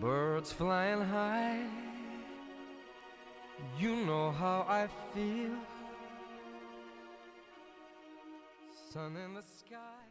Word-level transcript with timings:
Birds 0.00 0.52
flying 0.52 1.00
high. 1.00 1.64
You 3.78 3.96
know 4.04 4.30
how 4.30 4.66
I 4.68 4.88
feel. 5.12 5.56
Sun 8.92 9.16
in 9.16 9.34
the 9.34 9.42
sky. 9.42 10.06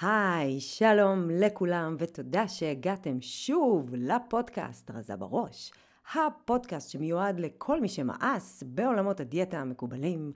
היי, 0.00 0.60
שלום 0.60 1.30
לכולם 1.30 1.96
ותודה 1.98 2.48
שהגעתם 2.48 3.20
שוב 3.20 3.94
לפודקאסט 3.94 4.90
רזה 4.90 5.16
בראש. 5.16 5.72
הפודקאסט 6.14 6.90
שמיועד 6.90 7.40
לכל 7.40 7.80
מי 7.80 7.88
שמאס 7.88 8.62
בעולמות 8.66 9.20
הדיאטה 9.20 9.58
המקובלים. 9.58 10.32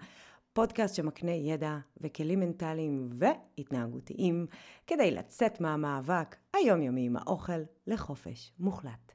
פודקאסט 0.52 0.94
שמקנה 0.94 1.30
ידע 1.30 1.78
וכלים 2.00 2.40
מנטליים 2.40 3.10
והתנהגותיים 3.18 4.46
כדי 4.86 5.10
לצאת 5.10 5.60
מהמאבק 5.60 6.36
היומיומי 6.54 7.06
עם 7.06 7.16
האוכל 7.16 7.62
לחופש 7.86 8.52
מוחלט. 8.58 9.12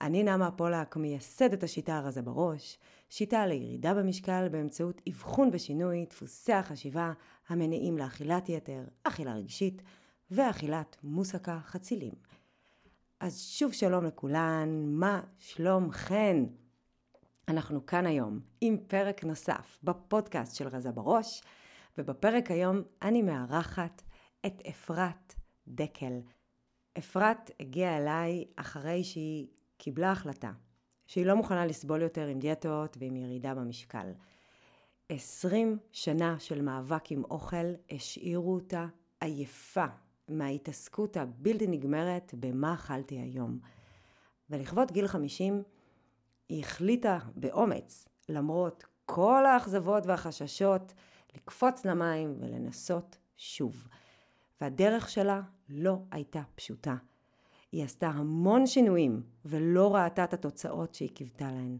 אני 0.00 0.22
נעמה 0.22 0.50
פולק, 0.50 0.96
מייסדת 0.96 1.62
השיטה 1.62 1.96
הרזה 1.98 2.22
בראש, 2.22 2.78
שיטה 3.08 3.46
לירידה 3.46 3.94
במשקל 3.94 4.48
באמצעות 4.48 5.00
אבחון 5.08 5.50
ושינוי 5.52 6.06
דפוסי 6.10 6.52
החשיבה 6.52 7.12
המניעים 7.48 7.98
לאכילת 7.98 8.48
יתר, 8.48 8.84
אכילה 9.02 9.34
רגשית 9.34 9.82
ואכילת 10.30 10.96
מוסקה 11.02 11.58
חצילים. 11.64 12.14
אז 13.20 13.40
שוב 13.40 13.72
שלום 13.72 14.04
לכולן, 14.04 14.84
מה 14.86 15.20
שלומכן? 15.38 16.44
אנחנו 17.48 17.86
כאן 17.86 18.06
היום 18.06 18.40
עם 18.60 18.76
פרק 18.86 19.24
נוסף 19.24 19.78
בפודקאסט 19.82 20.56
של 20.56 20.68
רזה 20.68 20.92
בראש, 20.92 21.42
ובפרק 21.98 22.50
היום 22.50 22.82
אני 23.02 23.22
מארחת 23.22 24.02
את 24.46 24.62
אפרת 24.68 25.34
דקל. 25.68 26.20
אפרת 26.98 27.50
הגיעה 27.60 27.96
אליי 27.96 28.44
אחרי 28.56 29.04
שהיא 29.04 29.46
קיבלה 29.76 30.12
החלטה 30.12 30.52
שהיא 31.06 31.26
לא 31.26 31.34
מוכנה 31.34 31.66
לסבול 31.66 32.02
יותר 32.02 32.26
עם 32.26 32.38
דיאטות 32.38 32.96
ועם 33.00 33.16
ירידה 33.16 33.54
במשקל. 33.54 34.12
עשרים 35.08 35.78
שנה 35.92 36.38
של 36.38 36.62
מאבק 36.62 37.12
עם 37.12 37.24
אוכל 37.24 37.66
השאירו 37.90 38.54
אותה 38.54 38.86
עייפה 39.20 39.86
מההתעסקות 40.28 41.16
הבלתי 41.16 41.66
נגמרת 41.66 42.34
במה 42.38 42.74
אכלתי 42.74 43.18
היום. 43.18 43.58
ולכבוד 44.50 44.92
גיל 44.92 45.06
חמישים 45.06 45.62
היא 46.48 46.60
החליטה 46.60 47.18
באומץ, 47.36 48.08
למרות 48.28 48.84
כל 49.06 49.46
האכזבות 49.46 50.06
והחששות, 50.06 50.94
לקפוץ 51.36 51.84
למים 51.84 52.36
ולנסות 52.40 53.18
שוב. 53.36 53.88
והדרך 54.60 55.10
שלה 55.10 55.40
לא 55.68 55.98
הייתה 56.10 56.42
פשוטה. 56.54 56.96
היא 57.72 57.84
עשתה 57.84 58.08
המון 58.08 58.66
שינויים 58.66 59.22
ולא 59.44 59.94
ראתה 59.94 60.24
את 60.24 60.34
התוצאות 60.34 60.94
שהיא 60.94 61.10
קיוותה 61.14 61.52
להן. 61.52 61.78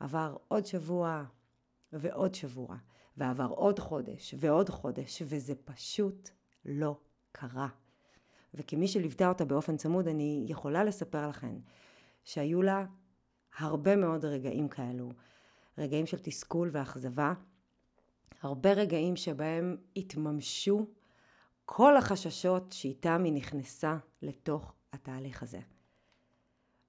עבר 0.00 0.36
עוד 0.48 0.66
שבוע 0.66 1.24
ועוד 1.92 2.34
שבוע, 2.34 2.76
ועבר 3.16 3.46
עוד 3.46 3.78
חודש 3.78 4.34
ועוד 4.38 4.68
חודש, 4.68 5.22
וזה 5.26 5.54
פשוט 5.64 6.30
לא 6.64 6.98
קרה. 7.32 7.68
וכמי 8.54 8.88
שליוותה 8.88 9.28
אותה 9.28 9.44
באופן 9.44 9.76
צמוד, 9.76 10.08
אני 10.08 10.44
יכולה 10.48 10.84
לספר 10.84 11.28
לכם 11.28 11.58
שהיו 12.24 12.62
לה 12.62 12.86
הרבה 13.58 13.96
מאוד 13.96 14.24
רגעים 14.24 14.68
כאלו, 14.68 15.12
רגעים 15.78 16.06
של 16.06 16.18
תסכול 16.18 16.70
ואכזבה, 16.72 17.32
הרבה 18.42 18.72
רגעים 18.72 19.16
שבהם 19.16 19.76
התממשו 19.96 20.86
כל 21.64 21.96
החששות 21.96 22.72
שאיתם 22.72 23.24
היא 23.24 23.32
נכנסה 23.32 23.96
לתוך 24.22 24.74
התהליך 24.92 25.42
הזה. 25.42 25.60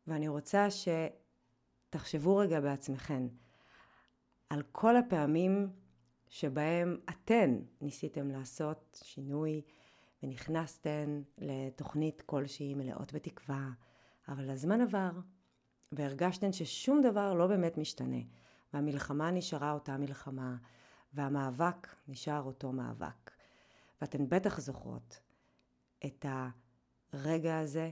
ואני 0.08 0.28
רוצה 0.28 0.68
שתחשבו 1.90 2.38
רגע 2.38 2.60
בעצמכן 2.60 3.24
על 4.50 4.64
כל 4.72 4.98
הפעמים 4.98 5.70
שבהם 6.30 6.98
אתן 7.10 7.60
ניסיתם 7.82 8.32
לעשות 8.32 9.00
שינוי 9.04 9.62
ונכנסתן 10.24 11.22
לתוכנית 11.38 12.22
כלשהי 12.22 12.74
מלאות 12.74 13.14
בתקווה, 13.14 13.70
אבל 14.28 14.50
הזמן 14.50 14.82
עבר 14.82 15.12
והרגשתן 15.92 16.52
ששום 16.52 17.02
דבר 17.02 17.34
לא 17.34 17.48
באמת 17.48 17.78
משתנה, 17.78 18.22
והמלחמה 18.74 19.32
נשארה 19.32 19.72
אותה 19.72 19.98
מלחמה, 19.98 20.56
והמאבק 21.14 21.88
נשאר 22.08 22.42
אותו 22.42 22.72
מאבק. 22.72 23.32
ואתן 24.02 24.30
בטח 24.30 24.60
זוכרות 24.60 25.20
את 26.06 26.26
הרגע 27.14 27.60
הזה 27.60 27.92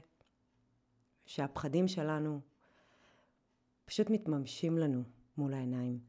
שהפחדים 1.26 1.88
שלנו 1.88 2.42
פשוט 3.86 4.10
מתממשים 4.10 4.78
לנו 4.78 5.04
מול 5.38 5.54
העיניים. 5.54 6.00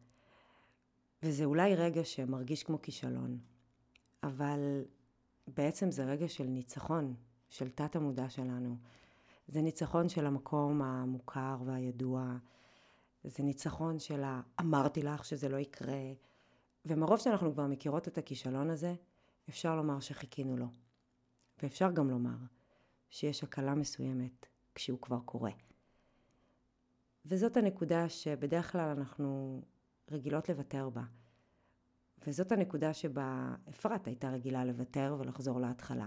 וזה 1.23 1.45
אולי 1.45 1.75
רגע 1.75 2.05
שמרגיש 2.05 2.63
כמו 2.63 2.83
כישלון, 2.83 3.39
אבל 4.23 4.85
בעצם 5.47 5.91
זה 5.91 6.05
רגע 6.05 6.29
של 6.29 6.45
ניצחון, 6.45 7.15
של 7.49 7.71
תת 7.71 7.97
המודע 7.97 8.29
שלנו. 8.29 8.77
זה 9.51 9.63
ניצחון 9.63 10.09
של 10.09 10.27
המקום 10.27 10.83
המוכר 10.83 11.57
והידוע, 11.65 12.37
זה 13.25 13.43
ניצחון 13.43 13.99
של 13.99 14.25
ה"אמרתי 14.25 15.03
לך 15.03 15.25
שזה 15.25 15.49
לא 15.49 15.57
יקרה", 15.57 16.13
ומרוב 16.85 17.19
שאנחנו 17.19 17.53
כבר 17.53 17.67
מכירות 17.67 18.09
את 18.09 18.19
הכישלון 18.19 18.71
הזה, 18.71 18.95
אפשר 19.49 19.77
לומר 19.77 20.01
שחיכינו 20.01 20.57
לו. 20.57 20.67
ואפשר 21.63 21.91
גם 21.91 22.11
לומר 22.11 22.37
שיש 23.11 23.45
הקלה 23.45 23.75
מסוימת 23.75 24.47
כשהוא 24.75 24.99
כבר 25.01 25.21
קורה. 25.25 25.53
וזאת 27.27 27.57
הנקודה 27.57 28.09
שבדרך 28.09 28.73
כלל 28.73 28.89
אנחנו 28.99 29.63
רגילות 30.11 30.49
לוותר 30.49 30.89
בה. 30.89 31.03
וזאת 32.27 32.53
הנקודה 32.53 32.95
שבה 32.95 33.55
אפרת 33.69 34.07
הייתה 34.07 34.31
רגילה 34.31 34.65
לוותר 34.65 35.17
ולחזור 35.19 35.61
להתחלה. 35.61 36.07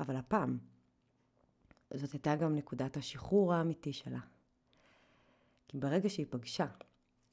אבל 0.00 0.16
הפעם, 0.16 0.58
זאת 1.94 2.12
הייתה 2.12 2.36
גם 2.36 2.54
נקודת 2.54 2.96
השחרור 2.96 3.54
האמיתי 3.54 3.92
שלה. 3.92 4.20
כי 5.68 5.78
ברגע 5.78 6.08
שהיא 6.08 6.26
פגשה 6.30 6.66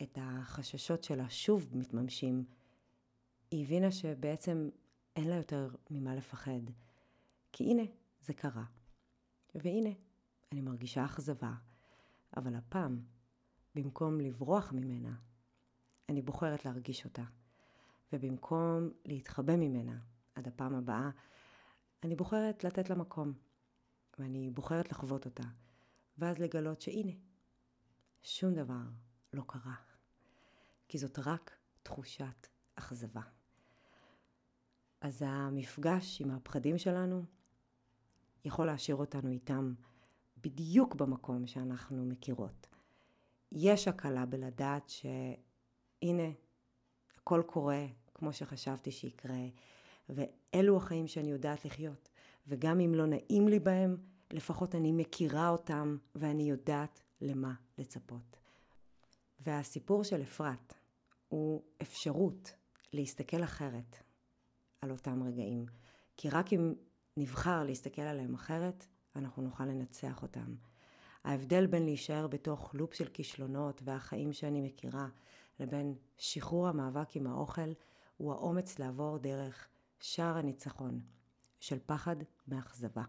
את 0.02 0.18
החששות 0.22 1.04
שלה 1.04 1.30
שוב 1.30 1.70
מתממשים, 1.74 2.46
היא 3.52 3.64
הבינה 3.64 3.92
שבעצם 3.92 4.70
אין 5.16 5.28
לה 5.28 5.36
יותר 5.36 5.70
ממה 5.90 6.16
לפחד. 6.16 6.62
כי 7.52 7.64
הנה, 7.64 7.84
זה 8.22 8.34
קרה. 8.34 8.64
והנה, 9.56 9.90
אני 10.52 10.62
מרגישה 10.62 11.06
אכזבה, 11.06 11.54
אבל 12.38 12.56
הפעם, 12.56 13.00
במקום 13.76 14.20
לברוח 14.20 14.74
ממנה, 14.74 15.16
אני 16.10 16.22
בוחרת 16.22 16.66
להרגיש 16.66 17.06
אותה. 17.06 17.24
ובמקום 18.14 18.90
להתחבא 19.06 19.56
ממנה 19.56 19.98
עד 20.36 20.48
הפעם 20.48 20.76
הבאה, 20.76 21.10
אני 22.04 22.16
בוחרת 22.16 22.64
לתת 22.64 22.90
לה 22.90 22.96
מקום. 22.96 23.34
ואני 24.20 24.50
בוחרת 24.50 24.92
לחוות 24.92 25.26
אותה. 25.26 25.44
ואז 26.18 26.40
לגלות 26.40 26.82
שהנה, 26.82 27.12
שום 28.24 28.54
דבר 28.54 28.82
לא 29.34 29.44
קרה. 29.48 29.76
כי 30.88 30.98
זאת 30.98 31.20
רק 31.20 31.58
תחושת 31.84 32.48
אכזבה. 32.76 33.22
אז 35.02 35.24
המפגש 35.28 36.22
עם 36.22 36.32
הפחדים 36.32 36.78
שלנו 36.78 37.26
יכול 38.46 38.66
להשאיר 38.66 38.96
אותנו 38.96 39.30
איתם 39.30 39.74
בדיוק 40.38 40.96
במקום 40.96 41.48
שאנחנו 41.48 42.06
מכירות. 42.06 42.68
יש 43.52 43.88
הקלה 43.88 44.26
בלדעת 44.26 44.90
שהנה, 44.90 46.30
הכל 47.18 47.44
קורה 47.46 47.86
כמו 48.14 48.34
שחשבתי 48.34 48.92
שיקרה, 48.92 49.46
ואלו 50.10 50.78
החיים 50.78 51.08
שאני 51.08 51.32
יודעת 51.32 51.66
לחיות. 51.66 52.10
וגם 52.48 52.80
אם 52.80 52.96
לא 52.96 53.06
נעים 53.06 53.48
לי 53.48 53.60
בהם, 53.60 53.98
לפחות 54.34 54.76
אני 54.76 54.92
מכירה 54.92 55.50
אותם 55.50 55.98
ואני 56.16 56.44
יודעת 56.44 57.02
למה 57.22 57.54
לצפות. 57.78 58.38
והסיפור 59.40 60.04
של 60.04 60.22
אפרת 60.22 60.74
הוא 61.28 61.64
אפשרות 61.82 62.54
להסתכל 62.94 63.44
אחרת 63.44 63.98
על 64.82 64.92
אותם 64.92 65.24
רגעים. 65.24 65.66
כי 66.18 66.30
רק 66.30 66.54
אם 66.54 66.74
נבחר 67.18 67.64
להסתכל 67.64 68.02
עליהם 68.02 68.34
אחרת, 68.34 68.86
אנחנו 69.16 69.44
נוכל 69.44 69.66
לנצח 69.66 70.22
אותם. 70.22 70.56
ההבדל 71.24 71.68
בין 71.68 71.86
להישאר 71.86 72.28
בתוך 72.28 72.76
לופ 72.76 72.94
של 72.94 73.08
כישלונות 73.08 73.82
והחיים 73.86 74.34
שאני 74.34 74.62
מכירה, 74.62 75.08
לבין 75.60 75.96
שחרור 76.18 76.68
המאבק 76.68 77.16
עם 77.16 77.28
האוכל, 77.28 77.72
הוא 78.18 78.34
האומץ 78.34 78.80
לעבור 78.80 79.18
דרך 79.18 79.68
שער 80.00 80.38
הניצחון 80.38 81.00
של 81.60 81.80
פחד 81.86 82.16
מאכזבה. 82.48 83.04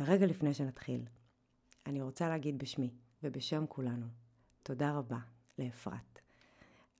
ורגע 0.00 0.26
לפני 0.26 0.54
שנתחיל, 0.54 1.04
אני 1.86 2.02
רוצה 2.02 2.28
להגיד 2.28 2.58
בשמי 2.58 2.90
ובשם 3.22 3.64
כולנו, 3.68 4.06
תודה 4.62 4.92
רבה 4.92 5.18
לאפרת. 5.58 6.18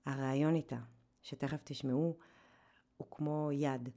הרעיון 0.05 0.55
איתה, 0.55 0.79
שתכף 1.21 1.61
תשמעו, 1.63 2.17
הוא 2.97 3.07
כמו 3.11 3.49
יד 3.53 3.89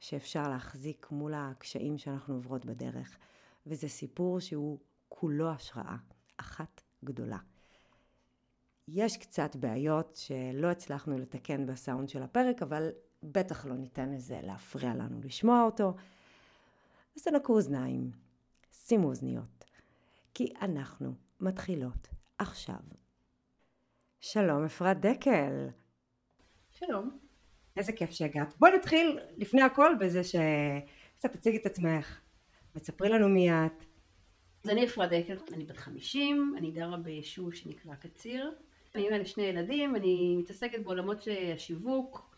שאפשר 0.00 0.48
להחזיק 0.48 1.10
מול 1.10 1.34
הקשיים 1.34 1.98
שאנחנו 1.98 2.34
עוברות 2.34 2.64
בדרך. 2.64 3.18
וזה 3.66 3.88
סיפור 3.88 4.40
שהוא 4.40 4.78
כולו 5.08 5.50
השראה, 5.50 5.96
אחת 6.36 6.82
גדולה. 7.04 7.38
יש 8.88 9.16
קצת 9.16 9.56
בעיות 9.56 10.16
שלא 10.16 10.70
הצלחנו 10.70 11.18
לתקן 11.18 11.66
בסאונד 11.66 12.08
של 12.08 12.22
הפרק, 12.22 12.62
אבל 12.62 12.90
בטח 13.32 13.66
לא 13.66 13.74
ניתן 13.74 14.12
לזה 14.12 14.40
להפריע 14.42 14.94
לנו 14.94 15.20
לשמוע 15.24 15.62
אותו. 15.62 15.94
אז 17.16 17.22
תנקו 17.22 17.52
אוזניים, 17.52 18.10
שימו 18.72 19.08
אוזניות, 19.08 19.64
כי 20.34 20.52
אנחנו 20.62 21.14
מתחילות 21.40 22.08
עכשיו. 22.38 22.80
שלום 24.20 24.64
אפרת 24.64 25.00
דקל. 25.00 25.68
שלום. 26.70 27.18
איזה 27.76 27.92
כיף 27.92 28.10
שהגעת. 28.10 28.54
בואי 28.58 28.72
נתחיל 28.76 29.18
לפני 29.36 29.62
הכל 29.62 29.94
בזה 30.00 30.24
שקצת 30.24 31.32
תציגי 31.32 31.56
את 31.56 31.66
עצמך 31.66 32.20
ותספרי 32.74 33.08
לנו 33.08 33.28
מי 33.28 33.50
את. 33.50 33.84
אז 34.64 34.70
אני 34.70 34.86
אפרת 34.86 35.10
דקל, 35.10 35.36
אני 35.52 35.64
בת 35.64 35.76
50, 35.76 36.54
אני 36.58 36.70
גרה 36.70 36.96
ביישוב 36.96 37.54
שנקרא 37.54 37.94
קציר. 37.94 38.52
אני 38.94 39.04
אימא 39.04 39.16
לשני 39.16 39.42
ילדים, 39.44 39.96
אני 39.96 40.36
מתעסקת 40.36 40.78
בעולמות 40.84 41.28
השיווק, 41.54 42.33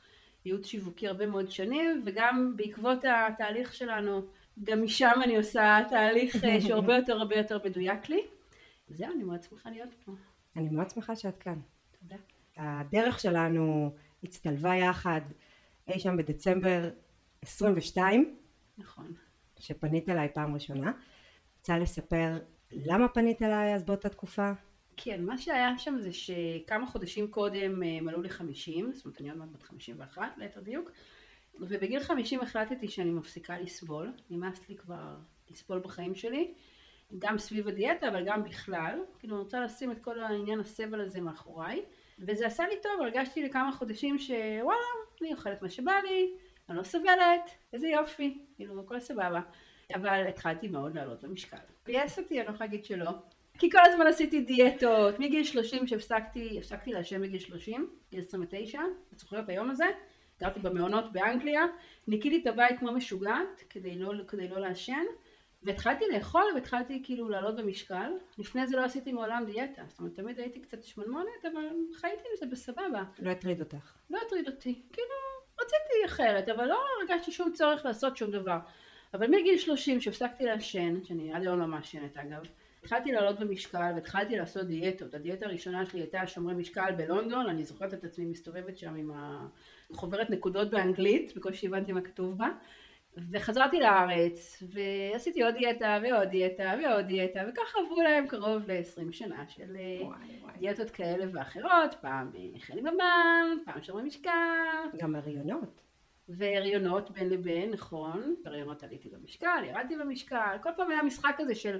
ייעוץ 0.46 0.66
שיווקי 0.66 1.08
הרבה 1.08 1.26
מאוד 1.26 1.50
שנים, 1.50 2.02
וגם 2.04 2.52
בעקבות 2.56 2.98
התהליך 3.04 3.74
שלנו, 3.74 4.22
גם 4.64 4.82
משם 4.82 5.20
אני 5.24 5.36
עושה 5.36 5.78
תהליך 5.88 6.44
אה, 6.44 6.60
שהרבה 6.60 6.96
יותר 6.98 7.12
הרבה 7.12 7.36
יותר 7.36 7.58
מדויק 7.64 8.08
לי. 8.08 8.20
זהו, 8.88 9.12
אני 9.14 9.24
מאוד 9.24 9.42
שמחה 9.42 9.70
להיות 9.70 9.94
פה. 10.04 10.12
אני 10.56 10.68
מאוד 10.68 10.90
שמחה 10.90 11.16
שאת 11.16 11.38
כאן. 11.38 11.60
תודה. 12.00 12.16
הדרך 12.56 13.20
שלנו 13.20 13.94
הצטלבה 14.22 14.76
יחד 14.76 15.20
אי 15.88 16.00
שם 16.00 16.16
בדצמבר 16.16 16.90
22, 17.42 18.36
נכון. 18.78 19.12
שפנית 19.58 20.08
אליי 20.08 20.28
פעם 20.34 20.54
ראשונה. 20.54 20.92
רוצה 21.58 21.78
לספר 21.78 22.38
למה 22.72 23.08
פנית 23.08 23.42
אליי 23.42 23.74
אז 23.74 23.84
באותה 23.84 24.08
תקופה? 24.08 24.52
כן, 24.96 25.24
מה 25.24 25.38
שהיה 25.38 25.78
שם 25.78 25.98
זה 25.98 26.12
שכמה 26.12 26.86
חודשים 26.86 27.30
קודם 27.30 27.80
מלאו 27.80 28.22
לי 28.22 28.28
50, 28.28 28.92
זאת 28.92 29.04
אומרת 29.04 29.20
אני 29.20 29.30
עוד 29.30 29.38
מעט 29.38 29.48
בת 29.48 29.62
51 29.62 30.38
ליתר 30.38 30.60
דיוק, 30.60 30.90
ובגיל 31.60 32.00
50 32.00 32.40
החלטתי 32.40 32.88
שאני 32.88 33.10
מפסיקה 33.10 33.58
לסבול, 33.58 34.12
נמאס 34.30 34.68
לי 34.68 34.76
כבר 34.76 35.16
לסבול 35.50 35.78
בחיים 35.78 36.14
שלי, 36.14 36.54
גם 37.18 37.38
סביב 37.38 37.68
הדיאטה 37.68 38.08
אבל 38.08 38.24
גם 38.26 38.44
בכלל, 38.44 39.00
כאילו 39.18 39.36
אני 39.36 39.42
רוצה 39.42 39.60
לשים 39.60 39.92
את 39.92 39.98
כל 39.98 40.20
העניין 40.20 40.60
הסבל 40.60 41.00
הזה 41.00 41.20
מאחוריי, 41.20 41.82
וזה 42.18 42.46
עשה 42.46 42.68
לי 42.68 42.74
טוב, 42.82 42.92
הרגשתי 43.00 43.42
לכמה 43.42 43.72
חודשים 43.72 44.18
שוואלה, 44.18 44.80
אני 45.20 45.32
אוכלת 45.32 45.62
מה 45.62 45.70
שבא 45.70 45.92
לי, 46.04 46.30
אני 46.68 46.78
לא 46.78 46.82
סובלת, 46.82 47.50
איזה 47.72 47.88
יופי, 47.88 48.38
כאילו 48.56 48.80
הכל 48.80 49.00
סבבה. 49.00 49.40
אבל 49.94 50.26
התחלתי 50.28 50.68
מאוד 50.68 50.94
לעלות 50.94 51.24
במשקל. 51.24 51.56
ביאס 51.86 52.18
אותי, 52.18 52.40
אני 52.40 52.48
לא 52.48 52.52
יכולה 52.52 52.66
להגיד 52.66 52.84
שלא. 52.84 53.10
כי 53.58 53.70
כל 53.70 53.78
הזמן 53.84 54.06
עשיתי 54.06 54.40
דיאטות, 54.40 55.18
מגיל 55.18 55.44
30 55.44 55.86
שהפסקתי, 55.86 56.58
הפסקתי 56.58 56.92
לעשן 56.92 57.22
בגיל 57.22 57.38
30, 57.38 57.90
גיל 58.10 58.20
29, 58.20 58.80
את 59.12 59.18
זוכרת 59.18 59.48
היום 59.48 59.70
הזה? 59.70 59.84
גרתי 60.40 60.60
במעונות 60.60 61.12
באנגליה, 61.12 61.62
ניקיתי 62.08 62.40
את 62.42 62.46
הבית 62.46 62.78
כמו 62.78 62.92
משוגעת 62.92 63.64
כדי 63.70 63.98
לא, 63.98 64.12
כדי 64.28 64.48
לא 64.48 64.58
לעשן, 64.58 65.04
והתחלתי 65.62 66.04
לאכול 66.12 66.44
והתחלתי 66.54 67.00
כאילו 67.04 67.28
לעלות 67.28 67.56
במשקל. 67.56 68.10
לפני 68.38 68.66
זה 68.66 68.76
לא 68.76 68.84
עשיתי 68.84 69.12
מעולם 69.12 69.44
דיאטה, 69.46 69.82
זאת 69.88 69.98
אומרת 69.98 70.14
תמיד 70.14 70.40
הייתי 70.40 70.60
קצת 70.60 70.82
שמנמונת, 70.82 71.44
אבל 71.52 71.68
חייתי 71.94 72.22
עם 72.30 72.36
זה 72.40 72.46
בסבבה. 72.46 73.04
לא 73.18 73.30
הטריד 73.30 73.60
אותך. 73.60 73.96
לא 74.10 74.18
הטריד 74.26 74.48
אותי, 74.48 74.82
כאילו 74.92 75.08
רציתי 75.60 76.06
אחרת, 76.06 76.48
אבל 76.48 76.66
לא 76.66 76.78
הרגשתי 77.00 77.32
שום 77.32 77.52
צורך 77.52 77.84
לעשות 77.84 78.16
שום 78.16 78.30
דבר. 78.30 78.58
אבל 79.14 79.26
מגיל 79.26 79.58
30 79.58 80.00
שהפסקתי 80.00 80.44
לעשן, 80.44 81.04
שאני 81.04 81.32
עד 81.32 81.42
היום 81.42 81.60
לא 81.60 81.66
מעשנת 81.66 82.16
אגב, 82.16 82.42
התחלתי 82.86 83.12
לעלות 83.12 83.40
במשקל 83.40 83.92
והתחלתי 83.94 84.36
לעשות 84.36 84.66
דיאטות. 84.66 85.14
הדיאטה 85.14 85.46
הראשונה 85.46 85.86
שלי 85.86 86.00
הייתה 86.00 86.26
שומרי 86.26 86.54
משקל 86.54 86.92
בלונדון, 86.96 87.46
אני 87.48 87.64
זוכרת 87.64 87.94
את 87.94 88.04
עצמי 88.04 88.24
מסתובבת 88.24 88.78
שם 88.78 88.94
עם 88.94 89.10
החוברת 89.90 90.30
נקודות 90.30 90.70
באנגלית, 90.70 91.36
בקושי 91.36 91.66
הבנתי 91.66 91.92
מה 91.92 92.00
כתוב 92.00 92.38
בה. 92.38 92.48
וחזרתי 93.30 93.80
לארץ, 93.80 94.62
ועשיתי 94.62 95.42
עוד 95.42 95.54
דיאטה 95.54 95.98
ועוד 96.02 96.28
דיאטה 96.28 96.74
ועוד 96.82 97.06
דיאטה, 97.06 97.40
וככה 97.48 97.78
עברו 97.86 98.02
להם 98.02 98.26
קרוב 98.26 98.70
ל-20 98.70 99.12
שנה 99.12 99.44
של 99.48 99.76
אה, 99.76 100.06
וואי, 100.06 100.18
וואי. 100.40 100.58
דיאטות 100.58 100.90
כאלה 100.90 101.24
ואחרות, 101.32 101.94
פעם 102.00 102.30
חלי 102.58 102.80
במן, 102.80 103.46
פעם 103.64 103.82
שומרי 103.82 104.02
משקל. 104.02 104.30
גם 104.98 105.16
הריונות. 105.16 105.80
והריונות 106.28 107.10
בין 107.10 107.28
לבין, 107.28 107.70
נכון, 107.70 108.34
בהריונות 108.44 108.82
עליתי 108.82 109.08
במשקל, 109.08 109.64
ירדתי 109.64 109.96
במשקל, 109.96 110.56
כל 110.62 110.70
פעם 110.76 110.90
היה 110.90 111.02
משחק 111.02 111.34
כזה 111.38 111.54
של 111.54 111.78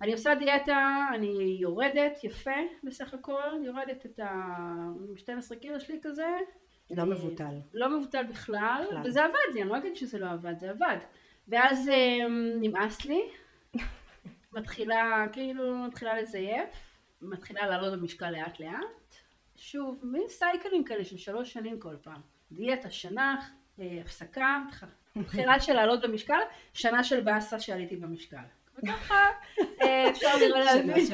אני 0.00 0.12
עושה 0.12 0.34
דיאטה, 0.34 1.06
אני 1.14 1.56
יורדת 1.60 2.24
יפה 2.24 2.60
בסך 2.84 3.14
הכל, 3.14 3.50
יורדת 3.64 4.06
את 4.06 4.20
ה-12 4.20 5.56
קילו 5.60 5.80
שלי 5.80 5.98
כזה. 6.02 6.26
לא 6.90 7.04
מבוטל. 7.04 7.54
לא 7.74 7.98
מבוטל 7.98 8.22
בכלל, 8.24 8.84
בכלל, 8.86 9.02
וזה 9.04 9.24
עבד 9.24 9.54
לי, 9.54 9.62
אני 9.62 9.70
לא 9.70 9.76
אגיד 9.76 9.96
שזה 9.96 10.18
לא 10.18 10.30
עבד, 10.30 10.58
זה 10.58 10.70
עבד. 10.70 10.96
ואז 11.48 11.88
אמ, 11.88 12.52
נמאס 12.60 13.04
לי, 13.04 13.20
מתחילה, 14.56 15.26
כאילו, 15.32 15.76
מתחילה 15.76 16.20
לזייף, 16.20 16.70
מתחילה 17.22 17.66
לעלות 17.66 17.98
במשקל 17.98 18.30
לאט 18.30 18.60
לאט. 18.60 19.14
שוב, 19.56 20.00
מין 20.02 20.28
סייקלים 20.28 20.84
כאלה 20.84 21.04
של 21.04 21.16
שלוש 21.16 21.52
שנים 21.52 21.80
כל 21.80 21.96
פעם. 22.02 22.20
דיאטה, 22.52 22.90
שנה, 22.90 23.40
אה, 23.80 23.98
הפסקה, 24.00 24.62
תחילה 25.26 25.60
של 25.60 25.72
לעלות 25.72 26.02
במשקל, 26.02 26.40
שנה 26.72 27.04
של 27.04 27.20
באסה 27.20 27.60
שעליתי 27.60 27.96
במשקל. 27.96 28.59
וככה 28.82 29.28
אה, 29.82 30.10
אפשר 30.10 30.36
לראות 30.40 30.64
להבין, 30.64 31.06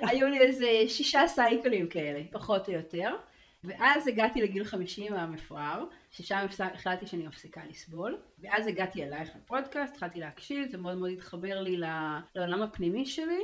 היו 0.00 0.28
לי 0.28 0.38
איזה 0.38 0.68
שישה 0.88 1.26
סייקלים 1.26 1.88
כאלה, 1.88 2.20
פחות 2.30 2.68
או 2.68 2.72
יותר. 2.72 3.16
ואז 3.64 4.08
הגעתי 4.08 4.42
לגיל 4.42 4.64
50 4.64 5.14
המפואר, 5.14 5.84
ששם 6.10 6.46
החלטתי 6.74 7.06
שאני 7.06 7.26
מפסיקה 7.26 7.60
לסבול, 7.70 8.18
ואז 8.38 8.66
הגעתי 8.66 9.04
אלייך 9.04 9.30
לפודקאסט, 9.36 9.94
התחלתי 9.94 10.20
להקשיב, 10.20 10.70
זה 10.70 10.78
מאוד 10.78 10.98
מאוד 10.98 11.10
התחבר 11.10 11.60
לי 11.60 11.76
לעולם 12.34 12.62
הפנימי 12.62 13.06
שלי, 13.06 13.42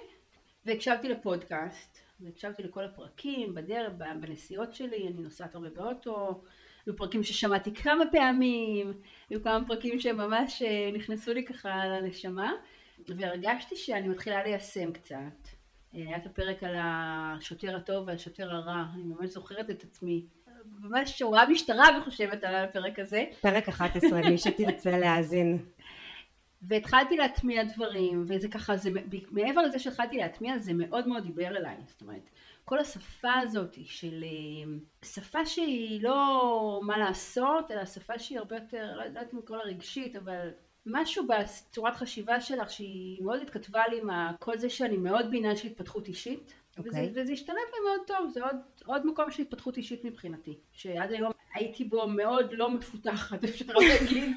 והקשבתי 0.67 1.08
לפודקאסט, 1.08 1.99
והקשבתי 2.20 2.62
לכל 2.62 2.84
הפרקים, 2.84 3.55
בדרך, 3.55 3.93
בנסיעות 4.20 4.75
שלי, 4.75 5.08
אני 5.08 5.23
נוסעת 5.23 5.55
הרבה 5.55 5.69
באוטו, 5.70 6.43
היו 6.87 6.96
פרקים 6.96 7.23
ששמעתי 7.23 7.75
כמה 7.75 8.05
פעמים, 8.12 8.93
היו 9.31 9.43
כמה 9.43 9.67
פרקים 9.67 10.00
שממש 10.00 10.62
אה, 10.62 10.90
נכנסו 10.94 11.34
לי 11.34 11.44
ככה 11.44 11.87
לנשמה, 11.87 12.52
והרגשתי 13.16 13.76
שאני 13.76 14.08
מתחילה 14.08 14.43
ליישם 14.43 14.93
קצת. 14.93 15.16
אה, 15.94 16.00
היה 16.00 16.16
את 16.16 16.26
הפרק 16.26 16.62
על 16.62 16.75
השוטר 16.78 17.76
הטוב 17.76 18.09
והשוטר 18.09 18.54
הרע, 18.54 18.85
אני 18.94 19.02
ממש 19.02 19.30
זוכרת 19.30 19.70
את 19.70 19.85
עצמי. 19.85 20.26
ממש 20.80 21.23
רואה 21.23 21.49
משטרה 21.49 21.87
וחושבת 22.00 22.44
על 22.44 22.54
הפרק 22.54 22.99
הזה. 22.99 23.25
פרק 23.40 23.68
11, 23.68 24.20
מי 24.20 24.38
שתרצה 24.38 24.99
להאזין. 24.99 25.59
והתחלתי 26.62 27.16
להטמיע 27.16 27.64
דברים, 27.64 28.25
וזה 28.28 28.49
ככה, 28.49 28.76
זה, 28.76 28.90
מעבר 29.30 29.62
לזה 29.62 29.78
שהתחלתי 29.78 30.16
להטמיע, 30.16 30.59
זה 30.59 30.73
מאוד 30.75 31.09
מאוד 31.09 31.23
דיבר 31.23 31.56
אליי. 31.56 31.76
זאת 31.87 32.02
אומרת, 32.02 32.30
כל 32.64 32.78
השפה 32.78 33.35
הזאת 33.35 33.76
של 33.85 34.25
אה, 34.25 34.73
שפה 35.04 35.47
שהיא 35.47 36.02
לא 36.02 36.80
מה 36.82 36.99
לעשות, 36.99 37.70
אלא 37.70 37.85
שפה 37.85 38.18
שהיא 38.18 38.38
הרבה 38.38 38.56
יותר, 38.56 38.97
לא 38.97 39.02
יודעת 39.02 39.35
אם 39.35 39.38
לקרוא 39.38 39.59
לה 39.59 39.64
רגשית, 39.64 40.16
אבל 40.16 40.49
משהו 40.87 41.26
בצורת 41.26 41.97
חשיבה 41.97 42.40
שלך 42.40 42.71
שהיא 42.71 43.23
מאוד 43.23 43.43
התכתבה 43.43 43.83
לי 43.88 44.00
עם 44.00 44.11
כל 44.38 44.59
זה 44.59 44.71
שאני 44.71 44.97
מאוד 44.97 45.31
בעניין 45.31 45.57
של 45.57 45.69
התפתחות 45.69 46.09
אישית. 46.09 46.52
Okay. 46.76 46.81
וזה, 46.81 46.88
אוקיי. 46.88 47.11
וזה 47.14 47.33
השתלב 47.33 47.57
לי 47.57 47.88
מאוד 47.88 48.07
טוב, 48.07 48.31
זה 48.31 48.45
עוד, 48.45 48.57
עוד 48.87 49.07
מקום 49.07 49.31
של 49.31 49.43
התפתחות 49.43 49.76
אישית 49.76 50.05
מבחינתי, 50.05 50.59
שעד 50.73 51.12
היום 51.12 51.33
הייתי 51.55 51.85
בו 51.85 52.07
מאוד 52.09 52.52
לא 52.52 52.71
מפותחת, 52.71 53.45
אפשר 53.49 53.73
להגיד. 53.73 54.37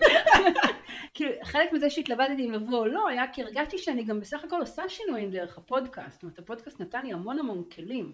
כאילו, 1.14 1.32
חלק 1.44 1.74
מזה 1.74 1.90
שהתלבטתי 1.90 2.46
אם 2.46 2.52
לבוא 2.52 2.78
או 2.78 2.86
לא, 2.86 3.08
היה 3.08 3.28
כי 3.34 3.44
הרגשתי 3.44 3.78
שאני 3.78 4.04
גם 4.04 4.20
בסך 4.20 4.44
הכל 4.44 4.60
עושה 4.60 4.90
שינויים 4.90 5.32
דרך 5.32 5.58
הפודקאסט. 5.58 6.14
זאת 6.14 6.24
אומרת, 6.24 6.40
הפודקאסט 6.40 6.82
נתן 6.82 7.06
לי 7.06 7.14
המון 7.14 7.40
המון 7.40 7.64
כלים. 7.64 8.14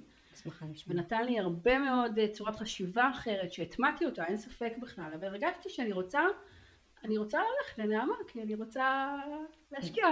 ונתן 0.87 1.25
לי 1.25 1.39
הרבה 1.39 1.79
מאוד 1.79 2.19
אה, 2.19 2.27
צורת 2.27 2.55
חשיבה 2.55 3.09
אחרת, 3.09 3.53
שהטמעתי 3.53 4.05
אותה, 4.05 4.25
אין 4.25 4.37
ספק 4.37 4.73
בכלל, 4.81 5.11
אבל 5.15 5.27
הרגשתי 5.27 5.69
שאני 5.69 5.91
רוצה 5.91 6.21
אני 7.03 7.17
רוצה 7.17 7.39
ללכת 7.39 7.77
לנעמה, 7.77 8.13
כי 8.27 8.41
אני 8.41 8.55
רוצה 8.55 9.15
להשקיע. 9.71 10.05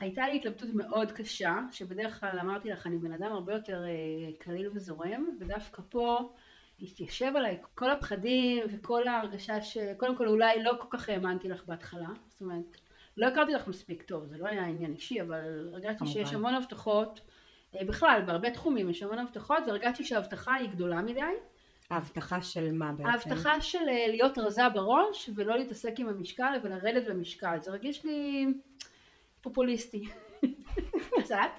הייתה 0.00 0.28
לי 0.28 0.36
התלבטות 0.36 0.68
מאוד 0.74 1.12
קשה, 1.12 1.58
שבדרך 1.72 2.20
כלל 2.20 2.38
אמרתי 2.40 2.70
לך, 2.70 2.86
אני 2.86 2.98
בן 2.98 3.12
אדם 3.12 3.32
הרבה 3.32 3.52
יותר 3.52 3.84
אה, 3.84 4.32
קליל 4.38 4.70
וזורם, 4.74 5.28
ודווקא 5.40 5.82
פה 5.88 6.32
התיישב 6.80 7.32
עליי 7.36 7.58
כל 7.74 7.90
הפחדים 7.90 8.64
וכל 8.72 9.08
ההרגשה 9.08 9.62
שקודם 9.62 10.16
כל 10.16 10.28
אולי 10.28 10.62
לא 10.62 10.72
כל 10.80 10.98
כך 10.98 11.08
האמנתי 11.08 11.48
לך 11.48 11.64
בהתחלה, 11.66 12.08
זאת 12.28 12.40
אומרת, 12.40 12.76
לא 13.16 13.26
הכרתי 13.26 13.52
לך 13.52 13.68
מספיק 13.68 14.02
טוב, 14.02 14.26
זה 14.26 14.38
לא 14.38 14.46
היה 14.46 14.64
עניין 14.64 14.92
אישי, 14.92 15.20
אבל 15.20 15.68
הרגשתי 15.72 16.06
שיש 16.06 16.32
המון 16.32 16.54
הבטחות, 16.54 17.20
אה, 17.74 17.84
בכלל, 17.84 18.22
בהרבה 18.26 18.50
תחומים 18.50 18.90
יש 18.90 19.02
המון 19.02 19.18
הבטחות, 19.18 19.58
והרגשתי 19.66 20.04
שההבטחה 20.04 20.54
היא 20.54 20.68
גדולה 20.68 21.02
מדי. 21.02 21.20
ההבטחה 21.90 22.42
של 22.42 22.72
מה 22.72 22.92
בעצם? 22.92 23.08
ההבטחה 23.08 23.60
של 23.60 23.88
אה, 23.88 24.06
להיות 24.08 24.38
רזה 24.38 24.68
בראש 24.68 25.30
ולא 25.34 25.56
להתעסק 25.56 25.92
עם 25.98 26.08
המשקל 26.08 26.52
ולרדת 26.62 27.08
במשקל. 27.08 27.58
זה 27.60 27.70
רגיש 27.70 28.04
לי 28.04 28.46
פופוליסטי 29.40 30.04
קצת. 31.20 31.50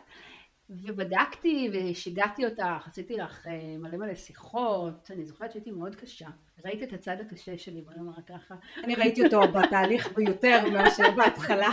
ובדקתי 0.70 1.70
ושיגעתי 1.74 2.46
אותך, 2.46 2.88
עשיתי 2.88 3.18
לך 3.18 3.48
אה, 3.48 3.78
מלא 3.78 3.98
מלא 3.98 4.16
שיחות, 4.16 5.12
אני 5.12 5.26
זוכרת 5.26 5.52
שהייתי 5.52 5.72
מאוד 5.72 5.96
קשה. 5.96 6.28
ראית 6.66 6.84
את 6.84 6.94
הצד 6.94 7.18
הקשה 7.22 7.58
שלי, 7.58 7.82
בוא 7.82 7.94
נאמר 7.94 8.22
ככה. 8.28 8.56
אני 8.84 8.96
ראיתי 8.96 9.26
אותו 9.26 9.42
בתהליך 9.60 10.14
ביותר 10.14 10.70
מאשר 10.74 11.12
בהתחלה, 11.12 11.70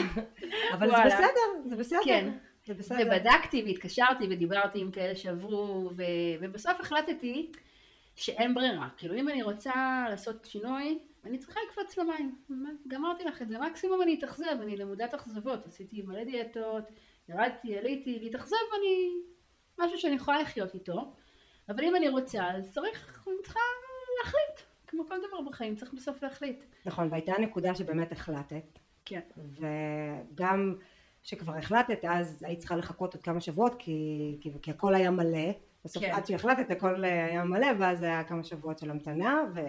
אבל 0.73 0.91
זה. 0.91 0.97
בסדר, 1.07 1.69
זה 1.69 1.77
בסדר. 1.77 1.99
כן. 2.05 2.31
זה 2.67 2.75
בסדר. 2.75 2.99
ובדקתי 3.07 3.63
והתקשרתי 3.67 4.25
ודיברתי 4.31 4.81
עם 4.81 4.91
כאלה 4.91 5.17
שעברו, 5.17 5.91
ו... 5.97 6.03
ובסוף 6.41 6.81
החלטתי 6.81 7.51
שאין 8.15 8.55
ברירה. 8.55 8.89
כאילו 8.97 9.15
אם 9.15 9.29
אני 9.29 9.43
רוצה 9.43 10.07
לעשות 10.11 10.45
שינוי, 10.45 10.99
אני 11.25 11.39
צריכה 11.39 11.61
לקפוץ 11.69 11.99
למים. 11.99 12.39
גמרתי 12.89 13.25
לך 13.25 13.43
את 13.43 13.49
זה, 13.49 13.59
מקסימום 13.59 14.03
אני 14.03 14.15
אתאכזב, 14.19 14.57
אני 14.63 14.77
למודת 14.77 15.15
אכזבות. 15.15 15.67
עשיתי 15.67 16.03
מלא 16.03 16.25
דיאטות, 16.25 16.85
ירדתי, 17.29 17.79
עליתי, 17.79 18.19
להתאכזב 18.19 18.57
אני 18.79 19.11
משהו 19.79 19.99
שאני 19.99 20.15
יכולה 20.15 20.43
לחיות 20.43 20.75
איתו. 20.75 21.15
אבל 21.69 21.85
אם 21.85 21.97
אני 21.97 22.09
רוצה, 22.09 22.51
אז 22.51 22.73
צריך, 22.73 23.25
אני 23.29 23.37
צריכה 23.43 23.61
להחליט. 24.19 24.67
כמו 24.87 25.07
כל 25.09 25.17
דבר 25.29 25.51
בחיים, 25.51 25.77
צריך 25.77 25.95
בסוף 25.95 26.23
להחליט. 26.23 26.65
נכון, 26.87 27.09
והייתה 27.11 27.33
נקודה 27.39 27.75
שבאמת 27.75 28.13
החלטת, 28.13 28.79
כן. 29.05 29.21
וגם 29.37 30.75
כשכבר 31.23 31.57
החלטת, 31.57 32.05
אז 32.09 32.43
היית 32.47 32.59
צריכה 32.59 32.77
לחכות 32.77 33.15
עוד 33.15 33.23
כמה 33.23 33.41
שבועות, 33.41 33.75
כי, 33.79 34.39
כי, 34.41 34.51
כי 34.63 34.71
הכל 34.71 34.95
היה 34.95 35.11
מלא. 35.11 35.51
בסוף 35.85 36.03
כן. 36.03 36.11
עד 36.15 36.27
שהחלטת 36.27 36.71
הכל 36.71 37.05
היה 37.05 37.45
מלא, 37.45 37.67
ואז 37.79 38.03
היה 38.03 38.25
כמה 38.25 38.45
שבועות 38.45 38.79
של 38.79 38.91
המתנה, 38.91 39.43
ו, 39.55 39.61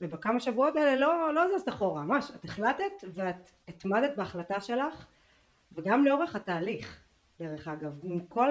ובכמה 0.00 0.40
שבועות 0.40 0.76
האלה 0.76 0.96
לא, 0.96 1.34
לא 1.34 1.58
זזת 1.58 1.68
אחורה, 1.68 2.02
ממש, 2.02 2.30
את 2.34 2.44
החלטת 2.44 3.04
ואת 3.14 3.50
התמדת 3.68 4.16
בהחלטה 4.16 4.60
שלך, 4.60 5.06
וגם 5.72 6.04
לאורך 6.04 6.36
התהליך, 6.36 7.02
דרך 7.40 7.68
אגב, 7.68 8.00
עם 8.02 8.20
כל 8.20 8.50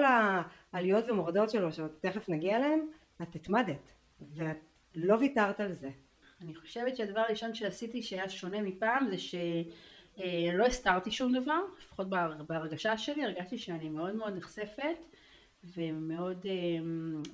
העליות 0.72 1.10
ומורדות 1.10 1.50
שלו, 1.50 1.72
שעוד 1.72 1.90
תכף 2.00 2.28
נגיע 2.28 2.56
אליהם, 2.56 2.80
את 3.22 3.34
התמדת, 3.36 3.92
ואת 4.34 4.56
לא 4.94 5.14
ויתרת 5.14 5.60
על 5.60 5.72
זה. 5.72 5.90
אני 6.40 6.54
חושבת 6.54 6.96
שהדבר 6.96 7.20
הראשון 7.20 7.54
שעשיתי 7.54 8.02
שהיה 8.02 8.28
שונה 8.28 8.60
מפעם 8.62 9.08
זה 9.10 9.16
שלא 9.18 10.66
הסתרתי 10.66 11.10
שום 11.10 11.32
דבר, 11.32 11.60
לפחות 11.82 12.08
בהר- 12.08 12.42
בהרגשה 12.48 12.98
שלי, 12.98 13.24
הרגשתי 13.24 13.58
שאני 13.58 13.88
מאוד 13.88 14.14
מאוד 14.14 14.36
נחשפת 14.36 14.96
ומאוד 15.64 16.46
אה, 16.46 16.52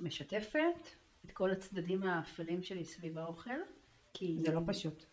משתפת 0.01 0.89
את 1.25 1.31
כל 1.31 1.51
הצדדים 1.51 2.03
האפלים 2.03 2.63
שלי 2.63 2.85
סביב 2.85 3.17
האוכל. 3.17 3.59
כי 4.13 4.35
זה 4.39 4.51
לא 4.51 4.61
פשוט. 4.65 5.05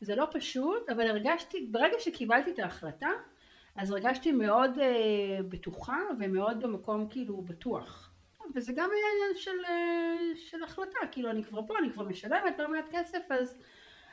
זה 0.00 0.14
לא 0.14 0.26
פשוט, 0.32 0.90
אבל 0.90 1.06
הרגשתי, 1.06 1.66
ברגע 1.70 1.96
שקיבלתי 1.98 2.50
את 2.50 2.58
ההחלטה, 2.58 3.08
אז 3.76 3.90
הרגשתי 3.90 4.32
מאוד 4.32 4.78
אה, 4.78 5.42
בטוחה 5.48 5.98
ומאוד 6.20 6.62
במקום 6.62 7.08
כאילו 7.10 7.42
בטוח. 7.42 8.10
וזה 8.54 8.72
גם 8.72 8.90
היה 8.92 9.06
עניין 9.14 9.42
של, 9.42 9.64
אה, 9.68 10.36
של 10.36 10.62
החלטה, 10.62 10.98
כאילו 11.12 11.30
אני 11.30 11.44
כבר 11.44 11.66
פה, 11.66 11.78
אני 11.78 11.92
כבר 11.92 12.04
משלמת 12.04 12.58
לא 12.58 12.70
מעט 12.70 12.84
כסף, 12.90 13.22
אז 13.30 13.58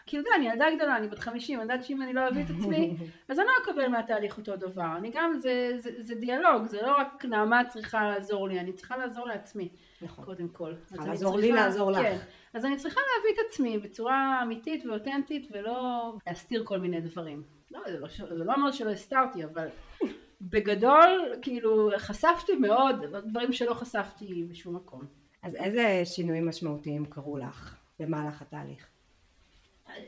כאילו 0.08 0.24
אתה 0.24 0.30
יודע, 0.30 0.38
אני 0.38 0.50
ילדה 0.50 0.66
גדולה, 0.76 0.98
אני 0.98 1.08
בת 1.08 1.20
50, 1.20 1.60
אני 1.60 1.64
יודעת 1.64 1.86
שאם 1.86 2.02
אני 2.02 2.14
לא 2.14 2.28
אביא 2.28 2.44
את 2.44 2.50
עצמי, 2.50 2.98
אז 3.30 3.40
אני 3.40 3.48
לא 3.48 3.52
אקבל 3.64 3.88
מהתהליך 3.88 4.38
אותו 4.38 4.56
דבר. 4.56 4.98
אני 4.98 5.12
גם, 5.14 5.40
זה, 5.40 5.72
זה, 5.78 5.90
זה 6.00 6.16
דיאלוג, 6.16 6.66
זה 6.66 6.82
לא 6.82 6.98
רק 6.98 7.26
נעמה 7.26 7.66
צריכה 7.66 8.10
לעזור 8.10 8.48
לי, 8.48 8.60
אני 8.60 8.74
צריכה 8.74 8.98
לעזור 8.98 9.28
לעצמי, 9.28 9.70
נכון. 10.02 10.26
קודם 10.26 10.48
כל. 10.48 10.72
אז 10.72 10.86
צריכה 10.86 11.04
אני 11.04 11.12
לעזור 11.12 11.38
לי 11.38 11.52
לעזור 11.52 11.92
לך. 11.92 12.02
כן. 12.02 12.18
אז 12.54 12.66
אני 12.66 12.78
צריכה 12.78 13.02
להביא 13.16 13.42
את 13.42 13.48
עצמי 13.50 13.78
בצורה 13.78 14.40
אמיתית 14.44 14.86
ואותנטית 14.86 15.48
ולא 15.52 16.14
להסתיר 16.28 16.64
כל 16.66 16.80
מיני 16.80 17.02
דברים. 17.02 17.44
לא, 17.72 17.80
זה 17.88 18.00
לא, 18.00 18.08
זה 18.38 18.44
לא 18.44 18.54
אומר 18.54 18.72
שלא 18.72 18.92
הסתרתי, 18.92 19.44
אבל 19.44 19.68
בגדול, 20.52 21.34
כאילו, 21.42 21.92
חשפתי 21.98 22.56
מאוד 22.56 22.96
דברים 23.26 23.54
שלא 23.54 23.74
חשפתי 23.74 24.44
בשום 24.50 24.76
מקום. 24.76 25.02
אז 25.44 25.56
איזה 25.56 26.02
שינויים 26.06 26.48
משמעותיים 26.48 27.06
קרו 27.06 27.38
לך 27.38 27.76
במהלך 28.00 28.42
התהליך? 28.42 28.88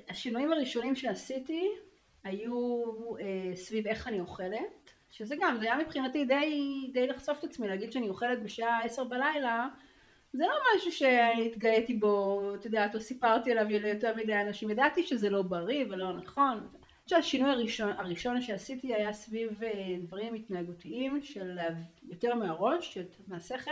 השינויים 0.09 0.53
הראשונים 0.53 0.95
שעשיתי 0.95 1.67
היו 2.23 2.83
אה, 3.19 3.55
סביב 3.55 3.87
איך 3.87 4.07
אני 4.07 4.19
אוכלת, 4.19 4.91
שזה 5.11 5.35
גם, 5.39 5.57
זה 5.59 5.65
היה 5.65 5.77
מבחינתי 5.77 6.25
די, 6.25 6.89
די 6.93 7.07
לחשוף 7.07 7.39
את 7.39 7.43
עצמי, 7.43 7.67
להגיד 7.67 7.91
שאני 7.91 8.09
אוכלת 8.09 8.43
בשעה 8.43 8.79
עשר 8.83 9.03
בלילה, 9.03 9.67
זה 10.33 10.43
לא 10.47 10.55
משהו 10.75 10.91
שהתגאיתי 10.91 11.93
בו, 11.93 12.41
את 12.55 12.65
יודעת, 12.65 12.95
או 12.95 12.99
סיפרתי 12.99 13.51
עליו 13.51 13.79
ליותר 13.81 14.15
מדי 14.15 14.35
אנשים, 14.35 14.69
ידעתי 14.69 15.03
שזה 15.03 15.29
לא 15.29 15.41
בריא 15.41 15.85
ולא 15.89 16.13
נכון. 16.13 16.67
שהשינוי 17.07 17.51
הראשון, 17.51 17.91
הראשון 17.97 18.41
שעשיתי 18.41 18.93
היה 18.93 19.13
סביב 19.13 19.63
אה, 19.63 19.95
דברים 20.01 20.33
התנהגותיים 20.33 21.21
של 21.21 21.57
יותר 22.09 22.35
מהראש, 22.35 22.97
מהשכל, 23.27 23.71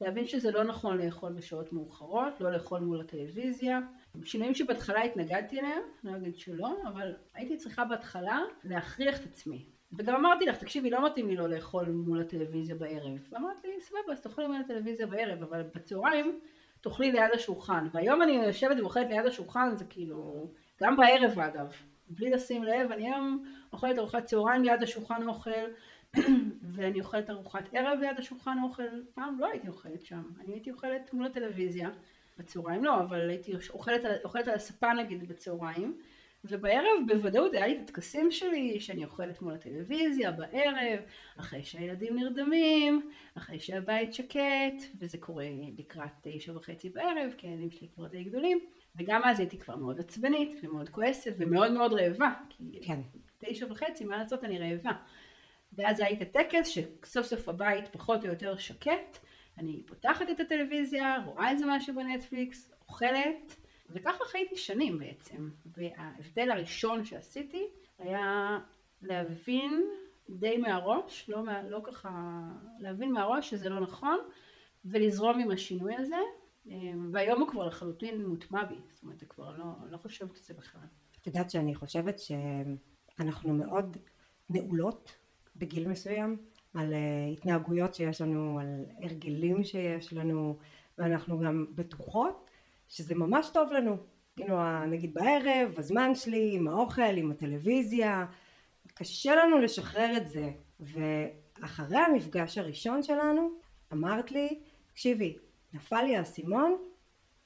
להבין 0.00 0.26
שזה 0.26 0.50
לא 0.50 0.64
נכון 0.64 0.98
לאכול 0.98 1.32
בשעות 1.32 1.72
מאוחרות, 1.72 2.40
לא 2.40 2.52
לאכול 2.52 2.80
מול 2.80 3.00
הטלוויזיה. 3.00 3.80
שינויים 4.24 4.54
שבהתחלה 4.54 5.02
התנגדתי 5.02 5.60
אליהם, 5.60 5.82
לא 6.04 6.16
אגיד 6.16 6.36
שלא, 6.36 6.68
אבל 6.88 7.14
הייתי 7.34 7.56
צריכה 7.56 7.84
בהתחלה 7.84 8.38
להכריח 8.64 9.20
את 9.20 9.26
עצמי. 9.26 9.66
וגם 9.92 10.14
אמרתי 10.14 10.46
לך, 10.46 10.56
תקשיבי, 10.56 10.90
לא 10.90 11.06
מתאים 11.06 11.28
לי 11.28 11.36
לא 11.36 11.48
לאכול 11.48 11.88
מול 11.88 12.20
הטלוויזיה 12.20 12.74
בערב. 12.74 13.18
ואמרת 13.32 13.64
לי, 13.64 13.80
סבבה, 13.80 14.12
אז 14.12 14.20
תאכלי 14.20 14.46
מול 14.46 14.56
הטלוויזיה 14.56 15.06
בערב, 15.06 15.42
אבל 15.42 15.62
בצהריים 15.74 16.40
תאכלי 16.80 17.12
ליד 17.12 17.30
השולחן. 17.34 17.88
והיום 17.92 18.22
אני 18.22 18.32
יושבת 18.32 18.76
ואוכלת 18.80 19.06
ליד 19.10 19.26
השולחן, 19.26 19.76
זה 19.76 19.84
כאילו, 19.84 20.50
גם 20.82 20.96
בערב 20.96 21.38
אגב, 21.38 21.72
בלי 22.08 22.30
לשים 22.30 22.64
לב, 22.64 22.92
אני 22.92 23.06
היום 23.06 23.44
אוכלת 23.72 23.98
ארוחת 23.98 24.24
צהריים 24.24 24.64
ליד 24.64 24.82
השולחן 24.82 25.28
אוכל, 25.28 25.50
ואני 26.72 27.00
אוכלת 27.00 27.30
ארוחת 27.30 27.68
ערב 27.72 27.98
ליד 28.00 28.18
השולחן 28.18 28.58
אוכל, 28.62 29.02
פעם 29.14 29.40
לא 29.40 29.46
הייתי 29.46 29.68
אוכלת 29.68 30.04
שם, 30.04 30.22
אני 30.40 30.52
הייתי 30.52 30.70
אוכלת 30.70 31.12
מול 31.12 31.26
הטלוויזיה, 31.26 31.90
בצהריים 32.40 32.84
לא, 32.84 33.00
אבל 33.00 33.28
הייתי 33.28 33.52
אוכלת, 33.70 34.04
על- 34.04 34.16
אוכלת 34.24 34.48
על 34.48 34.54
הספה 34.54 34.92
נגיד 34.92 35.28
בצהריים, 35.28 35.98
ובערב 36.44 36.98
בוודאות 37.06 37.54
היה 37.54 37.66
לי 37.66 37.76
את 37.76 37.80
הטקסים 37.80 38.30
שלי, 38.30 38.80
שאני 38.80 39.04
אוכלת 39.04 39.42
מול 39.42 39.54
הטלוויזיה 39.54 40.30
בערב, 40.30 41.00
אחרי 41.36 41.64
שהילדים 41.64 42.16
נרדמים, 42.18 43.10
אחרי 43.34 43.60
שהבית 43.60 44.14
שקט, 44.14 44.82
וזה 44.98 45.18
קורה 45.18 45.46
לקראת 45.78 46.10
תשע 46.22 46.56
וחצי 46.56 46.88
בערב, 46.90 47.32
כי 47.36 47.46
הילדים 47.46 47.70
שלי 47.70 47.88
כבר 47.94 48.06
די 48.06 48.24
גדולים, 48.24 48.60
וגם 48.96 49.20
אז 49.24 49.40
הייתי 49.40 49.58
כבר 49.58 49.76
מאוד 49.76 50.00
עצבנית, 50.00 50.60
ומאוד 50.62 50.88
כועסת, 50.88 51.32
ומאוד 51.38 51.72
מאוד 51.72 51.92
רעבה, 51.92 52.30
כי 52.48 52.80
כן. 52.82 53.00
תשע 53.38 53.66
וחצי, 53.70 54.04
מה 54.04 54.16
לעשות, 54.16 54.44
אני 54.44 54.58
רעבה. 54.58 54.92
ואז 55.72 56.00
היה 56.00 56.10
את 56.12 56.22
הטקס 56.22 56.68
שסוף 56.68 57.26
סוף 57.26 57.48
הבית 57.48 57.88
פחות 57.88 58.24
או 58.24 58.30
יותר 58.30 58.56
שקט, 58.56 59.18
אני 59.60 59.82
פותחת 59.86 60.30
את 60.30 60.40
הטלוויזיה, 60.40 61.16
רואה 61.24 61.50
איזה 61.50 61.64
משהו 61.68 61.94
בנטפליקס, 61.94 62.72
אוכלת, 62.88 63.56
וככה 63.90 64.24
חייתי 64.24 64.56
שנים 64.56 64.98
בעצם. 64.98 65.50
וההבדל 65.66 66.50
הראשון 66.50 67.04
שעשיתי 67.04 67.66
היה 67.98 68.58
להבין 69.02 69.82
די 70.30 70.56
מהראש, 70.56 71.28
לא, 71.28 71.42
לא 71.68 71.80
ככה, 71.84 72.10
להבין 72.78 73.12
מהראש 73.12 73.50
שזה 73.50 73.68
לא 73.68 73.80
נכון, 73.80 74.18
ולזרום 74.84 75.40
עם 75.40 75.50
השינוי 75.50 75.94
הזה, 75.96 76.20
והיום 77.12 77.40
הוא 77.40 77.48
כבר 77.48 77.66
לחלוטין 77.66 78.26
מוטמע 78.26 78.64
בי, 78.64 78.78
זאת 78.92 79.02
אומרת, 79.02 79.18
זה 79.18 79.26
כבר 79.26 79.56
לא, 79.56 79.64
לא 79.90 79.96
חושבת 79.96 80.36
את 80.36 80.44
זה 80.44 80.54
בכלל. 80.54 80.86
את 81.20 81.26
יודעת 81.26 81.50
שאני 81.50 81.74
חושבת 81.74 82.16
שאנחנו 82.18 83.54
מאוד 83.54 83.96
נעולות 84.50 85.12
בגיל 85.56 85.88
מסוים 85.88 86.36
על 86.74 86.94
אה, 86.94 87.26
התנהגויות 87.32 87.94
שיש 87.94 88.20
לנו, 88.20 88.58
על 88.60 88.84
הרגלים 89.02 89.64
שיש 89.64 90.12
לנו, 90.12 90.58
ואנחנו 90.98 91.38
גם 91.38 91.66
בטוחות 91.74 92.50
שזה 92.88 93.14
ממש 93.14 93.50
טוב 93.54 93.72
לנו. 93.72 93.96
כאילו, 94.36 94.86
נגיד 94.86 95.14
בערב, 95.14 95.74
הזמן 95.76 96.14
שלי, 96.14 96.50
עם 96.54 96.68
האוכל, 96.68 97.16
עם 97.16 97.30
הטלוויזיה, 97.30 98.26
קשה 98.94 99.34
לנו 99.36 99.58
לשחרר 99.58 100.16
את 100.16 100.28
זה. 100.28 100.50
ואחרי 100.80 101.98
המפגש 101.98 102.58
הראשון 102.58 103.02
שלנו, 103.02 103.50
אמרת 103.92 104.32
לי, 104.32 104.60
תקשיבי, 104.86 105.36
נפל 105.72 106.02
לי 106.02 106.16
האסימון 106.16 106.76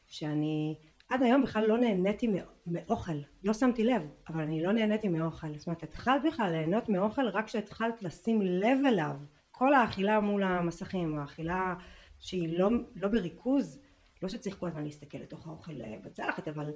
שאני 0.06 0.78
עד 1.14 1.22
היום 1.22 1.42
בכלל 1.42 1.66
לא 1.66 1.78
נהניתי 1.78 2.26
מא- 2.26 2.40
מאוכל, 2.66 3.12
לא 3.44 3.52
שמתי 3.52 3.84
לב, 3.84 4.02
אבל 4.28 4.40
אני 4.40 4.62
לא 4.62 4.72
נהניתי 4.72 5.08
מאוכל. 5.08 5.58
זאת 5.58 5.66
אומרת, 5.66 5.82
התחלת 5.82 6.22
בכלל 6.26 6.50
ליהנות 6.50 6.88
מאוכל 6.88 7.28
רק 7.28 7.46
כשהתחלת 7.46 8.02
לשים 8.02 8.42
לב 8.42 8.78
אליו. 8.86 9.16
כל 9.50 9.74
האכילה 9.74 10.20
מול 10.20 10.42
המסכים, 10.42 11.18
האכילה 11.18 11.74
שהיא 12.20 12.58
לא, 12.58 12.70
לא 12.96 13.08
בריכוז, 13.08 13.80
לא 14.22 14.28
שצריך 14.28 14.58
כל 14.58 14.66
הזמן 14.66 14.84
להסתכל 14.84 15.18
לתוך 15.18 15.46
האוכל 15.46 15.82
אה, 15.82 15.96
בצלחת, 16.04 16.48
אבל 16.48 16.70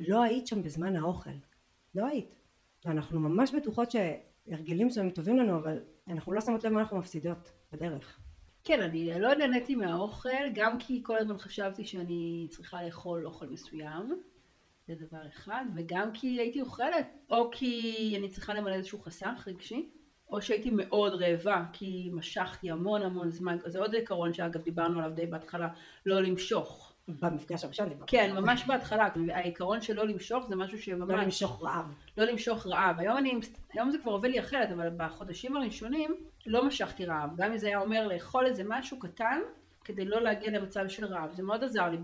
לא 0.00 0.22
היית 0.22 0.46
שם 0.46 0.62
בזמן 0.62 0.96
האוכל. 0.96 1.30
לא 1.94 2.06
היית. 2.06 2.34
ואנחנו 2.84 3.20
ממש 3.20 3.54
בטוחות 3.54 3.90
שהרגלים 3.90 4.86
מסוימים 4.86 5.12
טובים 5.12 5.36
לנו, 5.36 5.56
אבל 5.58 5.78
אנחנו 6.08 6.32
לא 6.32 6.40
שמות 6.40 6.64
לב 6.64 6.72
מה 6.72 6.80
אנחנו 6.80 6.98
מפסידות 6.98 7.52
בדרך. 7.72 8.21
כן, 8.64 8.80
אני 8.82 9.20
לא 9.20 9.34
נהניתי 9.34 9.74
מהאוכל, 9.74 10.48
גם 10.54 10.78
כי 10.78 11.00
כל 11.02 11.18
הזמן 11.18 11.38
חשבתי 11.38 11.84
שאני 11.84 12.46
צריכה 12.50 12.82
לאכול 12.82 13.26
אוכל 13.26 13.46
מסוים, 13.46 14.22
זה 14.86 14.94
דבר 14.94 15.26
אחד, 15.28 15.64
וגם 15.74 16.12
כי 16.12 16.26
הייתי 16.40 16.60
אוכלת, 16.60 17.06
או 17.30 17.50
כי 17.50 18.14
אני 18.18 18.28
צריכה 18.28 18.54
למלא 18.54 18.74
איזשהו 18.74 18.98
חסך 18.98 19.44
רגשי, 19.46 19.88
או 20.28 20.42
שהייתי 20.42 20.70
מאוד 20.72 21.14
רעבה, 21.14 21.64
כי 21.72 22.10
משכתי 22.12 22.70
המון 22.70 23.02
המון 23.02 23.30
זמן, 23.30 23.56
זה 23.66 23.78
עוד 23.78 23.94
עיקרון 23.94 24.32
שאגב 24.34 24.62
דיברנו 24.62 24.98
עליו 24.98 25.14
די 25.14 25.26
בהתחלה, 25.26 25.68
לא 26.06 26.22
למשוך. 26.22 26.91
במפגש 27.08 27.64
הראשון 27.64 27.88
דיברנו. 27.88 28.06
כן, 28.06 28.32
ממש 28.34 28.64
בהתחלה, 28.66 29.08
העיקרון 29.32 29.80
של 29.80 29.96
לא 29.96 30.06
למשוך 30.06 30.46
זה 30.48 30.56
משהו 30.56 30.78
שממש... 30.78 31.10
לא 31.10 31.22
למשוך 31.22 31.62
רעב. 31.64 31.94
לא 32.18 32.24
למשוך 32.24 32.66
רעב. 32.66 32.98
היום, 32.98 33.16
אני, 33.16 33.40
היום 33.72 33.90
זה 33.90 33.98
כבר 33.98 34.12
עובד 34.12 34.28
לי 34.28 34.40
אחרת, 34.40 34.70
אבל 34.70 34.88
בחודשים 34.96 35.56
הראשונים 35.56 36.14
לא 36.46 36.66
משכתי 36.66 37.04
רעב. 37.04 37.30
גם 37.36 37.50
אם 37.50 37.58
זה 37.58 37.66
היה 37.66 37.80
אומר 37.80 38.08
לאכול 38.08 38.46
איזה 38.46 38.62
משהו 38.66 38.98
קטן, 38.98 39.40
כדי 39.84 40.04
לא 40.04 40.20
להגיע 40.20 40.50
למצב 40.50 40.88
של 40.88 41.04
רעב. 41.04 41.32
זה 41.32 41.42
מאוד 41.42 41.64
עזר 41.64 41.88
לי 41.90 41.98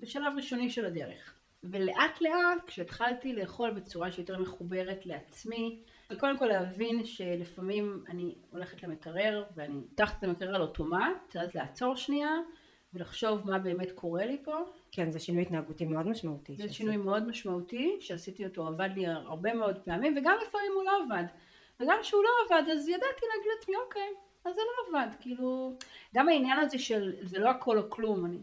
בשלב 0.00 0.32
ראשוני 0.36 0.70
של 0.70 0.84
הדרך. 0.84 1.34
ולאט 1.64 2.20
לאט, 2.20 2.66
כשהתחלתי 2.66 3.32
לאכול 3.32 3.70
בצורה 3.70 4.12
שיותר 4.12 4.38
מחוברת 4.38 5.06
לעצמי, 5.06 5.80
וקודם 6.10 6.38
כל 6.38 6.46
להבין 6.46 7.04
שלפעמים 7.04 8.04
אני 8.08 8.34
הולכת 8.50 8.82
למקרר, 8.82 9.44
ואני 9.54 9.80
פותחת 9.88 10.18
את 10.18 10.24
המקרר 10.24 10.54
על 10.54 10.62
אוטומט, 10.62 11.36
אז 11.40 11.54
לעצור 11.54 11.96
שנייה, 11.96 12.30
ולחשוב 12.94 13.50
מה 13.50 13.58
באמת 13.58 13.92
קורה 13.92 14.26
לי 14.26 14.38
פה. 14.44 14.56
כן, 14.92 15.10
זה 15.10 15.18
שינוי 15.18 15.42
התנהגותי 15.42 15.84
מאוד 15.84 16.06
משמעותי. 16.06 16.56
זה 16.56 16.72
שינוי 16.72 16.96
מאוד 16.96 17.28
משמעותי, 17.28 17.96
שעשיתי 18.00 18.44
אותו, 18.44 18.66
עבד 18.66 18.88
לי 18.94 19.06
הרבה 19.06 19.54
מאוד 19.54 19.78
פעמים, 19.78 20.14
וגם 20.18 20.36
לפעמים 20.46 20.72
הוא 20.74 20.84
לא 20.84 20.90
עבד. 21.04 21.24
וגם 21.80 21.96
כשהוא 22.02 22.22
לא 22.24 22.30
עבד, 22.46 22.70
אז 22.70 22.88
ידעתי 22.88 23.26
להגיד 23.36 23.50
לעצמי, 23.56 23.76
אוקיי, 23.76 24.08
אז 24.44 24.54
זה 24.54 24.60
לא 24.60 24.98
עבד. 24.98 25.08
כאילו, 25.20 25.72
גם 26.14 26.28
העניין 26.28 26.58
הזה 26.58 26.78
של 26.78 27.12
זה 27.22 27.38
לא 27.38 27.50
הכל 27.50 27.78
או 27.78 27.90
כלום. 27.90 28.26
אני... 28.26 28.38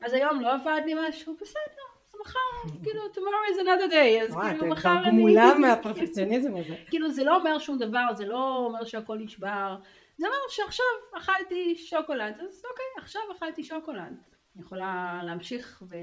אז 0.00 0.12
היום 0.12 0.40
לא 0.40 0.54
עבד 0.54 0.80
לי 0.86 0.94
משהו, 1.08 1.36
בסדר, 1.40 1.84
מחר, 2.20 2.78
כאילו, 2.82 3.00
tomorrow 3.14 3.54
is 3.54 3.60
another 3.62 3.92
day, 3.92 4.22
אז 4.22 4.36
כאילו 4.42 4.66
מחר 4.66 4.98
אני... 5.04 5.22
וואי, 5.22 5.32
אתה 5.32 5.50
גמולה 5.50 5.54
מהפרפקציוניזם 5.68 6.56
הזה. 6.56 6.74
כאילו, 6.90 7.10
זה 7.10 7.24
לא 7.24 7.36
אומר 7.36 7.58
שום 7.58 7.78
דבר, 7.78 8.06
זה 8.16 8.26
לא 8.26 8.56
אומר 8.56 8.84
שהכל 8.84 9.18
נשבר. 9.18 9.76
זה 10.18 10.26
אומר 10.26 10.36
שעכשיו 10.48 10.86
אכלתי 11.16 11.76
שוקולד, 11.76 12.34
אז 12.40 12.62
אוקיי, 12.70 12.84
עכשיו 12.98 13.22
אכלתי 13.36 13.64
שוקולד. 13.64 14.16
אני 14.56 14.62
יכולה 14.62 15.20
להמשיך 15.24 15.82
ו... 15.88 15.96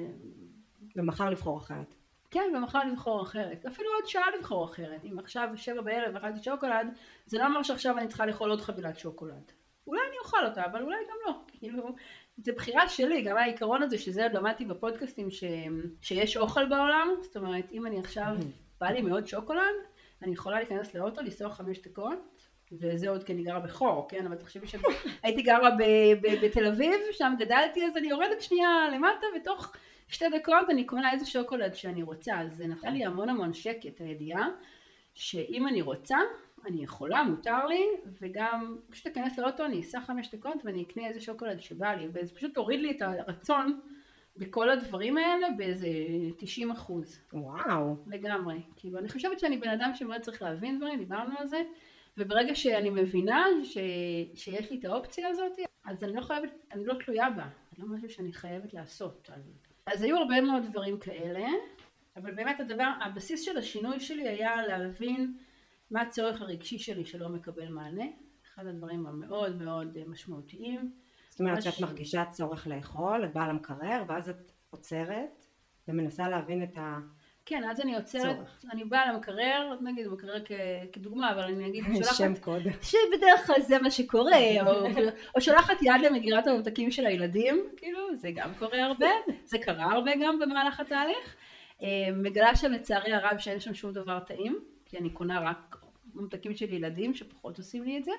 ומחר 0.96 1.30
לבחור 1.30 1.58
אחרת. 1.58 1.96
כן, 2.32 2.54
ומחר 2.56 2.84
לבחור 2.92 3.22
אחרת. 3.22 3.66
אפילו 3.66 3.90
עוד 3.94 4.08
שעה 4.08 4.26
לבחור 4.38 4.66
אחרת. 4.66 5.06
אם 5.06 5.20
עכשיו 5.20 5.50
שבע 5.56 5.82
בערב 5.82 6.16
אכלתי 6.16 6.44
שוקולד, 6.44 6.88
זה 7.26 7.38
לא 7.38 7.46
אומר 7.46 7.64
שעכשיו 7.64 7.98
אני 7.98 8.08
צריכה 8.08 8.26
לאכול 8.26 8.50
עוד 8.50 8.62
חבילת 8.62 9.00
שוקולד. 9.00 9.52
אולי 9.88 10.02
אני 10.10 10.18
אוכל 10.24 10.46
אותה, 10.46 10.66
אבל 10.66 10.82
אולי 10.82 10.98
גם 11.10 11.16
לא. 11.26 11.34
כאילו, 11.60 11.96
זה 12.38 12.52
בחירה 12.52 12.90
שלי, 12.90 13.22
גם 13.22 13.38
העיקרון 13.38 13.84
הזה, 13.84 13.98
שזה 13.98 14.28
למדתי 14.34 14.66
בפודקאסטים, 14.66 15.32
ש... 15.32 15.44
שיש 16.02 16.38
אוכל 16.38 16.66
בעולם. 16.66 17.08
זאת 17.22 17.38
אומרת, 17.38 17.72
אם 17.72 17.86
אני 17.86 18.00
עכשיו, 18.00 18.36
בא 18.80 18.88
לי 18.88 19.02
מאוד 19.02 19.28
שוקולד, 19.28 19.76
אני 20.22 20.34
יכולה 20.34 20.58
להיכנס 20.60 20.96
לאוטו, 20.96 21.22
לנסוע 21.22 21.50
חמש 21.50 21.80
דקות, 21.80 22.41
וזה 22.72 23.10
עוד 23.10 23.24
כי 23.24 23.34
אני 23.34 23.44
גרה 23.44 23.60
בחור, 23.60 24.08
כן? 24.10 24.26
אבל 24.26 24.36
תחשבי 24.36 24.68
שהייתי 24.68 25.42
גרה 25.52 25.70
בתל 26.42 26.66
אביב, 26.68 26.94
שם 27.12 27.34
גדלתי, 27.40 27.86
אז 27.86 27.98
אני 27.98 28.08
יורדת 28.08 28.42
שנייה 28.42 28.70
למטה, 28.94 29.26
ותוך 29.36 29.74
שתי 30.08 30.26
דקות 30.30 30.70
אני 30.70 30.84
קונה 30.84 31.12
איזה 31.12 31.26
שוקולד 31.26 31.76
שאני 31.76 32.04
רוצה. 32.04 32.40
אז 32.40 32.58
זה 32.58 32.68
נתן 32.68 32.94
לי 32.94 33.06
המון 33.06 33.30
המון 33.30 33.54
שקט, 33.54 34.02
הידיעה, 34.02 34.48
שאם 35.14 35.68
אני 35.68 35.82
רוצה, 35.82 36.18
אני 36.66 36.84
יכולה, 36.84 37.24
מותר 37.24 37.66
לי, 37.66 37.86
וגם 38.22 38.78
פשוט 38.90 39.08
אכנס 39.08 39.40
לאוטו, 39.40 39.66
אני 39.66 39.80
אסע 39.80 40.02
חמש 40.02 40.36
דקות 40.36 40.66
ואני 40.66 40.84
אקנה 40.84 41.08
איזה 41.08 41.22
שוקולד 41.22 41.62
שבא 41.62 41.94
לי, 41.94 42.08
וזה 42.14 42.36
פשוט 42.36 42.58
הוריד 42.58 42.80
לי 42.80 42.92
את 42.92 43.02
הרצון 43.02 43.80
בכל 44.38 44.70
הדברים 44.70 45.18
האלה 45.18 45.48
באיזה 45.58 45.88
90 46.38 46.72
אחוז. 46.72 47.20
וואו. 47.34 47.96
לגמרי. 48.08 48.62
כאילו, 48.76 49.00
אני 49.00 49.10
חושבת 49.10 49.40
שאני 49.40 49.58
בן 49.58 49.70
אדם 49.70 49.92
שמאוד 49.96 50.22
צריך 50.22 50.42
להבין 50.42 50.78
דברים, 50.78 51.00
דיברנו 51.00 51.34
על 51.40 51.48
זה. 51.48 51.62
וברגע 52.18 52.56
שאני 52.56 52.90
מבינה 52.90 53.46
ש, 53.64 53.78
שיש 54.36 54.72
לי 54.72 54.80
את 54.80 54.86
האופציה 54.86 55.28
הזאת, 55.28 55.52
אז 55.86 56.04
אני 56.04 56.16
לא 56.16 56.22
חייבת, 56.22 56.50
אני 56.72 56.86
לא 56.86 56.94
תלויה 57.06 57.30
בה, 57.30 57.48
זה 57.72 57.84
לא 57.84 57.88
משהו 57.90 58.10
שאני 58.10 58.34
חייבת 58.34 58.74
לעשות. 58.74 59.30
אז, 59.34 59.52
אז 59.86 60.02
היו 60.02 60.18
הרבה 60.18 60.42
מאוד 60.42 60.64
דברים 60.72 61.00
כאלה, 61.00 61.48
אבל 62.18 62.32
באמת 62.32 62.60
הדבר, 62.60 62.92
הבסיס 63.06 63.42
של 63.42 63.58
השינוי 63.58 64.00
שלי 64.00 64.28
היה 64.30 64.68
להבין 64.68 65.38
מה 65.92 66.02
הצורך 66.02 66.42
הרגשי 66.42 66.80
שלי 66.80 67.06
שלא 67.06 67.30
מקבל 67.30 67.70
מענה, 67.70 68.06
אחד 68.54 68.66
הדברים 68.66 69.08
המאוד 69.08 69.62
מאוד 69.62 69.98
משמעותיים. 70.08 70.92
זאת 71.30 71.40
אומרת 71.40 71.64
שאת 71.64 71.82
מרגישה 71.82 72.24
צורך 72.32 72.68
לאכול, 72.68 73.26
את 73.26 73.34
באה 73.34 73.48
למקרר, 73.48 74.04
ואז 74.08 74.30
את 74.30 74.52
עוצרת 74.70 75.46
ומנסה 75.88 76.30
להבין 76.30 76.64
את 76.64 76.78
ה... 76.78 77.00
כן, 77.46 77.64
אז 77.70 77.82
אני 77.82 77.96
עוצרת, 77.96 78.38
אני 78.72 78.84
באה 78.84 79.14
למקרר, 79.14 79.78
נגיד 79.82 80.08
מקרר 80.08 80.44
כדוגמה, 80.94 81.32
אבל 81.32 81.44
אני 81.44 81.68
אגיד, 81.68 81.84
שולחת, 81.96 82.16
שם 82.16 82.36
קוד, 82.36 82.62
שבדרך 82.82 83.48
כלל 83.48 83.62
זה 83.62 83.80
מה 83.80 83.92
שקורה, 83.92 84.38
או, 84.68 84.88
או 85.36 85.42
שולחת 85.42 85.82
יד 85.82 86.02
למגירת 86.04 86.48
הממתקים 86.48 86.92
של 86.92 87.06
הילדים, 87.06 87.64
כאילו, 87.78 88.16
זה 88.16 88.30
גם 88.36 88.50
קורה 88.60 88.86
הרבה, 88.86 89.10
זה 89.44 89.58
קרה 89.58 89.94
הרבה 89.94 90.12
גם 90.22 90.40
במהלך 90.40 90.80
התהליך. 90.80 91.36
מגלה 92.14 92.56
שלצערי 92.56 93.14
הרב 93.14 93.38
שאין 93.38 93.60
שם 93.60 93.74
שום 93.74 93.94
דבר 93.94 94.20
טעים, 94.20 94.60
כי 94.86 94.98
אני 94.98 95.10
קונה 95.10 95.40
רק 95.40 95.76
ממתקים 96.16 96.54
של 96.54 96.74
ילדים 96.74 97.14
שפחות 97.14 97.58
עושים 97.58 97.84
לי 97.84 97.98
את 97.98 98.04
זה. 98.04 98.12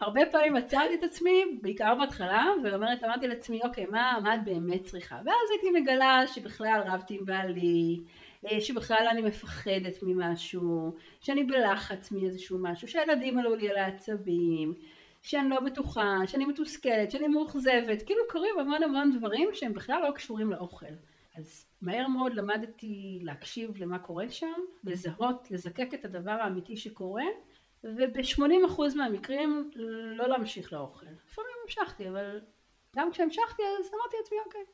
הרבה 0.00 0.20
פעמים 0.32 0.54
מצאתי 0.54 0.94
את 0.94 1.04
עצמי, 1.04 1.44
בעיקר 1.62 1.94
בהתחלה, 1.94 2.44
ואומרת, 2.64 3.04
אמרתי 3.04 3.28
לעצמי, 3.28 3.60
אוקיי, 3.64 3.86
מה, 3.86 4.18
מה 4.22 4.34
את 4.34 4.44
באמת 4.44 4.84
צריכה? 4.84 5.14
ואז 5.14 5.50
הייתי 5.50 5.80
מגלה 5.80 6.26
שבכלל 6.26 6.82
רבתי 6.86 7.14
עם 7.14 7.24
בעלי, 7.24 8.00
שבכלל 8.60 9.06
אני 9.10 9.22
מפחדת 9.22 9.98
ממשהו, 10.02 10.94
שאני 11.20 11.44
בלחץ 11.44 12.10
מאיזשהו 12.12 12.58
משהו, 12.60 12.88
שהילדים 12.88 13.38
עלו 13.38 13.54
לי 13.54 13.70
על 13.70 13.76
העצבים, 13.76 14.74
שאני 15.22 15.48
לא 15.48 15.60
בטוחה, 15.60 16.16
שאני 16.26 16.44
מתוסכלת, 16.44 17.10
שאני 17.10 17.28
מאוכזבת, 17.28 18.02
כאילו 18.06 18.20
קורים 18.30 18.58
המון 18.58 18.82
המון 18.82 19.18
דברים 19.18 19.48
שהם 19.52 19.72
בכלל 19.72 20.02
לא 20.08 20.10
קשורים 20.10 20.50
לאוכל. 20.50 20.86
אז 21.36 21.66
מהר 21.82 22.08
מאוד 22.08 22.34
למדתי 22.34 23.18
להקשיב 23.22 23.76
למה 23.78 23.98
קורה 23.98 24.30
שם, 24.30 24.52
לזהות, 24.84 25.50
לזקק 25.50 25.94
את 25.94 26.04
הדבר 26.04 26.30
האמיתי 26.30 26.76
שקורה, 26.76 27.24
וב-80% 27.84 28.96
מהמקרים 28.96 29.70
לא 30.16 30.28
להמשיך 30.28 30.72
לאוכל. 30.72 31.06
לפעמים 31.06 31.50
המשכתי, 31.64 32.08
אבל 32.08 32.40
גם 32.96 33.10
כשהמשכתי 33.10 33.62
אז 33.78 33.90
אמרתי 33.94 34.16
לעצמי, 34.20 34.38
אוקיי, 34.46 34.64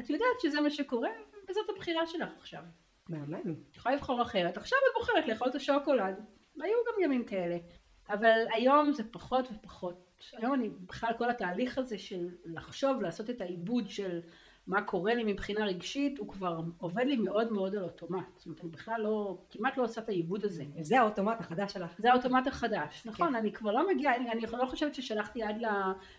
את 0.00 0.10
יודעת 0.10 0.40
שזה 0.42 0.60
מה 0.60 0.70
שקורה, 0.70 1.10
וזאת 1.48 1.70
הבחירה 1.70 2.06
שלך 2.06 2.28
עכשיו. 2.36 2.62
מהמם. 3.08 3.54
את 3.70 3.76
יכולה 3.76 3.94
לבחור 3.94 4.22
אחרת. 4.22 4.56
עכשיו 4.56 4.78
את 4.78 5.00
בוחרת 5.00 5.28
לאכול 5.28 5.48
את 5.48 5.54
השוקולד. 5.54 6.14
היו 6.62 6.76
גם 6.88 7.02
ימים 7.04 7.24
כאלה. 7.24 7.56
אבל 8.08 8.44
היום 8.52 8.92
זה 8.92 9.02
פחות 9.10 9.48
ופחות. 9.52 10.08
היום 10.32 10.54
אני, 10.54 10.68
בכלל 10.68 11.12
כל 11.18 11.30
התהליך 11.30 11.78
הזה 11.78 11.98
של 11.98 12.28
לחשוב, 12.44 13.02
לעשות 13.02 13.30
את 13.30 13.40
העיבוד 13.40 13.88
של 13.88 14.20
מה 14.66 14.82
קורה 14.82 15.14
לי 15.14 15.24
מבחינה 15.24 15.64
רגשית, 15.64 16.18
הוא 16.18 16.28
כבר 16.28 16.60
עובד 16.78 17.04
לי 17.06 17.16
מאוד 17.16 17.52
מאוד 17.52 17.74
על 17.74 17.82
אוטומט. 17.82 18.26
זאת 18.36 18.46
אומרת, 18.46 18.60
אני 18.60 18.70
בכלל 18.70 19.00
לא, 19.00 19.38
כמעט 19.50 19.76
לא 19.76 19.84
עושה 19.84 20.00
את 20.00 20.08
העיבוד 20.08 20.44
הזה. 20.44 20.64
זה 20.80 21.00
האוטומט 21.00 21.40
החדש 21.40 21.72
שלך. 21.72 21.90
זה 21.98 22.12
האוטומט 22.12 22.46
החדש. 22.46 23.02
נכון, 23.06 23.34
אני 23.34 23.52
כבר 23.52 23.72
לא 23.72 23.88
מגיעה, 23.94 24.16
אני, 24.16 24.30
אני 24.30 24.42
לא 24.52 24.66
חושבת 24.66 24.94
ששלחתי 24.94 25.38
יד 25.38 25.56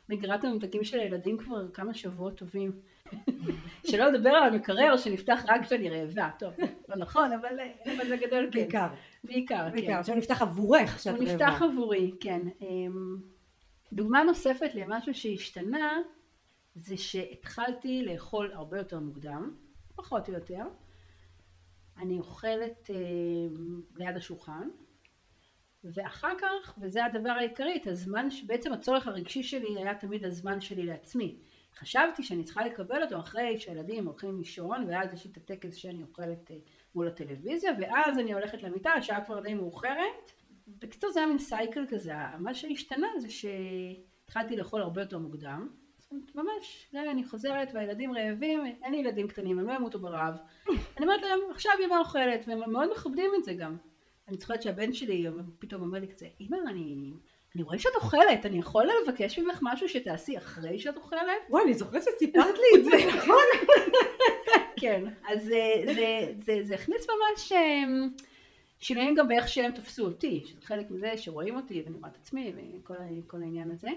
למגירת 0.10 0.43
הממתקים 0.43 0.84
של 0.84 0.99
הילדים 0.99 1.38
כבר 1.38 1.71
כמה 1.71 1.93
שבועות 1.93 2.38
טובים. 2.38 2.71
שלא 3.88 4.06
לדבר 4.12 4.30
על 4.30 4.54
המקרר 4.54 4.98
שנפתח 4.98 5.43
רק 5.48 5.62
כשאני 5.62 5.89
רעבה. 5.89 6.30
טוב, 6.39 6.54
לא 6.89 6.95
נכון, 6.95 7.32
אבל, 7.32 7.50
אבל 7.86 8.15
בגדול 8.15 8.45
כן. 8.52 8.60
בעיקר. 8.60 8.88
בעיקר, 9.24 9.65
כן. 9.65 9.72
בעיקר, 9.72 10.04
שהוא 10.04 10.15
נפתח 10.15 10.41
עבורך 10.41 10.95
כשאת 10.95 11.13
רעבה. 11.13 11.26
הוא 11.26 11.34
נפתח 11.34 11.62
עבורי, 11.62 12.12
כן. 12.19 12.41
אמ, 12.62 13.17
דוגמה 13.93 14.24
נוספת 14.24 14.76
למשהו 14.76 15.13
שהשתנה, 15.13 15.98
זה 16.76 16.98
שהתחלתי 16.98 18.04
לאכול 18.06 18.52
הרבה 18.54 18.78
יותר 18.78 19.00
מוקדם, 19.00 19.54
פחות 19.95 20.30
או 20.30 20.34
יותר. 20.34 20.63
אני 21.98 22.19
אוכלת 22.19 22.89
אה, 22.89 22.95
ליד 23.95 24.17
השולחן, 24.17 24.67
ואחר 25.84 26.32
כך, 26.41 26.78
וזה 26.82 27.06
הדבר 27.06 27.30
העיקרי, 27.30 27.78
את 27.82 27.88
הזמן, 27.88 28.28
בעצם 28.45 28.74
הצורך 28.74 29.08
הרגשי 29.08 29.43
שלי 29.43 29.78
היה 29.78 29.95
תמיד 29.95 30.26
הזמן 30.26 30.62
שלי 30.62 30.86
לעצמי. 30.86 31.39
חשבתי 31.75 32.23
שאני 32.23 32.43
צריכה 32.43 32.65
לקבל 32.65 33.03
אותו 33.03 33.19
אחרי 33.19 33.60
שהילדים 33.60 34.05
הולכים 34.05 34.38
לישון, 34.38 34.86
ואז 34.89 35.13
יש 35.13 35.25
לי 35.25 35.32
את 35.32 35.38
הטקס 35.38 35.75
שאני 35.75 36.03
אוכלת 36.03 36.51
אה, 36.51 36.58
מול 36.95 37.08
הטלוויזיה, 37.08 37.71
ואז 37.82 38.19
אני 38.19 38.34
הולכת 38.34 38.63
למיטה, 38.63 38.91
השעה 38.91 39.25
כבר 39.25 39.39
די 39.39 39.53
מאוחרת. 39.53 40.32
בקיצור 40.67 41.12
זה 41.12 41.19
היה 41.19 41.29
מין 41.29 41.39
סייקל 41.39 41.86
כזה, 41.89 42.13
מה 42.39 42.53
שהשתנה 42.53 43.08
זה 43.17 43.27
שהתחלתי 43.29 44.58
לאכול 44.58 44.82
הרבה 44.82 45.01
יותר 45.01 45.17
מוקדם. 45.17 45.69
זאת 45.99 46.12
אומרת, 46.12 46.36
ממש, 46.36 46.89
אני 46.93 47.23
חוזרת 47.25 47.69
והילדים 47.73 48.13
רעבים, 48.17 48.65
אין 48.84 48.91
לי 48.91 48.97
ילדים 48.97 49.27
קטנים, 49.27 49.60
הם 49.60 49.67
לא 49.67 49.73
ימותו 49.73 49.99
ברעב. 49.99 50.36
אני 50.67 51.05
אומרת 51.05 51.21
להם, 51.21 51.39
עכשיו 51.51 51.71
אמא 51.86 51.95
אוכלת, 51.99 52.47
והם 52.47 52.71
מאוד 52.71 52.89
מכבדים 52.91 53.32
את 53.39 53.43
זה 53.43 53.53
גם. 53.53 53.77
אני 54.27 54.38
זוכרת 54.38 54.62
שהבן 54.62 54.93
שלי 54.93 55.25
פתאום 55.60 55.82
אומר 55.82 55.99
לי 55.99 56.08
כזה, 56.08 56.27
אמא, 56.41 56.58
אני 56.67 57.13
אני 57.55 57.63
רואה 57.63 57.79
שאת 57.79 57.95
אוכלת, 57.95 58.45
אני 58.45 58.59
יכול 58.59 58.85
לבקש 59.07 59.39
ממך 59.39 59.59
משהו 59.62 59.89
שתעשי 59.89 60.38
אחרי 60.38 60.79
שאת 60.79 60.97
אוכלת? 60.97 61.21
וואי, 61.49 61.63
אני 61.63 61.73
זוכרת 61.73 62.03
שסיפרת 62.03 62.55
לי 62.62 62.79
את 62.79 62.85
זה, 62.85 63.17
נכון? 63.17 63.43
כן, 64.81 65.03
אז 65.29 65.43
זה, 65.43 65.73
זה, 65.85 66.33
זה, 66.41 66.59
זה 66.63 66.75
הכניס 66.75 67.07
ממש, 67.09 67.51
אמ, 67.51 68.09
שינויים 68.79 69.15
גם 69.15 69.27
באיך 69.27 69.47
שהם 69.47 69.71
תפסו 69.71 70.05
אותי, 70.05 70.43
שזה 70.45 70.62
חלק 70.62 70.91
מזה 70.91 71.17
שרואים 71.17 71.55
אותי 71.55 71.81
ואני 71.85 71.97
רואה 71.97 72.09
את 72.09 72.15
עצמי 72.15 72.53
וכל 73.25 73.41
העניין 73.41 73.71
הזה. 73.71 73.89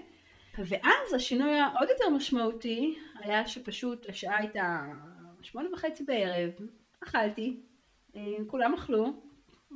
ואז 0.57 1.13
השינוי 1.15 1.59
העוד 1.59 1.89
יותר 1.89 2.09
משמעותי 2.09 2.99
היה 3.15 3.47
שפשוט 3.47 4.09
השעה 4.09 4.37
הייתה 4.37 4.81
שמונה 5.41 5.73
וחצי 5.73 6.03
בערב, 6.03 6.51
אכלתי, 7.03 7.57
אה, 8.15 8.21
כולם 8.47 8.73
אכלו, 8.73 9.13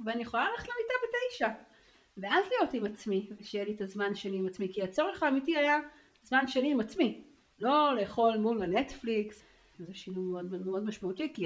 ואני 0.06 0.22
יכולה 0.22 0.48
ללכת 0.50 0.68
למיטה 0.68 0.94
בתשע. 1.04 1.67
ואז 2.18 2.46
להיות 2.50 2.74
עם 2.74 2.86
עצמי, 2.86 3.30
ושיהיה 3.40 3.66
לי 3.66 3.74
את 3.74 3.82
הזמן 3.82 4.16
שלי 4.16 4.38
עם 4.38 4.48
עצמי, 4.48 4.74
כי 4.74 4.84
הצורך 4.84 5.24
האמיתי 5.24 5.58
היה 5.58 5.80
זמן 6.24 6.48
שלי 6.48 6.72
עם 6.72 6.80
עצמי. 6.80 7.24
לא 7.60 7.96
לאכול 7.96 8.38
מול 8.38 8.64
הנטפליקס, 8.64 9.46
זה 9.80 9.94
שינוי 9.94 10.44
מאוד 10.44 10.66
מאוד 10.66 10.84
משמעותי, 10.84 11.34
כי 11.34 11.46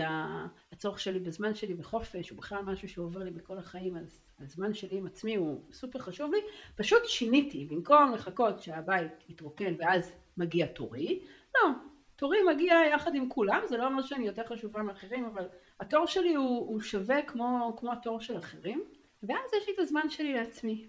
הצורך 0.72 1.00
שלי 1.00 1.20
בזמן 1.20 1.56
שלי 1.56 1.74
בחופש 1.74 2.30
הוא 2.30 2.38
בכלל 2.38 2.62
משהו 2.62 2.90
שעובר 2.90 3.24
לי 3.24 3.32
בכל 3.32 3.58
החיים, 3.58 3.98
אז 3.98 4.20
הזמן 4.40 4.74
שלי 4.74 4.98
עם 4.98 5.06
עצמי 5.06 5.36
הוא 5.36 5.62
סופר 5.72 6.00
חשוב 6.00 6.32
לי. 6.34 6.40
פשוט 6.76 7.06
שיניתי, 7.06 7.66
במקום 7.66 8.14
לחכות 8.14 8.62
שהבית 8.62 9.30
יתרוקן 9.30 9.74
ואז 9.80 10.12
מגיע 10.38 10.66
תורי, 10.66 11.20
לא, 11.56 11.70
תורי 12.16 12.38
מגיע 12.54 12.76
יחד 12.94 13.16
עם 13.16 13.30
כולם, 13.30 13.62
זה 13.70 13.78
לא 13.78 13.88
אומר 13.88 14.02
שאני 14.02 14.28
יותר 14.28 14.44
חשובה 14.48 14.82
מאחרים, 14.84 15.26
אבל 15.26 15.48
התור 15.80 16.06
שלי 16.06 16.36
הוא, 16.36 16.68
הוא 16.68 16.82
שווה 16.82 17.22
כמו, 17.22 17.76
כמו 17.78 17.92
התור 17.92 18.22
של 18.22 18.38
אחרים, 18.38 18.84
ואז 19.24 19.54
יש 19.58 19.68
לי 19.68 19.74
את 19.74 19.80
הזמן 19.80 20.10
שלי 20.10 20.34
לעצמי. 20.34 20.86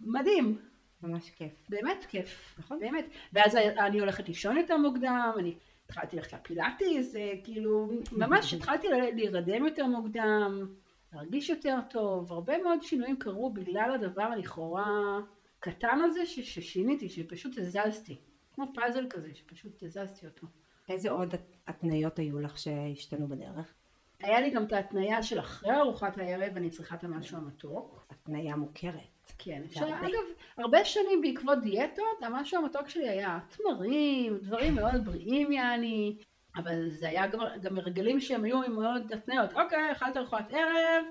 מדהים. 0.00 0.58
ממש 1.02 1.30
כיף. 1.30 1.52
באמת 1.68 2.04
כיף, 2.08 2.54
נכון? 2.58 2.80
באמת. 2.80 3.04
ואז 3.32 3.56
אני 3.56 4.00
הולכת 4.00 4.28
לישון 4.28 4.56
יותר 4.56 4.76
מוקדם, 4.76 5.32
אני 5.38 5.54
התחלתי 5.84 6.16
ללכת 6.16 6.32
לפילאטיס, 6.32 7.12
זה 7.12 7.32
כאילו, 7.44 7.90
ממש 8.12 8.52
התחלתי 8.54 8.88
להירדם 8.88 9.64
יותר 9.66 9.86
מוקדם, 9.86 10.74
להרגיש 11.12 11.50
יותר 11.50 11.78
טוב, 11.90 12.32
הרבה 12.32 12.62
מאוד 12.62 12.82
שינויים 12.82 13.16
קרו 13.16 13.50
בגלל 13.50 13.94
הדבר 13.94 14.22
הלכאורה 14.22 15.18
קטן 15.58 15.98
הזה 16.04 16.26
ששיניתי, 16.26 17.08
שפשוט 17.08 17.58
הזזתי. 17.58 18.16
כמו 18.52 18.72
פאזל 18.74 19.06
כזה, 19.10 19.34
שפשוט 19.34 19.82
הזזתי 19.82 20.26
אותו. 20.26 20.46
איזה 20.88 21.10
עוד 21.10 21.34
התניות 21.66 22.18
היו 22.18 22.38
לך 22.38 22.58
שהשתנו 22.58 23.28
בדרך? 23.28 23.74
היה 24.20 24.40
לי 24.40 24.50
גם 24.50 24.64
את 24.64 24.72
ההתניה 24.72 25.22
של 25.22 25.38
אחרי 25.38 25.76
ארוחת 25.76 26.18
הערב 26.18 26.56
אני 26.56 26.70
צריכה 26.70 26.94
את 26.94 27.04
המשהו 27.04 27.36
המתוק. 27.36 28.06
התניה 28.10 28.56
מוכרת. 28.56 29.32
כן, 29.38 29.62
אפשר, 29.66 29.86
אגב, 29.86 30.22
הרבה 30.58 30.84
שנים 30.84 31.20
בעקבות 31.22 31.62
דיאטות, 31.62 32.22
המשהו 32.22 32.58
המתוק 32.58 32.88
שלי 32.88 33.08
היה 33.08 33.38
תמרים, 33.48 34.38
דברים 34.42 34.74
מאוד 34.74 35.04
בריאים 35.04 35.52
יעני, 35.52 36.16
אבל 36.56 36.90
זה 36.90 37.08
היה 37.08 37.26
גם, 37.26 37.40
גם 37.62 37.78
הרגלים 37.78 38.20
שהם 38.20 38.44
היו 38.44 38.62
עם 38.62 38.72
מאוד 38.72 39.12
התניות. 39.12 39.52
אוקיי, 39.52 39.92
אכלת 39.92 40.16
ארוחת 40.16 40.50
ערב, 40.50 41.04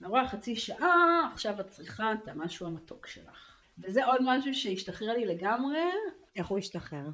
נורא 0.00 0.24
חצי 0.26 0.56
שעה, 0.56 1.30
עכשיו 1.32 1.60
את 1.60 1.68
צריכה 1.68 2.12
את 2.12 2.28
המשהו 2.28 2.66
המתוק 2.66 3.06
שלך. 3.06 3.56
וזה 3.78 4.06
עוד 4.06 4.20
משהו 4.24 4.54
שהשתחרר 4.54 5.12
לי 5.12 5.26
לגמרי. 5.26 5.84
איך 6.36 6.46
הוא 6.46 6.58
השתחרר? 6.58 7.06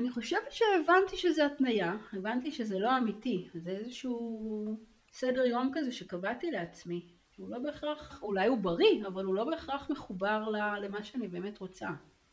אני 0.00 0.10
חושבת 0.10 0.52
שהבנתי 0.52 1.16
שזה 1.16 1.46
התניה, 1.46 1.96
הבנתי 2.12 2.52
שזה 2.52 2.78
לא 2.78 2.98
אמיתי, 2.98 3.48
זה 3.54 3.70
איזשהו 3.70 4.76
סדר 5.12 5.44
יום 5.44 5.70
כזה 5.74 5.92
שקבעתי 5.92 6.50
לעצמי, 6.50 7.06
שהוא 7.30 7.48
לא 7.48 7.58
בהכרח, 7.58 8.22
אולי 8.22 8.46
הוא 8.46 8.58
בריא, 8.58 9.06
אבל 9.06 9.24
הוא 9.24 9.34
לא 9.34 9.44
בהכרח 9.44 9.90
מחובר 9.90 10.48
למה 10.82 11.04
שאני 11.04 11.28
באמת 11.28 11.58
רוצה, 11.58 11.88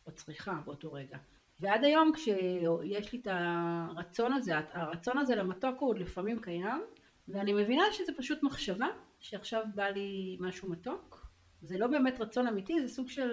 או 0.05 0.11
צריכה 0.11 0.53
באותו 0.65 0.93
רגע. 0.93 1.17
ועד 1.59 1.83
היום 1.83 2.11
כשיש 2.13 3.13
לי 3.13 3.19
את 3.19 3.27
הרצון 3.31 4.33
הזה, 4.33 4.53
הרצון 4.71 5.17
הזה 5.17 5.35
למתוק 5.35 5.79
הוא 5.79 5.89
עוד 5.89 5.99
לפעמים 5.99 6.39
קיים, 6.39 6.81
ואני 7.27 7.53
מבינה 7.53 7.83
שזה 7.91 8.13
פשוט 8.17 8.43
מחשבה, 8.43 8.87
שעכשיו 9.19 9.63
בא 9.75 9.87
לי 9.87 10.37
משהו 10.39 10.69
מתוק. 10.69 11.27
זה 11.61 11.77
לא 11.77 11.87
באמת 11.87 12.21
רצון 12.21 12.47
אמיתי, 12.47 12.81
זה 12.81 12.87
סוג 12.87 13.09
של 13.09 13.29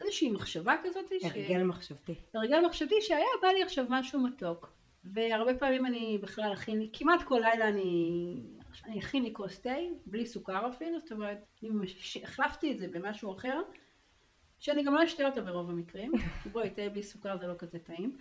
איזושהי 0.00 0.30
מחשבה 0.30 0.74
כזאת. 0.84 1.04
הרגל 1.22 1.60
ש... 1.60 1.62
מחשבתי. 1.62 2.14
הרגל 2.34 2.66
מחשבתי 2.66 2.94
שהיה 3.00 3.26
בא 3.42 3.48
לי 3.48 3.62
עכשיו 3.62 3.84
משהו 3.88 4.20
מתוק. 4.20 4.72
והרבה 5.04 5.54
פעמים 5.54 5.86
אני 5.86 6.18
בכלל 6.22 6.52
לי, 6.68 6.90
כמעט 6.92 7.22
כל 7.22 7.40
לילה 7.50 7.68
אני, 7.68 8.42
אני 8.84 8.98
אכין 8.98 9.22
לי 9.22 9.32
כוס 9.32 9.60
תה, 9.60 9.74
בלי 10.06 10.26
סוכר 10.26 10.68
אפילו, 10.68 10.98
זאת 11.00 11.12
אומרת, 11.12 11.38
אני 11.62 11.70
החלפתי 12.22 12.72
את 12.72 12.78
זה 12.78 12.88
במשהו 12.88 13.32
אחר, 13.32 13.60
שאני 14.58 14.82
גם 14.82 14.94
לא 14.94 15.04
אשתה 15.04 15.26
אותה 15.26 15.40
ברוב 15.40 15.70
המקרים, 15.70 16.12
כי 16.42 16.48
בואי, 16.48 16.70
תה 16.70 16.88
בלי 16.88 17.02
סוכר 17.02 17.36
זה 17.38 17.46
לא 17.46 17.54
כזה 17.58 17.78
טעים. 17.78 18.16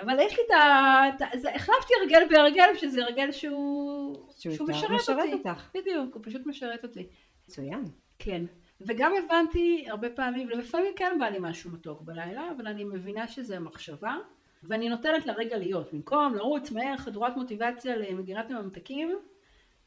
אבל 0.00 0.16
יש 0.20 0.32
לי 0.38 0.42
את 0.46 0.50
ה... 0.50 1.54
החלפתי 1.54 1.92
הרגל 2.00 2.28
בהרגל, 2.30 2.74
שזה 2.74 3.02
הרגל 3.02 3.32
שהוא, 3.32 4.30
שהוא, 4.38 4.54
שהוא 4.54 4.68
משרת, 4.68 4.90
משרת 4.90 5.18
אותי. 5.18 5.48
אותך. 5.48 5.70
בדיוק, 5.74 6.14
הוא 6.14 6.22
פשוט 6.24 6.46
משרת 6.46 6.84
אותי. 6.84 7.06
מצוין. 7.48 7.84
כן. 8.18 8.44
וגם 8.80 9.12
הבנתי 9.24 9.84
הרבה 9.88 10.10
פעמים, 10.10 10.48
ולפעמים 10.48 10.92
כן 10.96 11.16
בא 11.20 11.26
לי 11.26 11.38
משהו 11.40 11.70
מתוק 11.70 12.02
בלילה, 12.02 12.50
אבל 12.56 12.66
אני 12.66 12.84
מבינה 12.84 13.28
שזה 13.28 13.56
המחשבה, 13.56 14.16
ואני 14.62 14.88
נותנת 14.88 15.26
לרגע 15.26 15.58
להיות. 15.58 15.92
במקום 15.92 16.34
לרוץ 16.34 16.70
מהר 16.70 16.96
חדורת 16.96 17.36
מוטיבציה 17.36 17.96
למגירת 17.96 18.50
הממתקים, 18.50 19.18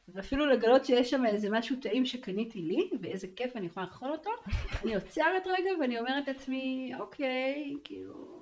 ואפילו 0.08 0.46
לגלות 0.46 0.86
שיש 0.86 1.10
שם 1.10 1.26
איזה 1.26 1.48
משהו 1.52 1.76
טעים 1.82 2.06
שקניתי 2.06 2.62
לי, 2.62 2.90
ואיזה 3.02 3.28
כיף 3.36 3.56
אני 3.56 3.66
יכולה 3.66 3.86
לאכול 3.86 4.12
אותו, 4.12 4.30
אני 4.84 4.96
עוצרת 4.96 5.48
רגע 5.48 5.70
ואני 5.82 6.00
אומרת 6.00 6.28
לעצמי, 6.28 6.92
אוקיי, 7.00 7.76
כאילו, 7.84 8.40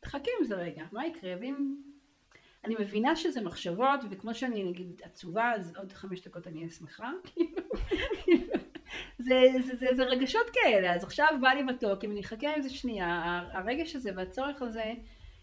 תחכי 0.00 0.30
עם 0.38 0.44
זה 0.44 0.54
רגע, 0.54 0.84
מה 0.92 1.06
יקרה? 1.06 1.34
ואם... 1.40 1.76
אני 2.64 2.76
מבינה 2.78 3.16
שזה 3.16 3.40
מחשבות, 3.40 4.00
וכמו 4.10 4.34
שאני 4.34 4.64
נגיד 4.64 5.00
עצובה, 5.04 5.52
אז 5.54 5.76
עוד 5.76 5.92
חמש 5.92 6.20
דקות 6.20 6.46
אני 6.46 6.58
אהיה 6.58 6.70
שמחה, 6.70 7.10
כאילו, 8.24 8.52
זה, 9.18 9.44
זה, 9.66 9.76
זה, 9.76 9.86
זה 9.96 10.02
רגשות 10.02 10.50
כאלה, 10.52 10.94
אז 10.94 11.04
עכשיו 11.04 11.28
בא 11.40 11.48
לי 11.48 11.62
מתוק, 11.62 12.04
אם 12.04 12.10
אני 12.10 12.20
אחכה 12.20 12.54
עם 12.56 12.62
זה 12.62 12.70
שנייה, 12.70 13.42
הרגש 13.52 13.96
הזה 13.96 14.10
והצורך 14.16 14.62
הזה, 14.62 14.92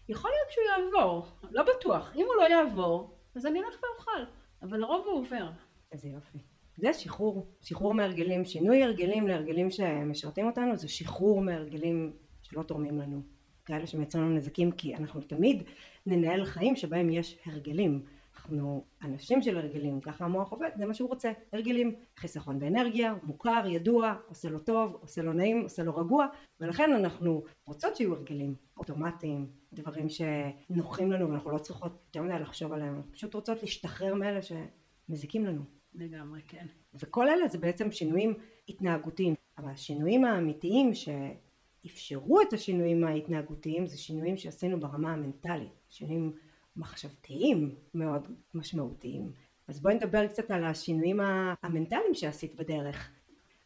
יכול 0.08 0.30
להיות 0.30 0.50
שהוא 0.50 0.64
יעבור, 0.64 1.26
לא 1.50 1.62
בטוח, 1.62 2.12
אם 2.16 2.26
הוא 2.26 2.34
לא 2.36 2.48
יעבור, 2.48 3.16
אז 3.34 3.46
אני 3.46 3.58
אלך 3.58 3.76
ואוכל, 3.82 4.32
אבל 4.62 4.78
לרוב 4.78 5.06
הוא 5.06 5.18
עובר. 5.18 5.50
איזה 5.92 6.08
יופי. 6.08 6.38
זה 6.76 6.92
שחרור, 6.92 7.46
שחרור 7.60 7.94
מהרגלים, 7.94 8.44
שינוי 8.44 8.82
הרגלים 8.82 9.28
להרגלים 9.28 9.70
שמשרתים 9.70 10.46
אותנו, 10.46 10.76
זה 10.76 10.88
שחרור 10.88 11.40
מהרגלים 11.40 12.12
שלא 12.42 12.62
תורמים 12.62 12.98
לנו. 12.98 13.22
כאלה 13.64 13.86
שמייצרים 13.86 14.24
לנו 14.24 14.34
נזקים, 14.34 14.72
כי 14.72 14.96
אנחנו 14.96 15.20
תמיד 15.20 15.62
ננהל 16.06 16.44
חיים 16.44 16.76
שבהם 16.76 17.10
יש 17.10 17.38
הרגלים. 17.46 18.02
אנחנו 18.46 18.84
אנשים 19.02 19.42
של 19.42 19.58
הרגלים, 19.58 20.00
ככה 20.00 20.24
המוח 20.24 20.50
עובד, 20.52 20.68
זה 20.76 20.86
מה 20.86 20.94
שהוא 20.94 21.08
רוצה, 21.08 21.32
הרגלים, 21.52 21.94
חיסכון 22.16 22.58
באנרגיה, 22.58 23.14
מוכר, 23.22 23.66
ידוע, 23.66 24.14
עושה 24.28 24.50
לו 24.50 24.58
טוב, 24.58 24.96
עושה 25.00 25.22
לו 25.22 25.32
נעים, 25.32 25.62
עושה 25.62 25.82
לו 25.82 25.96
רגוע, 25.96 26.26
ולכן 26.60 26.92
אנחנו 26.92 27.44
רוצות 27.66 27.96
שיהיו 27.96 28.14
הרגלים 28.14 28.54
אוטומטיים, 28.76 29.46
דברים 29.72 30.06
שנוחים 30.08 31.12
לנו 31.12 31.30
ואנחנו 31.30 31.50
לא 31.50 31.58
צריכות 31.58 31.92
יותר 32.06 32.22
מדי 32.22 32.38
לחשוב 32.38 32.72
עליהם, 32.72 33.02
פשוט 33.10 33.34
רוצות 33.34 33.62
להשתחרר 33.62 34.14
מאלה 34.14 34.40
שמזיקים 34.42 35.46
לנו. 35.46 35.62
לגמרי, 35.94 36.40
כן. 36.48 36.66
וכל 36.94 37.28
אלה 37.28 37.48
זה 37.48 37.58
בעצם 37.58 37.90
שינויים 37.90 38.34
התנהגותיים, 38.68 39.34
אבל 39.58 39.70
השינויים 39.70 40.24
האמיתיים 40.24 40.90
שאפשרו 40.94 42.40
את 42.40 42.52
השינויים 42.52 43.04
ההתנהגותיים 43.04 43.86
זה 43.86 43.98
שינויים 43.98 44.36
שעשינו 44.36 44.80
ברמה 44.80 45.12
המנטלית, 45.12 45.72
שינויים 45.88 46.32
מחשבתיים 46.76 47.74
מאוד 47.94 48.28
משמעותיים. 48.54 49.32
אז 49.68 49.80
בואי 49.80 49.94
נדבר 49.94 50.26
קצת 50.26 50.50
על 50.50 50.64
השינויים 50.64 51.20
המנטליים 51.62 52.14
שעשית 52.14 52.54
בדרך. 52.54 53.10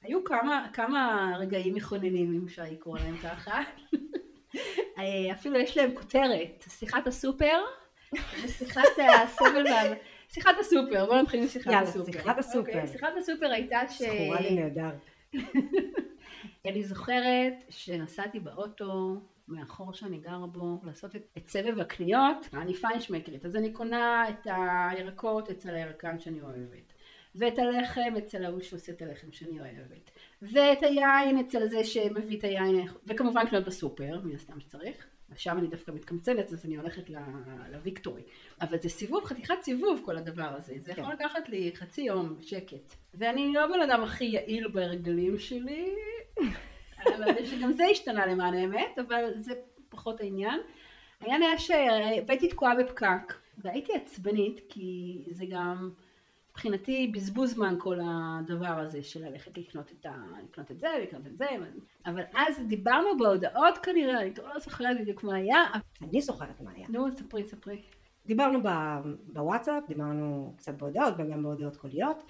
היו 0.02 0.24
כמה, 0.24 0.66
כמה 0.72 1.32
רגעים 1.38 1.74
מכוננים, 1.74 2.34
אם 2.34 2.44
אפשר 2.46 2.62
לקרוא 2.70 2.98
להם 2.98 3.16
ככה. 3.16 3.62
אה, 4.98 5.32
אפילו 5.32 5.58
יש 5.58 5.76
להם 5.76 5.90
כותרת, 5.94 6.64
שיחת 6.68 7.06
הסופר 7.06 7.60
ושיחת 8.44 8.82
הסבל 9.24 9.64
וה... 9.66 9.94
שיחת 10.28 10.54
הסופר, 10.60 11.06
בואו 11.06 11.22
נתחיל 11.22 11.42
עם 11.42 11.48
שיחת 11.48 11.66
יאללה, 11.66 11.80
הסופר. 11.80 12.12
שיחת 12.12 12.38
הסופר. 12.38 12.72
Okay, 12.72 12.86
שיחת 12.86 13.12
הסופר 13.18 13.46
הייתה 13.46 13.80
ש... 13.88 14.02
זכורה 14.02 14.40
לי 14.40 14.50
נהדר. 14.50 14.90
אני 16.66 16.84
זוכרת 16.84 17.52
שנסעתי 17.68 18.40
באוטו 18.40 19.20
מאחור 19.50 19.92
שאני 19.92 20.18
גרה 20.18 20.46
בו, 20.46 20.80
לעשות 20.84 21.16
את, 21.16 21.22
את 21.36 21.48
סבב 21.48 21.80
הקניות, 21.80 22.48
אני 22.52 22.74
פיינשמקרית, 22.74 23.46
אז 23.46 23.56
אני 23.56 23.72
קונה 23.72 24.28
את 24.28 24.46
הירקות 24.46 25.50
אצל 25.50 25.74
הירקן 25.74 26.18
שאני 26.18 26.40
אוהבת, 26.40 26.92
ואת 27.34 27.58
הלחם 27.58 28.14
אצל 28.18 28.44
ההוא 28.44 28.60
שעושה 28.60 28.92
את 28.92 29.02
הלחם 29.02 29.32
שאני 29.32 29.60
אוהבת, 29.60 30.10
ואת 30.42 30.82
היין 30.82 31.38
אצל 31.38 31.68
זה 31.68 31.84
שמביא 31.84 32.38
את 32.38 32.44
היין, 32.44 32.88
וכמובן 33.06 33.46
קניות 33.46 33.64
בסופר, 33.64 34.20
מן 34.24 34.34
הסתם 34.34 34.60
שצריך, 34.60 35.06
שם 35.36 35.58
אני 35.58 35.68
דווקא 35.68 35.90
מתקמצנת 35.90 36.52
אז 36.52 36.64
אני 36.64 36.76
הולכת 36.76 37.10
לוויקטורי, 37.70 38.22
אבל 38.60 38.78
זה 38.78 38.88
סיבוב, 38.88 39.24
חתיכת 39.24 39.54
סיבוב 39.62 40.02
כל 40.04 40.16
הדבר 40.16 40.48
הזה, 40.56 40.74
זה 40.80 40.92
יכול 40.92 41.04
כן. 41.04 41.10
לקחת 41.12 41.48
לי 41.48 41.72
חצי 41.74 42.00
יום 42.00 42.36
שקט, 42.40 42.94
ואני 43.14 43.52
לא 43.52 43.66
בן 43.66 43.80
אדם 43.80 44.02
הכי 44.02 44.24
יעיל 44.24 44.68
בהרגלים 44.68 45.38
שלי, 45.38 45.94
שגם 47.44 47.72
זה 47.72 47.84
השתנה 47.84 48.26
למען 48.26 48.54
האמת, 48.54 48.98
אבל 48.98 49.30
זה 49.36 49.52
פחות 49.88 50.20
העניין. 50.20 50.60
העניין 51.20 51.42
היה 51.42 51.58
שהייתי 51.58 52.48
תקועה 52.48 52.74
בפקק, 52.74 53.34
והייתי 53.58 53.92
עצבנית, 53.94 54.60
כי 54.68 55.18
זה 55.30 55.44
גם, 55.50 55.90
מבחינתי 56.50 57.10
בזבוז 57.14 57.54
זמן 57.54 57.74
כל 57.78 57.98
הדבר 58.04 58.66
הזה 58.66 59.02
של 59.02 59.28
ללכת 59.28 59.58
לקנות 59.58 59.92
את, 59.92 60.06
ה... 60.06 60.14
לקנות 60.44 60.70
את 60.70 60.80
זה, 60.80 60.88
לקנות 61.02 61.26
את 61.26 61.36
זה, 61.36 61.46
אבל 62.06 62.22
אז 62.34 62.60
דיברנו 62.68 63.08
בהודעות 63.18 63.78
כנראה, 63.78 64.20
אני 64.20 64.32
לא 64.54 64.58
זוכרת 64.58 65.00
בדיוק 65.00 65.24
מה 65.24 65.34
היה. 65.34 65.64
אני 66.02 66.20
זוכרת 66.20 66.60
מה 66.60 66.70
היה. 66.70 66.86
נו, 66.88 67.12
ספרי, 67.16 67.44
ספרי. 67.44 67.82
דיברנו 68.26 68.58
בוואטסאפ, 69.26 69.82
דיברנו 69.88 70.54
קצת 70.56 70.74
בהודעות 70.74 71.14
וגם 71.18 71.42
בהודעות 71.42 71.76
קוליות. 71.76 72.22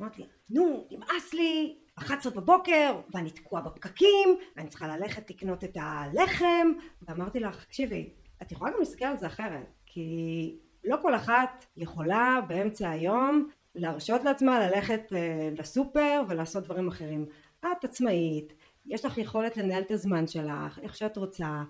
אמרתי 0.00 0.22
נו, 0.50 0.86
נמאס 0.90 1.34
לי, 1.34 1.76
11 2.02 2.32
בבוקר, 2.32 3.00
ואני 3.14 3.30
תקועה 3.30 3.62
בפקקים, 3.62 4.38
ואני 4.56 4.68
צריכה 4.68 4.96
ללכת 4.96 5.30
לקנות 5.30 5.64
את 5.64 5.76
הלחם, 5.80 6.72
ואמרתי 7.02 7.40
לך, 7.40 7.64
תקשיבי, 7.64 8.10
את 8.42 8.52
יכולה 8.52 8.70
גם 8.70 8.78
להסתכל 8.78 9.04
על 9.04 9.18
זה 9.18 9.26
אחרת, 9.26 9.72
כי 9.86 10.56
לא 10.84 10.96
כל 11.02 11.14
אחת 11.14 11.66
יכולה 11.76 12.40
באמצע 12.48 12.90
היום 12.90 13.48
להרשות 13.74 14.24
לעצמה 14.24 14.60
ללכת 14.60 15.12
אה, 15.12 15.50
לסופר 15.58 16.22
ולעשות 16.28 16.64
דברים 16.64 16.88
אחרים. 16.88 17.26
את 17.60 17.84
עצמאית, 17.84 18.52
יש 18.86 19.04
לך 19.04 19.18
יכולת 19.18 19.56
לנהל 19.56 19.82
את 19.82 19.90
הזמן 19.90 20.26
שלך, 20.26 20.78
איך 20.82 20.96
שאת 20.96 21.16
רוצה, 21.16 21.62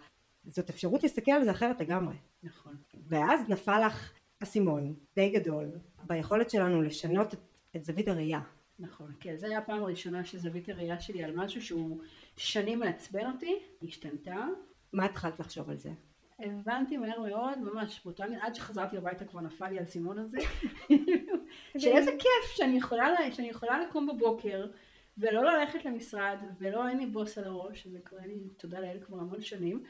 זאת 0.45 0.71
אפשרות 0.71 1.03
להסתכל 1.03 1.33
על 1.33 1.45
זה 1.45 1.51
אחרת 1.51 1.81
לגמרי. 1.81 2.15
נכון. 2.43 2.77
ואז 3.09 3.41
נפל 3.49 3.87
לך 3.87 4.13
אסימון 4.43 4.95
די 5.17 5.31
גדול 5.31 5.67
ביכולת 6.07 6.51
שלנו 6.51 6.83
לשנות 6.83 7.35
את, 7.35 7.39
את 7.77 7.85
זווית 7.85 8.09
הראייה. 8.09 8.41
נכון, 8.79 9.13
כן, 9.21 9.37
זו 9.37 9.47
הייתה 9.47 9.59
הפעם 9.59 9.83
הראשונה 9.83 10.25
שזווית 10.25 10.69
הראייה 10.69 11.01
שלי 11.01 11.25
על 11.25 11.37
משהו 11.37 11.63
שהוא 11.63 12.01
שנים 12.37 12.81
מעצבן 12.81 13.31
אותי, 13.33 13.55
השתנתה. 13.83 14.47
מה 14.93 15.05
התחלת 15.05 15.41
לחשוב 15.41 15.71
על 15.71 15.77
זה? 15.77 15.91
הבנתי 16.39 16.97
מהר 16.97 17.21
מאוד, 17.21 17.59
ממש 17.59 18.01
באותה, 18.05 18.25
עד 18.41 18.55
שחזרתי 18.55 18.97
הביתה 18.97 19.25
כבר 19.25 19.41
נפל 19.41 19.69
לי 19.69 19.79
האסימון 19.79 20.19
הזה, 20.19 20.39
שאיזה 21.79 22.11
כיף 22.11 22.57
שאני 22.57 22.77
יכולה, 22.77 23.33
שאני 23.33 23.49
יכולה 23.49 23.85
לקום 23.85 24.07
בבוקר 24.07 24.67
ולא 25.19 25.43
ללכת 25.43 25.85
למשרד 25.85 26.39
ולא 26.59 26.89
אין 26.89 26.99
לי 26.99 27.07
בוס 27.07 27.39
על 27.39 27.45
הראש, 27.45 27.87
זה 27.87 27.99
קורה 28.09 28.27
לי 28.27 28.41
תודה 28.57 28.81
לאל 28.81 28.99
כבר 29.01 29.19
המון 29.19 29.41
שנים, 29.41 29.83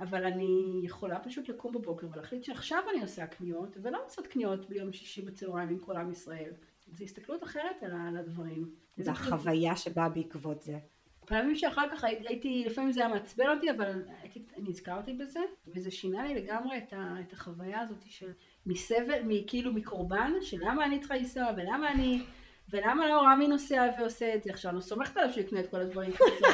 אבל 0.00 0.24
אני 0.24 0.80
יכולה 0.82 1.20
פשוט 1.20 1.48
לקום 1.48 1.72
בבוקר 1.72 2.06
ולהחליט 2.12 2.44
שעכשיו 2.44 2.82
אני 2.90 3.02
עושה 3.02 3.26
קניות 3.26 3.76
ולא 3.82 3.98
לעשות 4.04 4.26
קניות 4.26 4.68
ביום 4.68 4.92
שישי 4.92 5.22
בצהריים 5.22 5.68
עם 5.68 5.78
כל 5.78 5.96
עם 5.96 6.10
ישראל. 6.10 6.52
זו 6.86 7.04
הסתכלות 7.04 7.44
אחרת 7.44 7.82
על 7.82 8.16
הדברים. 8.16 8.70
זו 8.98 9.10
החוויה 9.10 9.76
שבאה 9.76 10.08
בעקבות 10.08 10.62
זה. 10.62 10.78
פעמים 11.26 11.56
שאחר 11.56 11.88
כך 11.92 12.04
הייתי, 12.04 12.64
לפעמים 12.66 12.92
זה 12.92 13.00
היה 13.00 13.14
מעצבן 13.14 13.48
אותי, 13.48 13.70
אבל 13.70 14.02
הייתי, 14.22 14.44
נזכרתי 14.58 15.12
בזה, 15.12 15.40
וזה 15.66 15.90
שינה 15.90 16.24
לי 16.24 16.34
לגמרי 16.34 16.78
את, 16.78 16.92
ה, 16.92 17.14
את 17.20 17.32
החוויה 17.32 17.80
הזאת 17.80 17.98
של 18.06 18.32
מסבל, 18.66 19.18
כאילו 19.46 19.72
מקורבן, 19.72 20.32
של 20.40 20.56
למה 20.60 20.84
אני 20.84 20.98
צריכה 20.98 21.16
לנסוע, 21.16 21.44
ולמה 21.56 21.92
אני, 21.92 22.22
ולמה 22.70 23.08
לא 23.08 23.20
רמי 23.20 23.48
נוסע 23.48 23.90
ועושה 23.98 24.34
את 24.34 24.42
זה. 24.42 24.50
עכשיו, 24.50 24.70
אני 24.70 24.82
סומכת 24.82 25.16
עליו 25.16 25.32
שהוא 25.32 25.44
יקנה 25.44 25.60
את 25.60 25.70
כל 25.70 25.80
הדברים. 25.80 26.12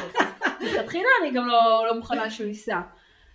מלכתחילה 0.61 1.09
אני 1.21 1.31
גם 1.31 1.47
לא, 1.47 1.85
לא 1.87 1.95
מוכנה 1.95 2.29
שהוא 2.29 2.47
ייסע. 2.47 2.81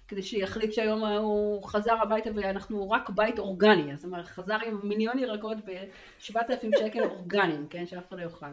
כדי 0.08 0.22
שיחליט 0.22 0.72
שהיום 0.72 1.04
הוא 1.04 1.64
חזר 1.64 1.94
הביתה 2.02 2.30
ואנחנו 2.34 2.90
רק 2.90 3.10
בית 3.10 3.38
אורגני, 3.38 3.96
זאת 3.96 4.04
אומרת 4.04 4.26
חזר 4.26 4.58
עם 4.66 4.80
מיליון 4.82 5.18
ירקות 5.18 5.58
ב-7,000 5.64 6.78
שקל 6.78 7.04
אורגניים, 7.04 7.66
כן, 7.70 7.86
שאף 7.86 8.08
אחד 8.08 8.18
לא 8.18 8.22
יאכל. 8.22 8.46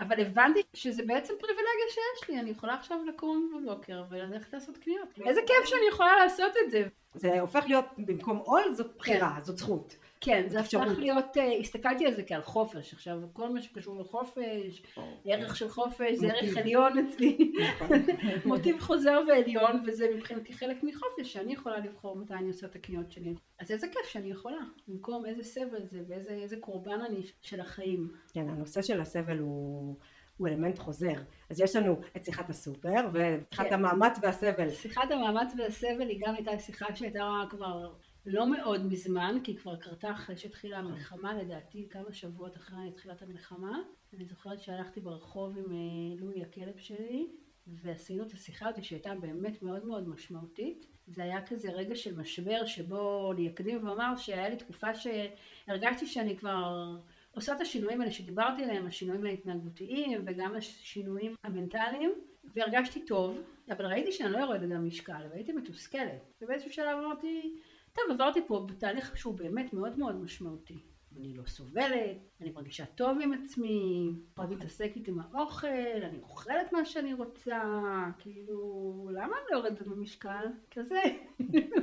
אבל 0.00 0.20
הבנתי 0.20 0.62
שזה 0.74 1.02
בעצם 1.06 1.34
פריבילגיה 1.40 1.88
שיש 1.90 2.28
לי, 2.30 2.40
אני 2.40 2.50
יכולה 2.50 2.74
עכשיו 2.74 2.98
לקום 3.08 3.60
בבוקר 3.62 4.02
וללכת 4.10 4.52
לעשות 4.52 4.78
קניות. 4.78 5.08
איזה 5.26 5.40
כיף 5.46 5.64
שאני 5.64 5.88
יכולה 5.88 6.16
לעשות 6.16 6.52
את 6.64 6.70
זה. 6.70 6.84
זה 7.14 7.40
הופך 7.40 7.64
להיות 7.66 7.84
במקום 7.98 8.36
עול 8.36 8.74
זאת 8.74 8.96
בחירה, 8.98 9.34
כן. 9.36 9.44
זאת 9.44 9.58
זכות. 9.58 9.96
כן, 10.20 10.44
זה 10.48 10.60
הפך 10.60 10.98
להיות, 10.98 11.36
uh, 11.36 11.40
הסתכלתי 11.60 12.06
על 12.06 12.14
זה 12.14 12.22
כעל 12.22 12.42
חופש, 12.42 12.92
עכשיו 12.92 13.18
כל 13.32 13.48
מה 13.48 13.62
שקשור 13.62 14.00
לחופש, 14.00 14.82
ערך 15.24 15.56
של 15.56 15.68
חופש, 15.68 16.18
זה 16.18 16.26
ערך 16.26 16.56
עליון 16.56 16.98
אצלי, 16.98 17.52
נכון. 17.74 17.98
מוטיב 18.46 18.80
חוזר 18.80 19.20
ועליון, 19.28 19.82
וזה 19.86 20.06
מבחינתי 20.16 20.52
חלק 20.52 20.76
מחופש, 20.82 21.32
שאני 21.32 21.52
יכולה 21.52 21.78
לבחור 21.78 22.16
מתי 22.16 22.34
אני 22.34 22.48
עושה 22.48 22.66
את 22.66 22.76
הקניות 22.76 23.10
שלי. 23.10 23.34
אז 23.60 23.70
איזה 23.70 23.86
כיף 23.88 24.06
שאני 24.06 24.30
יכולה, 24.30 24.60
במקום 24.88 25.26
איזה 25.26 25.42
סבל 25.42 25.86
זה 25.86 26.00
ואיזה 26.08 26.56
קורבן 26.56 27.00
אני 27.00 27.22
של 27.40 27.60
החיים. 27.60 28.12
כן, 28.32 28.48
הנושא 28.48 28.82
של 28.82 29.00
הסבל 29.00 29.38
הוא... 29.38 29.96
הוא 30.38 30.48
אלמנט 30.48 30.78
חוזר. 30.78 31.14
אז 31.50 31.60
יש 31.60 31.76
לנו 31.76 32.00
את 32.16 32.24
שיחת 32.24 32.50
הסופר 32.50 33.08
ושיחת 33.12 33.66
כן. 33.66 33.74
המאמץ 33.74 34.18
והסבל. 34.22 34.70
שיחת 34.70 35.10
המאמץ 35.10 35.52
והסבל 35.58 36.08
היא 36.08 36.20
גם 36.26 36.34
הייתה 36.34 36.58
שיחה 36.58 36.94
שהייתה 36.94 37.28
כבר 37.50 37.92
לא 38.30 38.50
מאוד 38.50 38.86
מזמן, 38.86 39.38
כי 39.44 39.56
כבר 39.56 39.76
קרתה 39.76 40.12
אחרי 40.12 40.36
שהתחילה 40.36 40.78
המלחמה, 40.78 41.42
לדעתי 41.42 41.86
כמה 41.90 42.12
שבועות 42.12 42.56
אחרי 42.56 42.92
תחילת 42.96 43.22
המלחמה. 43.22 43.80
אני 44.14 44.24
זוכרת 44.24 44.60
שהלכתי 44.60 45.00
ברחוב 45.00 45.58
עם 45.58 45.64
אה, 45.72 46.20
לואי 46.20 46.42
הכלב 46.42 46.76
שלי, 46.78 47.26
ועשינו 47.66 48.22
את 48.22 48.32
השיחה 48.32 48.68
הזאת 48.68 48.84
שהייתה 48.84 49.14
באמת 49.14 49.62
מאוד 49.62 49.86
מאוד 49.86 50.08
משמעותית. 50.08 50.86
זה 51.06 51.22
היה 51.22 51.46
כזה 51.46 51.70
רגע 51.70 51.96
של 51.96 52.20
משבר 52.20 52.66
שבו 52.66 53.32
אני 53.32 53.48
אקדים 53.48 53.86
ואומר 53.86 54.16
שהיה 54.16 54.48
לי 54.48 54.56
תקופה 54.56 54.86
שהרגשתי 54.94 56.06
שאני 56.06 56.36
כבר 56.36 56.96
עושה 57.34 57.56
את 57.56 57.60
השינויים 57.60 58.00
האלה 58.00 58.12
שדיברתי 58.12 58.64
עליהם, 58.64 58.86
השינויים 58.86 59.24
ההתנהגותיים 59.24 60.22
וגם 60.26 60.56
השינויים 60.56 61.34
המנטליים, 61.44 62.12
והרגשתי 62.54 63.06
טוב, 63.06 63.38
אבל 63.70 63.86
ראיתי 63.86 64.12
שאני 64.12 64.32
לא 64.32 64.38
יורדת 64.38 64.68
במשקל, 64.68 65.26
והייתי 65.30 65.52
מתוסכלת. 65.52 66.32
ובאיזשהו 66.42 66.72
שלב 66.72 66.98
אמרתי, 67.04 67.54
טוב, 67.98 68.20
עברתי 68.20 68.40
פה 68.46 68.66
בתהליך 68.68 69.16
שהוא 69.16 69.34
באמת 69.34 69.72
מאוד 69.72 69.98
מאוד 69.98 70.16
משמעותי. 70.16 70.78
אני 71.16 71.34
לא 71.34 71.42
סובלת, 71.46 72.16
אני 72.40 72.50
מרגישה 72.50 72.84
טוב 72.84 73.18
עם 73.22 73.32
עצמי, 73.32 74.12
להתעסק 74.50 74.90
איתי 74.96 75.10
עם 75.10 75.20
האוכל, 75.20 75.66
אני 76.02 76.18
אוכלת 76.22 76.72
מה 76.72 76.84
שאני 76.84 77.14
רוצה, 77.14 77.60
כאילו, 78.18 79.10
למה 79.12 79.24
אני 79.36 79.44
לא 79.50 79.56
יורדת 79.56 79.82
במשקל? 79.82 80.46
כזה. 80.70 81.00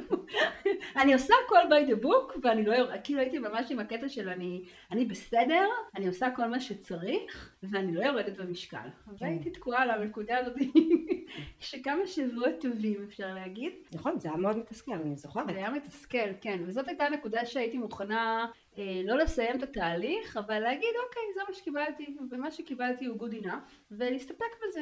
אני 1.01 1.13
עושה 1.13 1.33
הכל 1.45 1.57
by 1.69 1.89
the 1.89 2.03
book, 2.05 2.39
ואני 2.43 2.65
לא 2.65 2.73
יורדת, 2.73 2.99
כאילו 3.03 3.19
הייתי 3.19 3.39
ממש 3.39 3.71
עם 3.71 3.79
הקטע 3.79 4.09
של 4.09 4.29
אני, 4.29 4.63
אני 4.91 5.05
בסדר, 5.05 5.67
אני 5.95 6.07
עושה 6.07 6.27
כל 6.35 6.47
מה 6.47 6.59
שצריך, 6.59 7.55
ואני 7.63 7.95
לא 7.95 8.03
יורדת 8.03 8.37
במשקל. 8.37 8.87
כן. 9.05 9.25
והייתי 9.25 9.49
תקועה 9.49 9.81
על 9.81 9.89
הנקודה 9.89 10.37
הזאת, 10.37 10.55
שכמה 11.59 12.07
שבועות 12.07 12.61
טובים 12.61 13.03
אפשר 13.03 13.33
להגיד. 13.33 13.73
נכון, 13.93 14.19
זה 14.19 14.29
היה 14.29 14.37
מאוד 14.37 14.57
מתסכל, 14.57 14.93
אני 14.93 15.15
זוכרת. 15.15 15.45
זה 15.45 15.57
היה 15.57 15.69
מתסכל, 15.69 16.33
כן, 16.41 16.59
וזאת 16.67 16.87
הייתה 16.87 17.09
נקודה 17.09 17.45
שהייתי 17.45 17.77
מוכנה 17.77 18.45
אה, 18.77 19.01
לא 19.05 19.17
לסיים 19.17 19.57
את 19.57 19.63
התהליך, 19.63 20.37
אבל 20.45 20.59
להגיד 20.59 20.89
אוקיי 21.07 21.21
זה 21.35 21.41
מה 21.47 21.53
שקיבלתי, 21.53 22.17
ומה 22.31 22.51
שקיבלתי 22.51 23.05
הוא 23.05 23.17
good 23.19 23.43
enough, 23.43 23.73
ולהסתפק 23.91 24.45
בזה. 24.67 24.81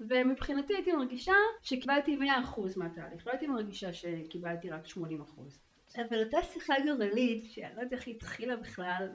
ומבחינתי 0.00 0.74
הייתי 0.74 0.92
מרגישה 0.92 1.34
שקיבלתי 1.62 2.18
100% 2.18 2.60
מהתהליך, 2.76 3.26
לא 3.26 3.32
הייתי 3.32 3.46
מרגישה 3.46 3.92
שקיבלתי 3.92 4.70
רק 4.70 4.86
80%. 4.86 4.98
אבל 5.96 6.24
אותה 6.24 6.42
שיחה 6.42 6.74
גורלית, 6.84 7.44
שאני 7.44 7.74
לא 7.76 7.80
יודעת 7.80 7.92
איך 7.92 8.06
היא 8.06 8.14
התחילה 8.14 8.56
בכלל, 8.56 9.08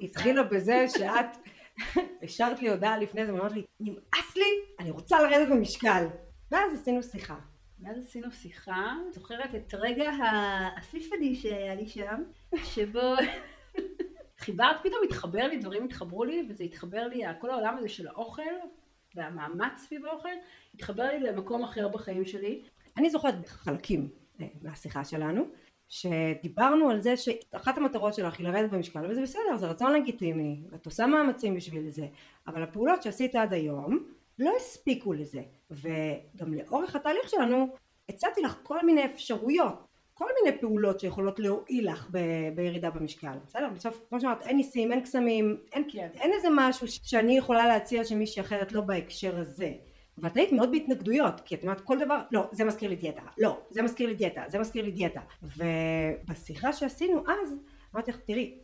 התחילה 0.00 0.42
בזה 0.42 0.86
שאת 0.88 1.36
השארת 2.22 2.62
לי 2.62 2.70
הודעה 2.70 2.98
לפני 2.98 3.26
זה 3.26 3.34
ואמרת 3.34 3.52
לי, 3.52 3.64
נמאס 3.80 4.36
לי, 4.36 4.44
אני 4.78 4.90
רוצה 4.90 5.22
לרדת 5.22 5.48
במשקל. 5.48 6.06
ואז 6.50 6.74
עשינו 6.74 7.02
שיחה. 7.02 7.36
ואז 7.80 8.04
עשינו 8.04 8.32
שיחה, 8.32 8.96
זוכרת 9.10 9.54
את 9.54 9.74
רגע 9.74 10.10
האפיפני 10.10 11.34
שהיה 11.34 11.74
לי 11.74 11.88
שם, 11.88 12.22
שבו 12.64 13.14
חיברת, 14.40 14.76
פתאום 14.80 15.00
התחבר 15.04 15.46
לי, 15.46 15.56
דברים 15.56 15.84
התחברו 15.84 16.24
לי, 16.24 16.46
וזה 16.48 16.64
התחבר 16.64 17.06
לי, 17.06 17.22
כל 17.40 17.50
העולם 17.50 17.76
הזה 17.78 17.88
של 17.88 18.08
האוכל, 18.08 18.42
והמאמץ 19.14 19.72
סביב 19.76 20.06
האוכל, 20.06 20.28
התחבר 20.74 21.04
לי 21.04 21.20
למקום 21.20 21.64
אחר 21.64 21.88
בחיים 21.88 22.24
שלי. 22.24 22.62
אני 22.96 23.10
זוכרת 23.10 23.48
חלקים 23.48 24.08
אה, 24.40 24.46
מהשיחה 24.62 25.04
שלנו, 25.04 25.44
שדיברנו 25.88 26.90
על 26.90 27.00
זה 27.00 27.16
שאחת 27.16 27.78
המטרות 27.78 28.14
שלך 28.14 28.38
היא 28.38 28.48
לרדת 28.48 28.70
במשקל, 28.70 29.10
וזה 29.10 29.22
בסדר, 29.22 29.56
זה 29.56 29.66
רצון 29.66 29.92
לגיטימי, 29.92 30.60
ואת 30.70 30.86
עושה 30.86 31.06
מאמצים 31.06 31.54
בשביל 31.54 31.90
זה, 31.90 32.06
אבל 32.46 32.62
הפעולות 32.62 33.02
שעשית 33.02 33.34
עד 33.34 33.52
היום 33.52 34.04
לא 34.38 34.52
הספיקו 34.56 35.12
לזה, 35.12 35.42
וגם 35.70 36.54
לאורך 36.54 36.96
התהליך 36.96 37.28
שלנו 37.28 37.68
הצעתי 38.08 38.40
לך 38.40 38.58
כל 38.62 38.86
מיני 38.86 39.04
אפשרויות 39.04 39.89
כל 40.20 40.28
מיני 40.42 40.58
פעולות 40.58 41.00
שיכולות 41.00 41.38
להועיל 41.38 41.90
לך 41.90 42.08
ב- 42.10 42.54
בירידה 42.54 42.90
במשקל, 42.90 43.32
בסדר? 43.46 43.68
בסוף, 43.74 44.02
כמו 44.08 44.20
שאמרת, 44.20 44.42
אין 44.42 44.56
ניסים, 44.56 44.92
אין 44.92 45.00
קסמים, 45.00 45.56
אין, 45.72 45.84
כן. 45.92 46.08
אין 46.14 46.32
איזה 46.32 46.48
משהו 46.54 46.88
שאני 46.88 47.38
יכולה 47.38 47.66
להציע 47.66 48.04
שמישהי 48.04 48.40
אחרת 48.42 48.72
לא 48.72 48.80
בהקשר 48.80 49.38
הזה. 49.38 49.72
ואת 50.18 50.36
היית 50.36 50.52
מאוד 50.52 50.70
בהתנגדויות, 50.70 51.40
כי 51.40 51.54
את 51.54 51.62
אומרת 51.62 51.80
כל 51.80 51.98
דבר, 51.98 52.20
לא, 52.32 52.48
זה 52.52 52.64
מזכיר 52.64 52.90
לי 52.90 52.96
דיאטה, 52.96 53.22
לא, 53.38 53.60
זה 53.70 53.82
מזכיר 53.82 54.08
לי 54.08 54.14
דיאטה, 54.14 54.42
זה 54.48 54.58
מזכיר 54.58 54.84
לי 54.84 54.90
דיאטה. 54.90 55.20
ובשיחה 55.42 56.72
שעשינו 56.72 57.20
אז, 57.20 57.54
אמרתי 57.94 58.10
לך, 58.10 58.16
תראי, 58.16 58.58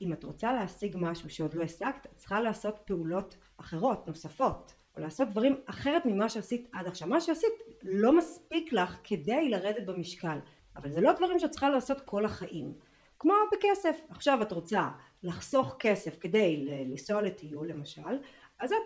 אם 0.00 0.12
את 0.12 0.24
רוצה 0.24 0.52
להשיג 0.52 0.96
משהו 1.00 1.30
שעוד 1.30 1.54
לא 1.54 1.62
השגת, 1.62 2.06
את 2.06 2.16
צריכה 2.16 2.40
לעשות 2.40 2.78
פעולות 2.84 3.36
אחרות, 3.56 4.08
נוספות, 4.08 4.74
או 4.96 5.02
לעשות 5.02 5.28
דברים 5.28 5.56
אחרת 5.66 6.06
ממה 6.06 6.28
שעשית 6.28 6.68
עד 6.72 6.86
עכשיו. 6.86 7.08
מה 7.08 7.20
שעשית 7.20 7.52
לא 7.82 8.16
מספיק 8.18 8.72
לך 8.72 8.96
כדי 9.04 9.48
לרדת 9.48 9.86
במשקל. 9.86 10.38
אבל 10.76 10.90
זה 10.90 11.00
לא 11.00 11.12
דברים 11.12 11.38
שאת 11.38 11.50
צריכה 11.50 11.70
לעשות 11.70 12.00
כל 12.00 12.24
החיים. 12.24 12.72
כמו 13.18 13.34
בכסף. 13.52 14.00
עכשיו 14.08 14.42
את 14.42 14.52
רוצה 14.52 14.88
לחסוך 15.22 15.76
כסף 15.78 16.16
כדי 16.20 16.66
לנסוע 16.68 17.22
לטיול 17.22 17.68
למשל, 17.68 18.18
אז 18.58 18.72
את 18.72 18.78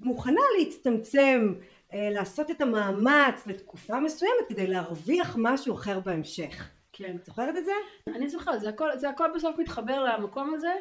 מוכנה 0.00 0.40
להצטמצם, 0.58 1.54
אה, 1.92 2.10
לעשות 2.10 2.50
את 2.50 2.60
המאמץ 2.60 3.46
לתקופה 3.46 4.00
מסוימת 4.00 4.48
כדי 4.48 4.66
להרוויח 4.66 5.36
משהו 5.38 5.74
אחר 5.74 6.00
בהמשך. 6.00 6.70
כן. 6.92 7.16
את 7.16 7.24
זוכרת 7.24 7.56
את 7.56 7.64
זה? 7.64 7.72
אני 8.08 8.28
זוכרת, 8.28 8.60
זה 8.60 8.68
הכל, 8.68 8.88
זה 8.98 9.08
הכל 9.08 9.28
בסוף 9.34 9.58
מתחבר 9.58 10.04
למקום 10.04 10.54
הזה, 10.54 10.72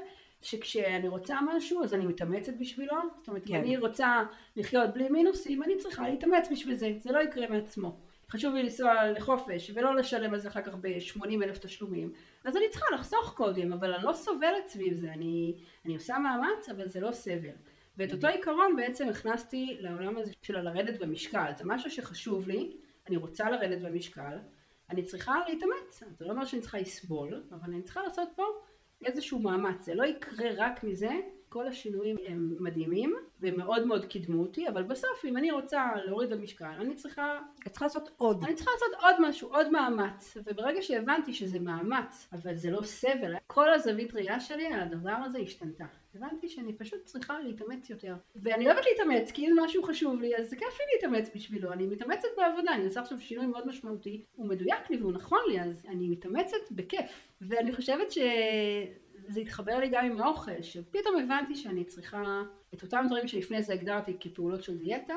שכשאני 0.41 1.07
רוצה 1.07 1.37
משהו 1.41 1.83
אז 1.83 1.93
אני 1.93 2.05
מתאמצת 2.05 2.53
בשבילו, 2.59 2.95
זאת 3.17 3.27
אומרת, 3.27 3.47
כן. 3.47 3.55
אני 3.55 3.77
רוצה 3.77 4.23
לחיות 4.55 4.93
בלי 4.93 5.09
מינוסים, 5.09 5.63
אני 5.63 5.77
צריכה 5.77 6.09
להתאמץ 6.09 6.47
בשביל 6.51 6.75
זה, 6.75 6.91
זה 6.99 7.11
לא 7.11 7.19
יקרה 7.19 7.47
מעצמו. 7.49 7.97
חשוב 8.29 8.53
לי 8.53 8.63
לנסוע 8.63 9.11
לחופש 9.11 9.71
ולא 9.75 9.95
לשלם 9.95 10.33
על 10.33 10.39
זה 10.39 10.47
אחר 10.47 10.61
כך 10.61 10.75
ב-80 10.81 11.43
אלף 11.43 11.57
תשלומים, 11.57 12.13
אז 12.43 12.57
אני 12.57 12.69
צריכה 12.69 12.85
לחסוך 12.93 13.33
קודם, 13.37 13.73
אבל 13.73 13.93
אני 13.93 14.03
לא 14.03 14.13
סובלת 14.13 14.67
סביב 14.67 14.93
זה, 14.93 15.13
אני, 15.13 15.55
אני 15.85 15.93
עושה 15.93 16.17
מאמץ, 16.19 16.69
אבל 16.69 16.87
זה 16.87 16.99
לא 16.99 17.11
סבל. 17.11 17.55
ואת 17.97 18.13
אותו 18.13 18.27
עיקרון 18.27 18.75
בעצם 18.75 19.09
הכנסתי 19.09 19.77
לעולם 19.79 20.17
הזה 20.17 20.31
של 20.41 20.61
לרדת 20.61 20.99
במשקל, 20.99 21.51
זה 21.57 21.63
משהו 21.65 21.91
שחשוב 21.91 22.47
לי, 22.47 22.77
אני 23.07 23.17
רוצה 23.17 23.49
לרדת 23.49 23.81
במשקל, 23.81 24.37
אני 24.89 25.03
צריכה 25.03 25.35
להתאמץ, 25.47 26.03
זה 26.17 26.25
לא 26.25 26.31
אומר 26.31 26.45
שאני 26.45 26.61
צריכה 26.61 26.77
לסבול, 26.77 27.43
אבל 27.51 27.73
אני 27.73 27.81
צריכה 27.81 28.01
לעשות 28.03 28.29
פה 28.35 28.43
איזשהו 29.05 29.39
מאמץ, 29.39 29.85
זה 29.85 29.95
לא 29.95 30.03
יקרה 30.03 30.49
רק 30.57 30.83
מזה, 30.83 31.11
כל 31.55 31.67
השינויים 31.67 32.15
הם 32.27 32.55
מדהימים 32.59 33.15
ומאוד 33.39 33.87
מאוד 33.87 34.05
קידמו 34.05 34.41
אותי, 34.41 34.67
אבל 34.67 34.83
בסוף 34.83 35.25
אם 35.25 35.37
אני 35.37 35.51
רוצה 35.51 35.91
להוריד 36.05 36.29
במשקל, 36.29 36.65
אני 36.79 36.95
צריכה, 36.95 37.39
את 37.67 37.71
צריכה 37.71 37.85
לעשות 37.85 38.09
עוד. 38.17 38.43
אני 38.43 38.55
צריכה 38.55 38.71
לעשות 38.71 39.03
עוד 39.03 39.29
משהו, 39.29 39.49
עוד 39.49 39.71
מאמץ, 39.71 40.37
וברגע 40.45 40.81
שהבנתי 40.81 41.33
שזה 41.33 41.59
מאמץ, 41.59 42.29
אבל 42.33 42.55
זה 42.55 42.71
לא 42.71 42.81
סבל, 42.81 43.35
כל 43.47 43.73
הזווית 43.73 44.13
ראייה 44.13 44.39
שלי 44.39 44.65
על 44.65 44.79
הדבר 44.79 45.15
הזה 45.25 45.39
השתנתה. 45.39 45.85
הבנתי 46.15 46.49
שאני 46.49 46.73
פשוט 46.73 47.05
צריכה 47.05 47.39
להתאמץ 47.39 47.89
יותר. 47.89 48.15
ואני 48.35 48.65
אוהבת 48.65 48.83
להתאמץ, 48.85 49.31
כי 49.31 49.47
אם 49.47 49.55
משהו 49.65 49.83
חשוב 49.83 50.21
לי, 50.21 50.37
אז 50.37 50.49
זה 50.49 50.55
כיף 50.55 50.79
לי 50.79 50.85
להתאמץ 50.95 51.35
בשבילו. 51.35 51.73
אני 51.73 51.87
מתאמצת 51.87 52.27
בעבודה, 52.37 52.73
אני 52.73 52.85
עושה 52.85 53.01
עכשיו 53.01 53.19
שינוי 53.19 53.45
מאוד 53.45 53.67
משמעותי, 53.67 54.25
הוא 54.35 54.47
מדויק 54.47 54.89
לי 54.89 54.97
והוא 54.97 55.11
נכון 55.11 55.39
לי, 55.47 55.61
אז 55.61 55.85
אני 55.87 56.09
מתאמצת 56.09 56.71
בכיף. 56.71 57.31
ואני 57.41 57.73
חושבת 57.73 58.11
שזה 59.27 59.39
התחבר 59.39 59.79
לי 59.79 59.89
גם 59.89 60.05
עם 60.05 60.21
האוכל, 60.21 60.61
שפתאום 60.61 61.15
הבנתי 61.23 61.55
שאני 61.55 61.83
צריכה 61.83 62.43
את 62.73 62.83
אותם 62.83 63.05
דברים 63.07 63.27
שלפני 63.27 63.63
זה 63.63 63.73
הגדרתי 63.73 64.17
כפעולות 64.19 64.63
של 64.63 64.77
דיאטה, 64.77 65.15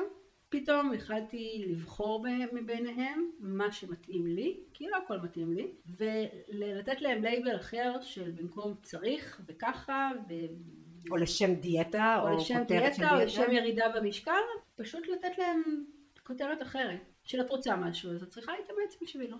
פתאום 0.49 0.93
החלטתי 0.93 1.65
לבחור 1.67 2.25
מביניהם 2.53 3.31
מה 3.39 3.71
שמתאים 3.71 4.27
לי, 4.27 4.59
כי 4.73 4.87
לא 4.87 4.97
הכל 4.97 5.17
מתאים 5.19 5.53
לי, 5.53 5.71
ולתת 5.97 7.01
להם 7.01 7.23
לייבל 7.23 7.55
אחר 7.55 8.01
של 8.01 8.31
במקום 8.31 8.73
צריך 8.83 9.41
וככה, 9.47 10.11
ו... 10.29 10.33
או 11.11 11.17
לשם 11.17 11.53
דיאטה, 11.53 12.19
או 12.21 12.37
לשם 12.37 12.59
כותרת 12.59 12.95
של 12.95 13.01
דיאטה, 13.01 13.15
או 13.15 13.25
לשם 13.25 13.51
ירידה 13.51 13.85
במשקל, 13.95 14.31
פשוט 14.75 15.07
לתת 15.07 15.37
להם 15.37 15.85
כותרת 16.23 16.61
אחרת, 16.61 16.99
של 17.23 17.41
את 17.41 17.49
רוצה 17.49 17.75
משהו, 17.75 18.11
אז 18.11 18.23
את 18.23 18.29
צריכה 18.29 18.51
להתאמץ 18.51 18.97
בשבילו. 19.01 19.37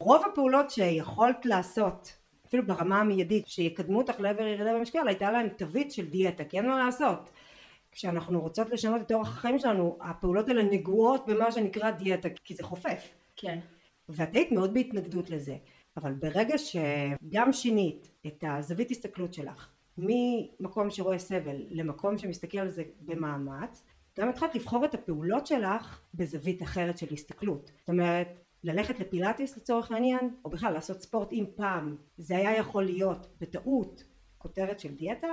רוב 0.00 0.22
הפעולות 0.26 0.70
שיכולת 0.70 1.46
לעשות, 1.46 2.23
אפילו 2.54 2.66
ברמה 2.66 3.00
המיידית, 3.00 3.48
שיקדמו 3.48 3.98
אותך 3.98 4.20
לעבר 4.20 4.42
ירידה 4.42 4.74
במשקל, 4.74 5.08
הייתה 5.08 5.30
להם 5.30 5.48
תווית 5.48 5.92
של 5.92 6.06
דיאטה, 6.06 6.44
כי 6.44 6.58
אין 6.58 6.66
מה 6.66 6.84
לעשות. 6.84 7.30
כשאנחנו 7.92 8.40
רוצות 8.40 8.70
לשנות 8.70 9.00
את 9.00 9.12
אורח 9.12 9.28
החיים 9.28 9.58
שלנו, 9.58 9.98
הפעולות 10.00 10.48
האלה 10.48 10.62
נגועות 10.62 11.26
במה 11.26 11.52
שנקרא 11.52 11.90
דיאטה, 11.90 12.28
כי 12.44 12.54
זה 12.54 12.62
חופף. 12.62 13.14
כן, 13.36 13.58
ואת 14.08 14.34
היית 14.34 14.52
מאוד 14.52 14.74
בהתנגדות 14.74 15.30
לזה. 15.30 15.56
אבל 15.96 16.12
ברגע 16.12 16.58
שגם 16.58 17.52
שינית 17.52 18.08
את 18.26 18.44
הזווית 18.46 18.90
הסתכלות 18.90 19.34
שלך, 19.34 19.68
ממקום 19.98 20.90
שרואה 20.90 21.18
סבל 21.18 21.56
למקום 21.70 22.18
שמסתכל 22.18 22.58
על 22.58 22.70
זה 22.70 22.82
במאמץ, 23.00 23.82
גם 24.18 24.28
התחלת 24.28 24.54
לבחור 24.54 24.84
את 24.84 24.94
הפעולות 24.94 25.46
שלך 25.46 26.00
בזווית 26.14 26.62
אחרת 26.62 26.98
של 26.98 27.06
הסתכלות. 27.12 27.70
זאת 27.80 27.88
אומרת, 27.88 28.43
ללכת 28.64 29.00
לפילאטיס 29.00 29.56
לצורך 29.56 29.92
העניין, 29.92 30.34
או 30.44 30.50
בכלל 30.50 30.72
לעשות 30.72 31.02
ספורט 31.02 31.32
אם 31.32 31.44
פעם 31.56 31.96
זה 32.16 32.36
היה 32.36 32.56
יכול 32.56 32.84
להיות 32.84 33.26
בטעות 33.40 34.04
כותרת 34.38 34.80
של 34.80 34.94
דיאטה, 34.94 35.28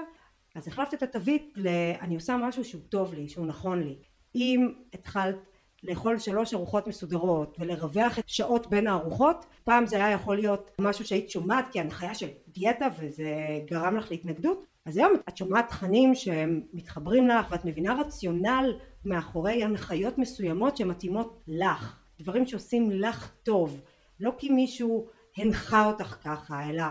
אז 0.55 0.67
החלפת 0.67 0.93
את 0.93 1.03
התווית 1.03 1.53
ל... 1.55 1.67
אני 2.01 2.15
עושה 2.15 2.37
משהו 2.37 2.65
שהוא 2.65 2.81
טוב 2.89 3.13
לי, 3.13 3.29
שהוא 3.29 3.45
נכון 3.45 3.83
לי. 3.83 3.97
אם 4.35 4.73
התחלת 4.93 5.35
לאכול 5.83 6.19
שלוש 6.19 6.53
ארוחות 6.53 6.87
מסודרות 6.87 7.57
ולרווח 7.59 8.19
את 8.19 8.29
שעות 8.29 8.69
בין 8.69 8.87
הארוחות, 8.87 9.45
פעם 9.63 9.85
זה 9.85 9.95
היה 9.95 10.11
יכול 10.11 10.35
להיות 10.35 10.71
משהו 10.79 11.05
שהיית 11.05 11.29
שומעת 11.29 11.65
כהנחיה 11.71 12.15
של 12.15 12.27
דיאטה 12.47 12.87
וזה 12.99 13.35
גרם 13.65 13.97
לך 13.97 14.11
להתנגדות, 14.11 14.65
אז 14.85 14.97
היום 14.97 15.13
את 15.29 15.37
שומעת 15.37 15.67
תכנים 15.67 16.15
שהם 16.15 16.61
מתחברים 16.73 17.27
לך 17.27 17.51
ואת 17.51 17.65
מבינה 17.65 18.01
רציונל 18.01 18.79
מאחורי 19.05 19.63
הנחיות 19.63 20.17
מסוימות 20.17 20.77
שמתאימות 20.77 21.43
לך, 21.47 22.00
דברים 22.21 22.45
שעושים 22.45 22.91
לך 22.91 23.31
טוב, 23.43 23.81
לא 24.19 24.31
כי 24.38 24.49
מישהו 24.49 25.07
הנחה 25.38 25.86
אותך 25.86 26.17
ככה, 26.23 26.69
אלא 26.69 26.84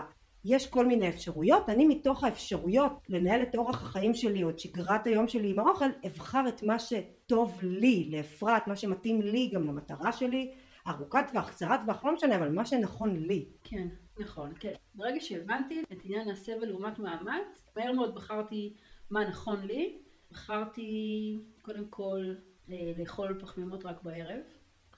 יש 0.45 0.67
כל 0.67 0.85
מיני 0.85 1.09
אפשרויות, 1.09 1.69
אני 1.69 1.85
מתוך 1.85 2.23
האפשרויות 2.23 2.93
לנהל 3.09 3.41
את 3.41 3.55
אורח 3.55 3.83
החיים 3.83 4.13
שלי 4.13 4.43
או 4.43 4.49
את 4.49 4.59
שגרת 4.59 5.07
היום 5.07 5.27
שלי 5.27 5.49
עם 5.49 5.59
האוכל, 5.59 5.85
אבחר 6.07 6.43
את 6.47 6.63
מה 6.63 6.79
שטוב 6.79 7.59
לי, 7.63 8.09
לאפרת, 8.11 8.67
מה 8.67 8.75
שמתאים 8.75 9.21
לי 9.21 9.49
גם 9.53 9.67
למטרה 9.67 10.11
שלי, 10.11 10.51
ארוכת 10.87 11.25
טווח, 11.31 11.49
קצרת 11.49 11.79
טווח, 11.85 12.05
לא 12.05 12.13
משנה, 12.13 12.35
אבל 12.35 12.49
מה 12.49 12.65
שנכון 12.65 13.15
לי. 13.15 13.45
כן, 13.63 13.87
נכון, 14.19 14.53
כן. 14.59 14.73
ברגע 14.95 15.19
שהבנתי 15.19 15.83
את 15.91 15.97
עניין 16.03 16.29
הסבל 16.29 16.65
לעומת 16.65 16.99
מאמץ, 16.99 17.67
מהר 17.75 17.91
מאוד 17.91 18.15
בחרתי 18.15 18.73
מה 19.09 19.25
נכון 19.29 19.61
לי. 19.67 19.97
בחרתי 20.31 21.37
קודם 21.61 21.85
כל 21.89 22.33
אה, 22.69 22.91
לאכול 22.97 23.37
פחמימות 23.41 23.85
רק 23.85 24.03
בערב. 24.03 24.39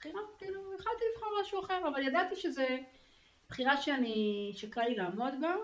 בחירה, 0.04 0.20
כאילו, 0.38 0.60
יכלתי 0.78 1.04
לבחור 1.14 1.28
משהו 1.42 1.60
אחר, 1.60 1.88
אבל 1.88 2.02
ידעתי 2.02 2.36
שזה 2.36 2.66
בחירה 3.48 3.76
שאני, 3.76 4.50
שקל 4.54 4.80
לי 4.82 4.94
לעמוד 4.94 5.34
בה, 5.40 5.54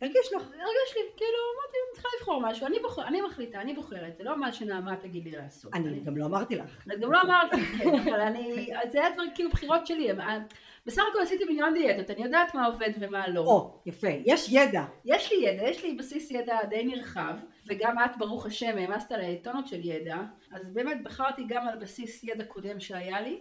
הרגיש 0.00 0.32
לך. 0.36 0.42
והרגש 0.42 0.94
לי, 0.96 1.00
כאילו, 1.16 1.38
אמרתי, 1.56 1.76
אני 1.86 1.92
צריכה 1.94 2.08
לבחור 2.20 2.40
משהו, 2.40 2.66
אני, 2.66 2.78
בוחר, 2.78 3.06
אני 3.06 3.20
מחליטה, 3.20 3.60
אני 3.60 3.74
בוחרת, 3.74 4.16
זה 4.16 4.24
לא 4.24 4.36
מה 4.36 4.52
שנעמה 4.52 4.96
תגיד 4.96 5.24
לי 5.24 5.30
לעשות. 5.30 5.74
אני 5.74 6.00
גם 6.00 6.16
לא 6.16 6.24
אמרתי 6.24 6.56
לך. 6.56 6.86
את 6.94 7.00
גם 7.00 7.12
לא 7.12 7.20
אמרת, 7.22 7.50
כן, 7.78 7.94
אבל 8.10 8.20
אני, 8.20 8.68
זה 8.92 9.00
היה 9.00 9.10
דבר, 9.10 9.22
כאילו 9.34 9.50
בחירות 9.50 9.86
שלי, 9.86 10.10
הם- 10.10 10.42
בסך 10.86 11.02
הכל 11.10 11.22
עשיתי 11.22 11.44
מיליון 11.44 11.74
דיאטות, 11.74 12.10
אני 12.10 12.24
יודעת 12.24 12.54
מה 12.54 12.66
עובד 12.66 12.90
ומה 13.00 13.28
לא. 13.28 13.40
או, 13.40 13.80
יפה, 13.86 14.08
יש 14.24 14.48
ידע. 14.52 14.84
יש 15.04 15.32
לי 15.32 15.38
ידע, 15.48 15.62
יש 15.68 15.84
לי 15.84 15.94
בסיס 15.94 16.30
ידע 16.30 16.58
די 16.68 16.84
נרחב, 16.84 17.34
וגם 17.66 17.96
את 18.04 18.10
ברוך 18.18 18.46
השם 18.46 18.78
העמסת 18.78 19.12
עליי 19.12 19.38
טונות 19.42 19.66
של 19.68 19.80
ידע, 19.84 20.16
אז 20.52 20.70
באמת 20.72 21.02
בחרתי 21.02 21.44
גם 21.48 21.68
על 21.68 21.78
בסיס 21.78 22.24
ידע 22.24 22.44
קודם 22.44 22.80
שהיה 22.80 23.20
לי, 23.20 23.38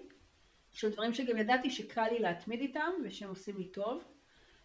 של 0.73 0.91
דברים 0.91 1.13
שגם 1.13 1.37
ידעתי 1.37 1.69
שקל 1.69 2.07
לי 2.11 2.19
להתמיד 2.19 2.59
איתם 2.59 2.91
ושהם 3.03 3.29
עושים 3.29 3.57
לי 3.57 3.65
טוב, 3.65 4.03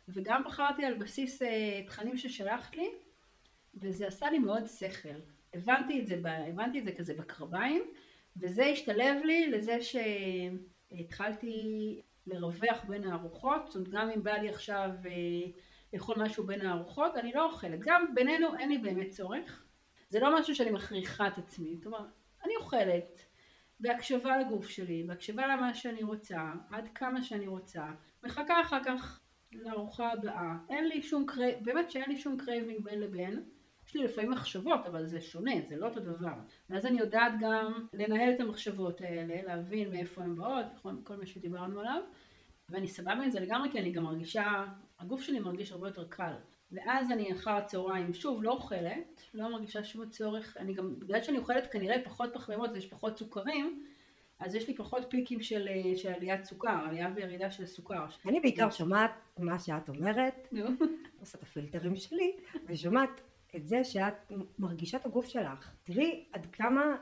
וגם 0.08 0.42
בחרתי 0.44 0.84
על 0.84 0.94
בסיס 0.94 1.42
אה, 1.42 1.82
תכנים 1.86 2.16
ששלחת 2.16 2.76
לי, 2.76 2.88
וזה 3.74 4.06
עשה 4.06 4.30
לי 4.30 4.38
מאוד 4.38 4.66
שכל. 4.66 5.08
הבנתי 5.54 6.00
את 6.00 6.06
זה, 6.06 6.20
הבנתי 6.48 6.78
את 6.78 6.84
זה 6.84 6.92
כזה 6.92 7.14
בקרביים, 7.14 7.82
וזה 8.36 8.64
השתלב 8.64 9.24
לי 9.24 9.50
לזה 9.50 9.78
שהתחלתי 10.92 12.00
לרווח 12.26 12.84
בין 12.84 13.04
הארוחות, 13.04 13.66
זאת 13.66 13.76
אומרת 13.76 13.88
גם 13.88 14.10
אם 14.10 14.22
בא 14.22 14.32
לי 14.32 14.48
עכשיו 14.48 14.90
אה, 15.06 15.50
לאכול 15.92 16.16
משהו 16.18 16.44
בין 16.44 16.66
הארוחות, 16.66 17.16
אני 17.16 17.32
לא 17.32 17.44
אוכלת. 17.44 17.80
גם 17.80 18.14
בינינו 18.14 18.58
אין 18.58 18.68
לי 18.68 18.78
באמת 18.78 19.10
צורך. 19.10 19.64
זה 20.08 20.20
לא 20.20 20.38
משהו 20.38 20.54
שאני 20.54 20.70
מכריחה 20.70 21.26
את 21.26 21.38
עצמי. 21.38 21.76
אומרת, 21.86 22.00
אני 22.44 22.56
אוכלת 22.56 23.24
בהקשבה 23.80 24.38
לגוף 24.38 24.68
שלי, 24.68 25.02
בהקשבה 25.02 25.46
למה 25.46 25.74
שאני 25.74 26.02
רוצה, 26.02 26.52
עד 26.70 26.88
כמה 26.94 27.22
שאני 27.22 27.46
רוצה, 27.46 27.84
מחכה 28.22 28.60
אחר 28.60 28.84
כך 28.84 29.20
לארוחה 29.52 30.12
הבאה. 30.12 30.56
אין 30.70 30.88
לי 30.88 31.02
שום 31.02 31.26
crave, 31.26 31.64
באמת 31.64 31.90
שאין 31.90 32.04
לי 32.08 32.18
שום 32.18 32.36
craving 32.36 32.84
בין 32.84 33.00
לבין. 33.00 33.42
יש 33.86 33.96
לי 33.96 34.04
לפעמים 34.04 34.30
מחשבות, 34.30 34.86
אבל 34.86 35.06
זה 35.06 35.20
שונה, 35.20 35.52
זה 35.68 35.76
לא 35.76 35.86
אותו 35.88 36.00
דבר. 36.00 36.34
ואז 36.70 36.86
אני 36.86 36.98
יודעת 36.98 37.32
גם 37.40 37.86
לנהל 37.92 38.34
את 38.34 38.40
המחשבות 38.40 39.00
האלה, 39.00 39.42
להבין 39.42 39.90
מאיפה 39.90 40.22
הן 40.22 40.36
באות, 40.36 40.66
כל, 41.04 41.16
מה 41.16 41.26
שדיברנו 41.26 41.80
עליו. 41.80 42.02
ואני 42.68 42.88
סבבה 42.88 43.12
עם 43.12 43.30
זה 43.30 43.40
לגמרי, 43.40 43.70
כי 43.70 43.78
אני 43.78 43.92
גם 43.92 44.04
מרגישה, 44.04 44.64
הגוף 44.98 45.22
שלי 45.22 45.40
מרגיש 45.40 45.72
הרבה 45.72 45.88
יותר 45.88 46.08
קל. 46.08 46.32
ואז 46.74 47.10
אני 47.10 47.32
אחר 47.32 47.50
הצהריים, 47.50 48.14
שוב, 48.14 48.42
לא 48.42 48.50
אוכלת, 48.50 49.22
לא 49.34 49.52
מרגישה 49.52 49.84
שום 49.84 50.08
צורך, 50.10 50.56
אני 50.56 50.74
גם, 50.74 50.98
בגלל 50.98 51.22
שאני 51.22 51.38
אוכלת 51.38 51.72
כנראה 51.72 51.96
פחות 52.04 52.30
פחמימות 52.34 52.70
ויש 52.72 52.86
פחות 52.86 53.18
סוכרים, 53.18 53.84
אז 54.38 54.54
יש 54.54 54.68
לי 54.68 54.76
פחות 54.76 55.06
פיקים 55.08 55.40
של, 55.40 55.68
אה, 55.68 55.96
של 55.96 56.12
עליית 56.12 56.44
סוכר, 56.44 56.78
עלייה 56.88 57.10
וירידה 57.14 57.50
של 57.50 57.66
סוכר. 57.66 58.04
אני 58.26 58.40
בעיקר 58.40 58.70
שומעת 58.70 59.10
מה 59.38 59.58
שאת 59.58 59.88
אומרת. 59.88 60.48
עושה 61.20 61.38
את 61.38 61.42
הפילטרים 61.42 61.96
שלי, 61.96 62.32
ושומעת 62.66 63.20
את 63.56 63.66
זה 63.66 63.84
שאת 63.84 64.32
מרגישה 64.58 64.96
את 64.96 65.06
הגוף 65.06 65.26
שלך. 65.26 65.70
תראי 65.82 66.24
עד 66.32 66.46
כמה 66.52 66.96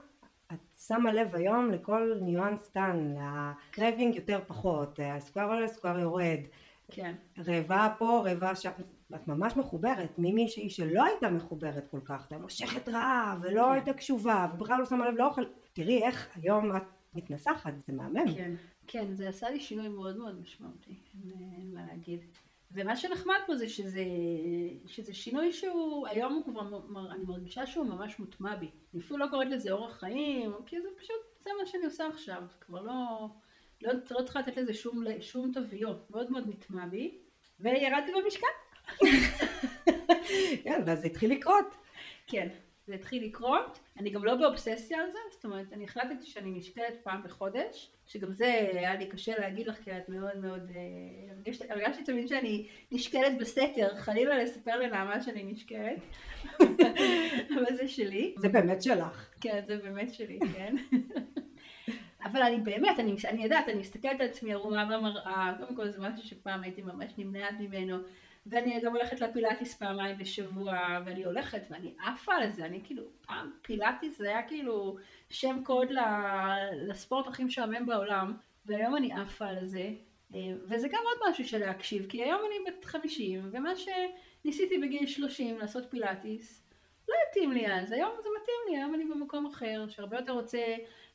את 0.53 0.59
שמה 0.87 1.13
לב 1.13 1.35
היום 1.35 1.71
לכל 1.71 2.19
ניואנס 2.21 2.69
קטן, 2.69 3.15
ה 3.19 3.31
craving 3.31 4.15
יותר 4.15 4.41
פחות, 4.47 5.01
הסוכר 5.03 5.45
עולה, 5.45 5.65
הסוכר 5.65 5.99
יורד. 5.99 6.41
כן, 6.91 7.15
רעבה 7.47 7.95
פה, 7.99 8.23
רעבה 8.25 8.55
שם. 8.55 8.71
את 9.15 9.29
ממש 9.29 9.57
מחוברת, 9.57 10.19
ממישהי 10.19 10.71
שלא 10.71 11.05
הייתה 11.05 11.31
מחוברת 11.31 11.89
כל 11.91 12.01
כך, 12.05 12.21
הייתה 12.21 12.39
מושכת 12.39 12.89
רעב, 12.89 13.39
ולא 13.43 13.63
כן. 13.67 13.73
הייתה 13.73 13.93
קשובה, 13.93 14.47
ובכלל 14.55 14.79
לא 14.79 14.87
שמה 14.87 15.09
לב 15.09 15.17
לאוכל. 15.17 15.43
תראי 15.73 16.03
איך 16.03 16.29
היום 16.37 16.77
את 16.77 16.83
מתנסחת, 17.15 17.73
זה 17.87 17.93
מהמם. 17.93 18.35
כן, 18.35 18.55
כן, 18.87 19.15
זה 19.15 19.29
עשה 19.29 19.51
לי 19.51 19.61
שינוי 19.61 19.89
מאוד 19.89 20.17
מאוד 20.17 20.41
משמעותי, 20.41 20.95
אין 21.59 21.75
מה 21.75 21.81
להגיד. 21.87 22.21
ומה 22.75 22.97
שנחמד 22.97 23.35
פה 23.47 23.57
זה 23.57 23.69
שזה, 23.69 24.05
שזה 24.87 25.15
שינוי 25.15 25.53
שהוא, 25.53 26.07
היום 26.07 26.33
הוא 26.33 26.45
כבר, 26.45 26.81
אני 27.11 27.25
מרגישה 27.25 27.67
שהוא 27.67 27.87
ממש 27.87 28.19
מוטמע 28.19 28.57
בי. 28.57 28.71
אני 28.95 29.03
אפילו 29.03 29.19
לא 29.19 29.27
קוראת 29.31 29.49
לזה 29.49 29.73
אורח 29.73 29.97
חיים, 29.99 30.53
כי 30.67 30.81
זה 30.81 30.89
פשוט, 30.97 31.17
זה 31.45 31.51
מה 31.61 31.67
שאני 31.67 31.85
עושה 31.85 32.07
עכשיו, 32.07 32.43
כבר 32.61 32.83
לא, 32.83 33.29
לא, 33.83 33.93
לא 34.11 34.23
צריכה 34.23 34.41
לתת 34.41 34.57
לזה 34.57 34.75
שום, 34.75 35.05
שום 35.21 35.53
תוויות, 35.53 36.11
מאוד 36.11 36.31
מאוד 36.31 36.49
נטמע 36.49 36.87
בי, 36.87 37.19
וירדתי 37.61 38.13
במשקל. 38.23 38.47
כן, 40.65 40.83
ואז 40.87 41.01
זה 41.01 41.07
התחיל 41.07 41.33
לקרות. 41.33 41.75
כן, 42.27 42.49
זה 42.87 42.95
התחיל 42.95 43.25
לקרות, 43.25 43.79
אני 43.99 44.11
גם 44.11 44.25
לא 44.25 44.35
באובססיה 44.35 44.99
על 45.01 45.11
זה, 45.11 45.19
זאת 45.33 45.45
אומרת, 45.45 45.73
אני 45.73 45.85
החלטתי 45.85 46.27
שאני 46.27 46.51
נשקלת 46.51 46.95
פעם 47.03 47.23
בחודש, 47.23 47.91
שגם 48.07 48.33
זה 48.33 48.47
היה 48.73 48.95
לי 48.95 49.07
קשה 49.07 49.39
להגיד 49.39 49.67
לך, 49.67 49.77
כי 49.85 49.91
את 49.97 50.09
מאוד 50.09 50.37
מאוד, 50.37 50.71
אה, 50.71 51.35
הרגשת- 51.35 51.71
הרגשתי 51.71 52.05
תמיד 52.05 52.29
שאני 52.29 52.67
נשקלת 52.93 53.39
בסתר, 53.41 53.97
חלילה 53.97 54.43
לספר 54.43 54.77
לנעמה 54.77 55.23
שאני 55.23 55.43
נשקלת, 55.45 55.99
אבל 57.55 57.77
זה 57.77 57.89
שלי, 57.89 58.35
זה 58.39 58.49
באמת 58.49 58.83
שלך. 58.83 59.31
כן, 59.41 59.61
זה 59.67 59.77
באמת 59.77 60.15
שלי, 60.15 60.39
כן. 60.55 60.77
אבל 62.25 62.43
אני 62.43 62.57
באמת, 62.57 62.99
אני, 62.99 63.17
אני 63.29 63.43
יודעת, 63.45 63.69
אני 63.69 63.81
מסתכלת 63.81 64.21
על 64.21 64.27
עצמי 64.27 64.53
ערומה 64.53 64.85
במראה, 64.85 65.55
קודם 65.59 65.77
כל 65.77 65.89
זה 65.91 66.01
משהו 66.01 66.29
שפעם 66.29 66.63
הייתי 66.63 66.83
ממש 66.83 67.13
נמנעת 67.19 67.55
ממנו, 67.61 67.97
ואני 68.47 68.81
גם 68.81 68.97
הולכת 68.97 69.21
לפילאטיס 69.21 69.75
פעמיים 69.75 70.19
בשבוע, 70.19 70.79
ואני 71.07 71.25
הולכת 71.25 71.63
ואני 71.71 71.95
עפה 72.07 72.35
על 72.35 72.51
זה, 72.51 72.65
אני 72.65 72.81
כאילו, 72.85 73.03
פעם 73.27 73.51
פילאטיס 73.63 74.19
זה 74.19 74.29
היה 74.29 74.43
כאילו 74.43 74.97
שם 75.31 75.61
קוד 75.65 75.89
לספורט 76.73 77.27
הכי 77.27 77.45
משעמם 77.45 77.87
בעולם, 77.87 78.35
והיום 78.67 78.97
אני 78.97 79.13
עפה 79.13 79.47
על 79.47 79.67
זה, 79.67 79.91
אה, 80.35 80.41
וזה 80.65 80.89
גם 80.89 81.01
עוד 81.05 81.31
משהו 81.31 81.45
של 81.45 81.59
להקשיב, 81.59 82.07
כי 82.09 82.23
היום 82.23 82.41
אני 82.47 82.73
בת 82.73 82.85
50, 82.85 83.49
ומה 83.53 83.71
שניסיתי 83.77 84.79
בגיל 84.79 85.07
30 85.07 85.59
לעשות 85.59 85.91
פילאטיס, 85.91 86.63
לא 87.09 87.15
התאים 87.31 87.53
לי 87.53 87.73
אז, 87.73 87.93
היום 87.93 88.11
זה 88.23 88.29
מתאים 88.43 88.57
לי, 88.69 88.77
היום 88.77 88.95
אני 88.95 89.05
במקום 89.05 89.47
אחר, 89.47 89.85
שהרבה 89.89 90.17
יותר 90.17 90.33
רוצה 90.33 90.59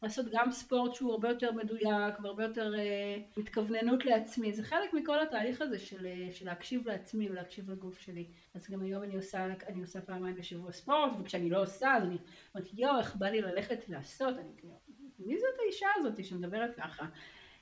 לעשות 0.03 0.25
גם 0.31 0.51
ספורט 0.51 0.93
שהוא 0.93 1.11
הרבה 1.11 1.29
יותר 1.29 1.51
מדויק 1.51 2.19
והרבה 2.23 2.43
יותר 2.43 2.75
אה, 2.75 3.17
התכווננות 3.37 4.05
לעצמי, 4.05 4.53
זה 4.53 4.63
חלק 4.63 4.93
מכל 4.93 5.19
התהליך 5.19 5.61
הזה 5.61 5.79
של, 5.79 6.05
אה, 6.05 6.27
של 6.31 6.45
להקשיב 6.45 6.87
לעצמי 6.87 7.29
ולהקשיב 7.29 7.71
לגוף 7.71 7.99
שלי. 7.99 8.25
אז 8.53 8.69
גם 8.69 8.81
היום 8.81 9.03
אני 9.03 9.15
עושה, 9.15 9.45
אני 9.67 9.81
עושה 9.81 10.01
פעמיים 10.01 10.35
בשבוע 10.35 10.71
ספורט, 10.71 11.11
וכשאני 11.19 11.49
לא 11.49 11.61
עושה 11.61 11.95
אז 11.95 12.03
אני 12.03 12.17
אומרת 12.55 12.69
יואו 12.73 12.99
איך 12.99 13.15
בא 13.15 13.27
לי 13.27 13.41
ללכת 13.41 13.89
לעשות, 13.89 14.37
אני 14.37 14.51
כאילו, 14.57 14.73
מי 15.19 15.37
זאת 15.37 15.59
האישה 15.63 15.87
הזאת 15.95 16.25
שמדברת 16.25 16.75
ככה? 16.75 17.05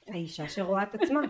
האישה 0.08 0.50
שרואה 0.50 0.84
את 0.84 0.96
עצמה. 0.96 1.22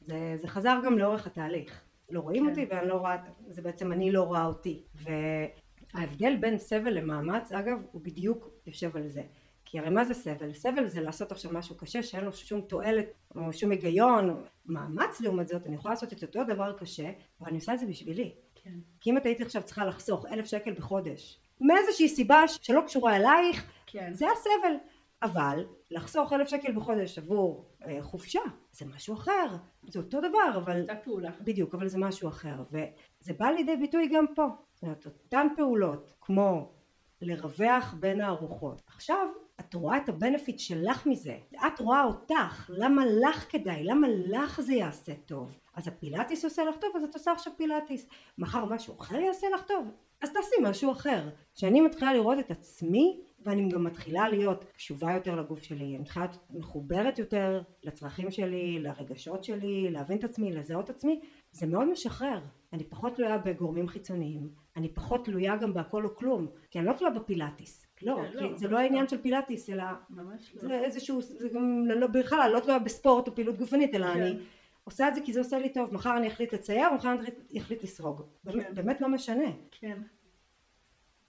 זה, 0.00 0.34
זה 0.36 0.48
חזר 0.48 0.78
גם 0.84 0.98
לאורך 0.98 1.26
התהליך. 1.26 1.82
לא 2.10 2.20
רואים 2.20 2.44
כן. 2.44 2.50
אותי 2.50 2.66
ואני 2.70 2.88
לא 2.88 2.94
רואה, 2.94 3.16
זה 3.48 3.62
בעצם 3.62 3.92
אני 3.92 4.12
לא 4.12 4.22
רואה 4.22 4.44
אותי. 4.44 4.82
וההבדל 4.94 6.36
בין 6.36 6.58
סבל 6.58 6.90
למאמץ, 6.90 7.52
אגב, 7.52 7.78
הוא 7.92 8.02
בדיוק 8.02 8.50
יושב 8.66 8.96
על 8.96 9.08
זה. 9.08 9.22
כי 9.70 9.78
הרי 9.78 9.90
מה 9.90 10.04
זה 10.04 10.14
סבל? 10.14 10.52
סבל 10.52 10.86
זה 10.86 11.00
לעשות 11.00 11.32
עכשיו 11.32 11.52
משהו 11.52 11.76
קשה 11.76 12.02
שאין 12.02 12.24
לו 12.24 12.32
שום 12.32 12.60
תועלת 12.60 13.06
או 13.36 13.52
שום 13.52 13.70
היגיון. 13.70 14.44
מאמץ 14.66 15.20
לעומת 15.20 15.48
זאת, 15.48 15.66
אני 15.66 15.74
יכולה 15.74 15.94
לעשות 15.94 16.12
את 16.12 16.22
אותו 16.22 16.44
דבר 16.44 16.72
קשה, 16.78 17.10
אבל 17.40 17.48
אני 17.48 17.56
עושה 17.56 17.74
את 17.74 17.78
זה 17.78 17.86
בשבילי. 17.86 18.34
כן, 18.54 18.74
כי 19.00 19.10
אם 19.10 19.16
את 19.16 19.26
היית 19.26 19.40
עכשיו 19.40 19.62
צריכה 19.62 19.86
לחסוך 19.86 20.26
אלף 20.26 20.46
שקל 20.46 20.72
בחודש, 20.72 21.40
מאיזושהי 21.60 22.08
סיבה 22.08 22.48
שלא 22.48 22.80
קשורה 22.86 23.16
אלייך, 23.16 23.70
כן, 23.86 24.12
זה 24.12 24.26
הסבל. 24.30 24.74
אבל 25.22 25.64
לחסוך 25.90 26.32
אלף 26.32 26.48
שקל 26.48 26.72
בחודש 26.72 27.18
עבור 27.18 27.68
אה, 27.86 27.98
חופשה 28.02 28.40
זה 28.72 28.86
משהו 28.86 29.14
אחר. 29.14 29.46
זה 29.88 29.98
אותו 29.98 30.20
דבר, 30.20 30.56
אבל 30.56 30.80
אותה 30.80 30.96
פעולה. 30.96 31.30
בדיוק, 31.40 31.74
אבל 31.74 31.88
זה 31.88 31.98
משהו 31.98 32.28
אחר. 32.28 32.62
וזה 32.70 33.32
בא 33.38 33.46
לידי 33.46 33.76
ביטוי 33.76 34.08
גם 34.12 34.24
פה. 34.34 34.46
זאת 34.74 34.82
אומרת, 34.82 35.06
אותן 35.06 35.46
פעולות, 35.56 36.12
כמו 36.20 36.72
לרווח 37.20 37.94
בין 38.00 38.20
הארוחות. 38.20 38.82
עכשיו, 38.86 39.28
את 39.60 39.74
רואה 39.74 39.96
את 39.96 40.08
הבנפיט 40.08 40.58
שלך 40.58 41.06
מזה. 41.06 41.36
את 41.66 41.80
רואה 41.80 42.04
אותך, 42.04 42.70
למה 42.74 43.02
לך 43.06 43.46
כדאי, 43.52 43.84
למה 43.84 44.08
לך 44.08 44.60
זה 44.60 44.74
יעשה 44.74 45.12
טוב. 45.14 45.58
אז 45.74 45.88
הפילאטיס 45.88 46.44
עושה 46.44 46.64
לך 46.64 46.76
טוב, 46.80 46.90
אז 46.96 47.02
את 47.02 47.14
עושה 47.14 47.32
עכשיו 47.32 47.52
פילאטיס. 47.56 48.08
מחר 48.38 48.64
משהו 48.64 48.94
אחר 49.00 49.16
יעשה 49.16 49.46
לך 49.54 49.62
טוב, 49.62 49.88
אז 50.22 50.32
תעשי 50.32 50.54
משהו 50.62 50.92
אחר. 50.92 51.28
כשאני 51.54 51.80
מתחילה 51.80 52.12
לראות 52.14 52.38
את 52.38 52.50
עצמי, 52.50 53.20
ואני 53.40 53.68
גם 53.68 53.84
מתחילה 53.84 54.28
להיות 54.28 54.64
קשובה 54.64 55.12
יותר 55.12 55.36
לגוף 55.36 55.62
שלי, 55.62 55.84
אני 55.84 55.98
מתחילה 55.98 56.24
להיות 56.24 56.46
מחוברת 56.50 57.18
יותר 57.18 57.62
לצרכים 57.82 58.30
שלי, 58.30 58.78
לרגשות 58.78 59.44
שלי, 59.44 59.90
להבין 59.90 60.18
את 60.18 60.24
עצמי, 60.24 60.52
לזהות 60.52 60.84
את 60.84 60.96
עצמי, 60.96 61.20
זה 61.52 61.66
מאוד 61.66 61.88
משחרר. 61.90 62.40
אני 62.72 62.84
פחות 62.84 63.14
תלויה 63.14 63.38
בגורמים 63.38 63.88
חיצוניים, 63.88 64.48
אני 64.76 64.94
פחות 64.94 65.24
תלויה 65.24 65.56
גם 65.56 65.74
בהכל 65.74 66.04
או 66.04 66.16
כלום, 66.16 66.46
כי 66.70 66.78
אני 66.78 66.86
לא 66.86 66.92
תלויה 66.92 67.14
בפילאטיס. 67.14 67.87
לא, 68.02 68.16
כן, 68.16 68.32
לא, 68.32 68.56
זה 68.56 68.66
ממש 68.66 68.72
לא 68.72 68.78
העניין 68.78 69.02
לא. 69.02 69.08
של 69.08 69.22
פילאטיס, 69.22 69.70
אלא 69.70 69.84
ממש 70.10 70.54
לא. 70.54 70.60
זה 70.68 70.74
איזשהו, 70.74 71.22
זה 71.22 71.48
גם 71.48 71.86
לא, 71.86 72.06
בכלל, 72.06 72.54
לא 72.66 72.78
בספורט 72.78 73.28
או 73.28 73.34
פעילות 73.34 73.56
גופנית, 73.58 73.94
אלא 73.94 74.06
כן. 74.14 74.20
אני 74.20 74.36
עושה 74.84 75.08
את 75.08 75.14
זה 75.14 75.20
כי 75.24 75.32
זה 75.32 75.40
עושה 75.40 75.58
לי 75.58 75.68
טוב, 75.72 75.94
מחר 75.94 76.16
אני 76.16 76.28
אחליט 76.28 76.54
לצייר, 76.54 76.92
מחר 76.94 77.12
אני 77.12 77.60
אחליט 77.60 77.82
לסרוג. 77.82 78.22
באמת- 78.44 78.66
כן. 78.66 78.74
באמת 78.74 79.00
לא 79.00 79.08
משנה. 79.08 79.50
כן. 79.70 79.98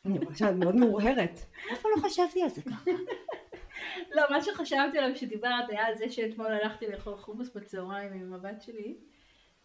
אני 0.05 0.17
שאת 0.36 0.55
מאוד 0.55 0.76
מאורהרת. 0.76 1.39
פעם 1.82 1.91
לא 1.97 2.09
חשבתי 2.09 2.43
על 2.43 2.49
זה 2.49 2.61
ככה. 2.61 2.91
לא, 4.15 4.24
מה 4.30 4.41
שחשבתי 4.41 4.97
עליו 4.97 5.15
כשדיברת 5.15 5.70
היה 5.70 5.86
על 5.86 5.97
זה 5.97 6.09
שאתמול 6.11 6.47
הלכתי 6.47 6.88
לאכול 6.88 7.17
חומוס 7.17 7.49
בצהריים 7.55 8.13
עם 8.13 8.34
הבת 8.34 8.61
שלי, 8.61 8.97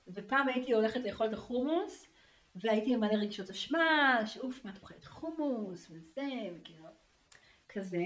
ופעם 0.09 0.49
הייתי 0.49 0.73
הולכת 0.75 1.01
לאכול 1.05 1.27
את 1.27 1.33
החומוס, 1.33 2.07
והייתי 2.57 2.95
עם 2.95 3.01
מלא 3.01 3.15
רגשות 3.15 3.51
אשמה, 3.51 4.21
שאוף, 4.27 4.65
מה 4.65 4.71
את 4.71 4.77
אוכלת 4.83 5.05
חומוס, 5.05 5.91
וזה, 5.91 6.23
וכאילו, 6.61 6.84
כזה. 7.75 8.05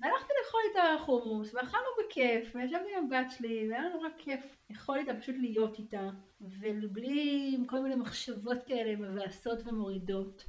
והלכתי 0.00 0.32
לאכול 0.44 0.60
איתה 0.68 1.04
חומוס, 1.04 1.54
ואכלנו 1.54 1.86
בכיף, 1.98 2.52
וישבתי 2.54 2.96
עם 2.96 3.04
הבת 3.04 3.30
שלי, 3.30 3.68
והיה 3.70 3.88
נורא 3.88 4.08
כיף 4.18 4.56
לאכול 4.70 4.98
איתה, 4.98 5.14
פשוט 5.14 5.34
להיות 5.38 5.78
איתה, 5.78 6.08
ובלי 6.40 7.56
כל 7.66 7.80
מיני 7.80 7.94
מחשבות 7.94 8.58
כאלה 8.66 8.96
מבאסות 8.96 9.58
ומורידות. 9.66 10.44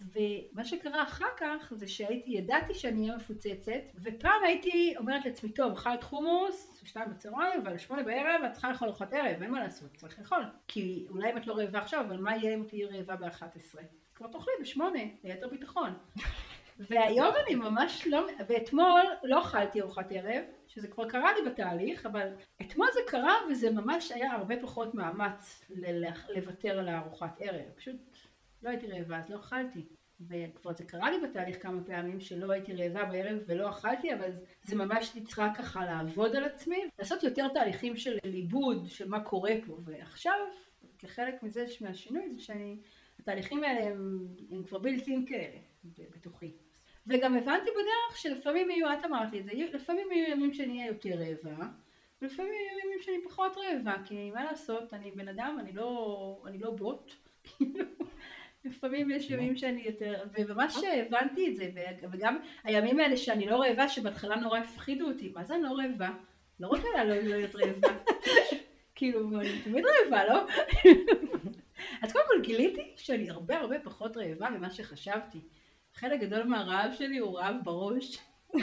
ומה 0.00 0.64
שקרה 0.64 1.02
אחר 1.02 1.26
כך 1.36 1.72
זה 1.76 1.88
שהייתי, 1.88 2.30
ידעתי 2.30 2.74
שאני 2.74 3.00
אהיה 3.06 3.16
מפוצצת, 3.16 3.72
ופעם 4.02 4.44
הייתי 4.44 4.94
אומרת 4.96 5.24
לעצמי, 5.24 5.52
טוב, 5.52 5.72
אכלת 5.72 6.02
חומוס, 6.02 6.82
שתיים 6.84 7.10
בצהריים, 7.10 7.60
אבל 7.60 7.78
שמונה 7.78 8.02
בערב 8.02 8.44
את 8.46 8.52
צריכה 8.52 8.70
לאכול 8.70 8.88
ארוחת 8.88 9.12
ערב, 9.12 9.42
אין 9.42 9.50
מה 9.50 9.60
לעשות, 9.60 9.96
צריך 9.96 10.18
לאכול. 10.18 10.44
כי 10.68 11.06
אולי 11.10 11.32
אם 11.32 11.36
את 11.36 11.46
לא 11.46 11.54
רעבה 11.54 11.78
עכשיו, 11.78 12.04
אבל 12.08 12.16
מה 12.16 12.36
יהיה 12.36 12.54
אם 12.54 12.64
תהיי 12.68 12.84
רעבה 12.84 13.16
ב-11? 13.16 13.78
כבר 14.14 14.28
תאכלי 14.28 14.54
בשמונה, 14.60 15.00
ליתר 15.24 15.48
ביטחון. 15.48 15.94
והיום 16.88 17.34
אני 17.46 17.54
ממש 17.54 18.06
לא, 18.06 18.26
ואתמול 18.48 19.02
לא 19.22 19.40
אכלתי 19.40 19.80
ארוחת 19.80 20.12
ערב, 20.12 20.42
שזה 20.66 20.88
כבר 20.88 21.08
קרה 21.08 21.32
לי 21.32 21.50
בתהליך, 21.50 22.06
אבל 22.06 22.28
אתמול 22.62 22.88
זה 22.94 23.00
קרה 23.06 23.34
וזה 23.50 23.70
ממש 23.70 24.12
היה 24.12 24.32
הרבה 24.32 24.54
פחות 24.62 24.94
מאמץ 24.94 25.64
לוותר 26.34 26.78
על 26.78 26.88
הארוחת 26.88 27.36
ערב. 27.40 27.70
פשוט 27.76 27.96
לא 28.62 28.70
הייתי 28.70 28.86
רעבה, 28.86 29.18
אז 29.18 29.30
לא 29.30 29.36
אכלתי. 29.36 29.86
וכבר 30.28 30.72
זה 30.72 30.84
קרה 30.84 31.10
לי 31.10 31.16
בתהליך 31.20 31.62
כמה 31.62 31.84
פעמים 31.84 32.20
שלא 32.20 32.52
הייתי 32.52 32.72
רעבה 32.74 33.04
בערב 33.04 33.38
ולא 33.46 33.70
אכלתי, 33.70 34.14
אבל 34.14 34.30
זה 34.62 34.76
ממש 34.76 35.12
אני 35.16 35.24
צריכה 35.24 35.52
ככה 35.58 35.84
לעבוד 35.84 36.36
על 36.36 36.44
עצמי, 36.44 36.76
לעשות 36.98 37.22
יותר 37.22 37.48
תהליכים 37.48 37.96
של 37.96 38.18
ליבוד, 38.24 38.86
של 38.86 39.08
מה 39.08 39.20
קורה 39.20 39.52
פה. 39.66 39.78
ועכשיו, 39.84 40.38
כחלק 40.98 41.42
מזה, 41.42 41.64
מהשינוי, 41.80 42.30
זה 42.34 42.40
שאני, 42.42 42.76
התהליכים 43.18 43.64
האלה 43.64 43.90
הם, 43.90 44.26
הם 44.50 44.64
כבר 44.64 44.78
בלתי 44.78 45.16
כאלה, 45.26 45.58
בתוכי. 46.14 46.52
וגם 47.10 47.36
הבנתי 47.36 47.70
בדרך 47.70 48.16
שלפעמים 48.16 48.70
יהיו, 48.70 48.92
את 48.92 49.04
אמרת 49.04 49.32
לי 49.32 49.40
את 49.40 49.44
זה, 49.44 49.52
לפעמים 49.72 50.12
יהיו 50.12 50.30
ימים 50.30 50.54
שאני 50.54 50.78
אהיה 50.78 50.86
יותר 50.86 51.10
רעבה, 51.10 51.66
ולפעמים 52.22 52.52
יהיו 52.52 52.78
ימים 52.84 52.98
שאני 53.02 53.24
פחות 53.24 53.56
רעבה, 53.56 53.94
כי 54.04 54.30
מה 54.30 54.44
לעשות, 54.44 54.94
אני 54.94 55.10
בן 55.10 55.28
אדם, 55.28 55.56
אני 55.60 55.72
לא, 55.72 56.42
אני 56.46 56.58
לא 56.58 56.70
בוט. 56.70 57.12
לפעמים 58.64 59.10
יש 59.10 59.30
ימים 59.30 59.56
שאני 59.56 59.82
יותר, 59.86 60.24
וממש 60.38 60.76
הבנתי 60.76 61.48
את 61.48 61.56
זה, 61.56 61.70
וגם 62.12 62.38
הימים 62.64 63.00
האלה 63.00 63.16
שאני 63.16 63.46
לא 63.46 63.56
רעבה, 63.56 63.88
שבהתחלה 63.88 64.36
נורא 64.36 64.58
הפחידו 64.58 65.06
אותי, 65.08 65.32
מה 65.34 65.44
זה 65.44 65.54
אני 65.54 65.62
לא 65.62 65.70
רעבה? 65.70 66.10
לא 66.60 66.66
רוצה 66.66 66.88
לא 66.96 67.04
לא 67.04 67.14
להיות 67.14 67.54
רעבה. 67.54 67.88
כאילו, 68.94 69.40
אני 69.40 69.62
תמיד 69.64 69.84
רעבה, 69.84 70.24
לא? 70.24 70.46
אז 72.02 72.12
קודם 72.12 72.24
כל 72.26 72.40
גיליתי 72.42 72.92
שאני 72.96 73.30
הרבה 73.30 73.58
הרבה 73.58 73.78
פחות 73.78 74.16
רעבה 74.16 74.50
ממה 74.50 74.70
שחשבתי. 74.70 75.38
חלק 76.00 76.20
גדול 76.20 76.42
מהרעב 76.42 76.92
שלי 76.98 77.18
הוא 77.18 77.38
רעב 77.38 77.56
בראש. 77.64 78.18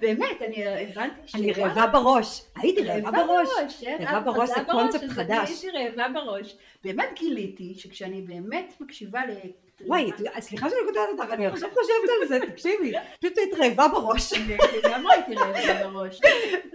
באמת, 0.00 0.42
אני 0.42 0.66
הבנתי 0.66 1.20
ש... 1.26 1.34
אני 1.34 1.52
רעבה 1.52 1.86
בראש. 1.86 2.42
הייתי 2.56 2.82
רעבה 2.82 3.10
בראש. 3.10 3.48
כן, 3.80 3.96
רעבה 4.00 4.32
בראש 4.32 4.48
זה 4.48 4.54
רזה 4.54 4.64
קונספט 4.72 5.08
חדש. 5.08 5.64
הייתי 5.64 5.78
רעבה 5.78 6.08
בראש. 6.20 6.56
באמת 6.84 7.08
גיליתי 7.18 7.74
שכשאני 7.74 8.22
באמת 8.22 8.74
מקשיבה 8.80 9.26
ל... 9.26 9.30
וואי, 9.80 10.10
סליחה 10.40 10.70
שאני 10.70 10.80
כותבת 10.86 11.20
אותך, 11.20 11.32
אני 11.32 11.46
עכשיו 11.46 11.70
חושבת 11.70 12.10
על 12.20 12.28
זה, 12.28 12.46
תקשיבי. 12.52 12.92
פשוט 13.20 13.38
היית 13.38 13.54
רעבה 13.54 13.88
בראש. 13.88 14.32
אני 14.32 14.56
לגמרי 14.84 15.14
הייתי 15.14 15.34
רעבה 15.34 15.88
בראש. 15.88 16.20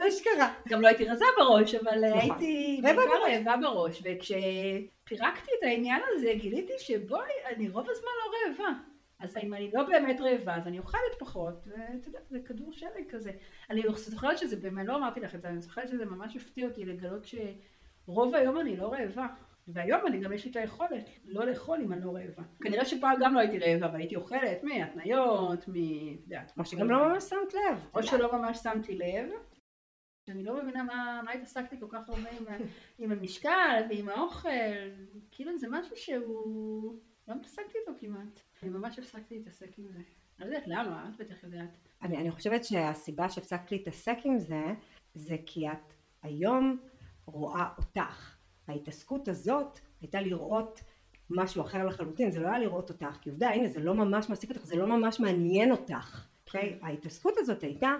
אשכרה. 0.08 0.54
גם 0.68 0.82
לא 0.82 0.88
הייתי 0.88 1.06
רזה 1.06 1.26
בראש, 1.38 1.76
אבל 1.76 2.06
נכון. 2.10 2.20
הייתי 2.20 2.82
רעבה 2.84 3.06
בראש. 3.06 3.34
רעבה 3.46 3.58
בראש. 3.62 4.04
וכשפירקתי 4.06 5.52
את 5.60 5.64
העניין 5.64 6.02
הזה, 6.14 6.34
גיליתי 6.38 6.74
שבואי, 6.80 7.32
אני 7.56 7.70
רוב 7.70 7.90
הזמן 7.90 8.10
לא 8.26 8.32
רעבה. 8.50 8.74
אז 9.20 9.38
אם 9.44 9.54
אני 9.54 9.72
לא 9.74 9.84
באמת 9.84 10.22
רעבה, 10.22 10.56
אז 10.56 10.68
אני 10.68 10.80
אוכלת 10.80 11.16
פחות, 11.20 11.54
ואתה 11.68 12.08
יודע, 12.08 12.20
זה 12.30 12.40
כדור 12.46 12.72
שלג 12.72 13.10
כזה. 13.10 13.32
אני 13.70 13.82
זוכרת 13.96 14.38
שזה 14.38 14.56
באמת, 14.56 14.88
לא 14.88 14.96
אמרתי 14.96 15.20
לך 15.20 15.36
את 15.36 15.42
זה, 15.42 15.48
אני 15.48 15.62
זוכרת 15.62 15.88
שזה 15.88 16.06
ממש 16.06 16.36
הפתיע 16.36 16.68
אותי 16.68 16.86
לגלות 16.86 17.26
שרוב 18.06 18.36
היום 18.36 18.60
אני 18.60 18.78
לא 18.78 18.94
רעבה. 18.94 19.28
והיום 19.68 20.08
אני 20.08 20.20
גם 20.20 20.34
יש 20.34 20.46
לי 20.46 20.52
את 20.52 20.56
היכולת 20.56 21.10
לא 21.26 21.46
לאכול 21.46 21.82
אם 21.82 21.94
אני 21.94 22.02
לא 22.04 22.12
רעבה. 22.12 22.44
כנראה 22.64 22.86
שפעם 22.86 23.18
גם 23.22 23.34
לא 23.34 23.40
הייתי 23.40 23.60
רעבה 23.60 23.94
והייתי 23.94 24.16
אוכלת 24.16 24.64
מהתניות, 24.64 25.68
מ... 25.68 25.72
אתה 25.74 26.24
יודע, 26.26 26.44
או 26.58 26.66
שגם 26.66 26.92
לא 26.92 27.10
ממש 27.10 27.24
שמת 27.24 27.54
לב. 27.54 27.86
או 27.94 28.04
שלא 28.04 28.40
ממש 28.40 28.58
שמתי 28.58 28.96
לב. 28.96 29.30
אני 30.30 30.44
לא 30.44 30.64
מבינה 30.64 30.84
מה, 30.84 31.22
מה 31.26 31.32
התעסקתי 31.32 31.80
כל 31.80 31.88
כך 31.90 32.10
הרבה 32.10 32.30
עם, 32.30 32.46
עם 33.00 33.12
המשקל 33.12 33.86
ועם 33.90 34.10
האוכל, 34.10 34.50
כאילו 35.32 35.58
זה 35.58 35.68
משהו 35.70 35.96
שהוא, 35.96 37.00
לא 37.28 37.36
מתעסקתי 37.36 37.78
איתו 37.78 37.92
כמעט. 38.00 38.42
אני 38.64 38.70
ממש 38.72 39.00
הפסקתי 39.00 39.38
להתעסק 39.38 39.80
עם 39.80 39.88
זה. 39.88 40.00
אני 40.40 40.50
לא 40.50 40.56
יודעת 40.56 40.68
למה, 40.68 41.10
את 41.10 41.22
בטח 41.22 41.44
יודעת. 41.44 41.88
אני, 42.02 42.18
אני 42.18 42.32
חושבת 42.32 42.64
שהסיבה 42.64 43.30
שהפסקת 43.30 43.72
להתעסק 43.72 44.18
עם 44.24 44.38
זה, 44.38 44.64
זה 45.14 45.36
כי 45.46 45.70
את 45.70 45.94
היום 46.24 46.80
רואה 47.26 47.70
אותך. 47.78 48.41
ההתעסקות 48.72 49.28
הזאת 49.28 49.80
הייתה 50.02 50.22
לראות 50.22 50.82
משהו 51.30 51.62
אחר 51.62 51.86
לחלוטין, 51.86 52.32
זה 52.32 52.40
לא 52.40 52.48
היה 52.48 52.60
לראות 52.60 52.90
אותך, 52.90 53.18
כי 53.22 53.30
עובדה, 53.30 53.50
הנה, 53.50 53.68
זה 53.68 53.80
לא 53.80 53.94
ממש 53.94 54.30
מעסיק 54.30 54.50
אותך, 54.50 54.66
זה 54.66 54.76
לא 54.76 54.88
ממש 54.88 55.20
מעניין 55.20 55.72
אותך, 55.72 56.26
אוקיי? 56.48 56.80
ההתעסקות 56.82 57.34
הזאת 57.38 57.64
הייתה, 57.64 57.92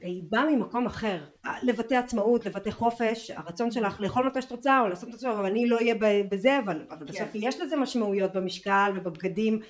היא 0.00 0.22
באה 0.28 0.44
ממקום 0.50 0.86
אחר, 0.86 1.24
לבטא 1.62 1.94
עצמאות, 1.94 2.46
לבטא 2.46 2.70
חופש, 2.70 3.30
הרצון 3.30 3.70
שלך 3.70 4.00
לאכול 4.00 4.26
מתי 4.26 4.42
שאת 4.42 4.50
רוצה, 4.50 4.80
או 4.80 4.88
לעשות 4.88 5.08
את 5.08 5.18
זה, 5.18 5.30
אבל 5.30 5.46
אני 5.46 5.68
לא 5.68 5.76
אהיה 5.76 5.94
בזה, 6.30 6.58
אבל, 6.58 6.84
אבל 6.90 7.06
בסוף 7.06 7.28
יש 7.34 7.60
לזה 7.60 7.76
משמעויות 7.76 8.32
במשקל 8.32 8.92
ובבגדים, 8.96 9.60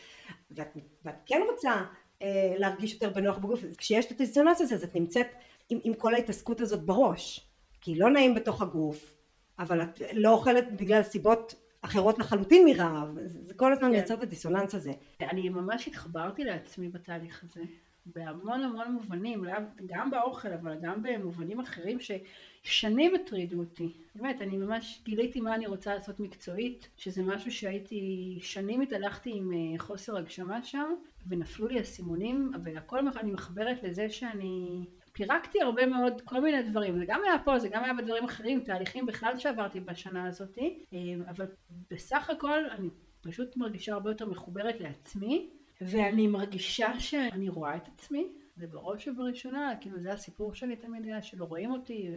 ואת, 0.51 0.76
ואת 1.05 1.14
כן 1.26 1.40
רוצה 1.53 1.72
אה, 2.22 2.55
להרגיש 2.59 2.92
יותר 2.92 3.11
בנוח 3.11 3.38
בגוף, 3.38 3.61
כשיש 3.78 4.07
את 4.07 4.11
הדיסוננס 4.11 4.61
הזה, 4.61 4.74
אז 4.74 4.84
את 4.84 4.94
נמצאת 4.96 5.26
עם, 5.68 5.78
עם 5.84 5.94
כל 5.94 6.14
ההתעסקות 6.14 6.61
הזאת 6.61 6.82
בראש, 6.82 7.51
כי 7.80 7.94
לא 7.94 8.11
נעים 8.11 8.34
בתוך 8.34 8.62
הגוף, 8.62 9.20
אבל 9.61 9.82
את 9.82 10.02
לא 10.12 10.32
אוכלת 10.32 10.76
בגלל 10.76 11.02
סיבות 11.02 11.54
אחרות 11.82 12.18
לחלוטין 12.18 12.64
מרעב, 12.68 13.18
זה, 13.24 13.54
כל 13.54 13.72
הזמן 13.72 13.86
כן. 13.86 13.90
מייצר 13.90 14.14
את 14.14 14.22
הדיסוננס 14.22 14.74
הזה. 14.74 14.92
אני 15.20 15.48
ממש 15.48 15.88
התחברתי 15.88 16.44
לעצמי 16.44 16.88
בתהליך 16.88 17.44
הזה, 17.44 17.61
בהמון 18.06 18.62
המון 18.62 18.92
מובנים, 18.92 19.44
גם 19.86 20.11
באוכל, 20.11 20.52
אבל 20.52 20.76
גם 20.82 21.02
במובנים 21.02 21.61
אחרים 21.61 21.98
ששנים 22.00 23.14
הטרידו 23.14 23.58
אותי. 23.58 23.92
באמת, 24.14 24.42
אני 24.42 24.56
ממש 24.56 25.00
גיליתי 25.04 25.40
מה 25.40 25.54
אני 25.54 25.66
רוצה 25.66 25.94
לעשות 25.94 26.20
מקצועית, 26.20 26.88
שזה 26.96 27.22
משהו 27.22 27.50
שהייתי, 27.50 28.38
שנים 28.42 28.80
התהלכתי 28.80 29.30
עם 29.34 29.52
אה, 29.52 29.78
חוסר 29.78 30.16
הגשמה 30.16 30.64
שם, 30.64 30.94
ונפלו 31.28 31.68
לי 31.68 31.78
האסימונים, 31.78 32.52
והכל 32.64 32.98
אני 33.20 33.32
מחברת 33.32 33.82
לזה 33.82 34.11
שאני... 34.11 34.84
פירקתי 35.12 35.62
הרבה 35.62 35.86
מאוד 35.86 36.20
כל 36.20 36.40
מיני 36.40 36.62
דברים, 36.62 36.98
זה 36.98 37.04
גם 37.06 37.20
היה 37.24 37.38
פה, 37.44 37.58
זה 37.58 37.68
גם 37.68 37.84
היה 37.84 37.94
בדברים 37.94 38.24
אחרים, 38.24 38.61
תהליכים 38.61 39.06
בכלל 39.06 39.38
שעברתי 39.38 39.80
בשנה 39.80 40.26
הזאת, 40.26 40.58
אה, 40.58 40.98
אבל 41.30 41.46
בסך 41.90 42.30
הכל 42.30 42.64
אני 42.70 42.88
פשוט 43.20 43.56
מרגישה 43.56 43.92
הרבה 43.92 44.11
יותר 44.11 44.26
מחוברת 44.26 44.80
לעצמי, 44.80 45.50
ואני 45.80 46.26
מרגישה 46.26 47.00
שאני 47.00 47.48
רואה 47.48 47.76
את 47.76 47.88
עצמי, 47.88 48.28
זה 48.56 48.66
בראש 48.66 49.08
ובראשונה, 49.08 49.72
כאילו 49.80 50.00
זה 50.00 50.12
הסיפור 50.12 50.54
שלי 50.54 50.76
תמיד 50.76 51.04
היה, 51.04 51.22
שלא 51.22 51.44
רואים 51.44 51.70
אותי, 51.70 52.11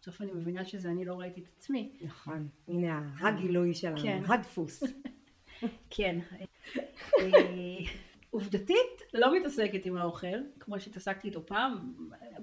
בסוף 0.00 0.22
אני 0.22 0.32
מבינה 0.32 0.64
שזה 0.64 0.90
אני 0.90 1.04
לא 1.04 1.14
ראיתי 1.14 1.40
את 1.40 1.46
עצמי. 1.56 1.92
נכון, 2.00 2.48
הנה 2.68 3.10
הגילוי 3.20 3.74
שלנו, 3.74 4.02
כן. 4.02 4.22
הדפוס. 4.28 4.82
כן. 5.90 6.18
אה, 7.20 7.26
עובדתית, 8.30 9.02
לא 9.14 9.36
מתעסקת 9.36 9.86
עם 9.86 9.96
האוכל, 9.96 10.36
כמו 10.60 10.80
שהתעסקתי 10.80 11.28
איתו 11.28 11.46
פעם, 11.46 11.94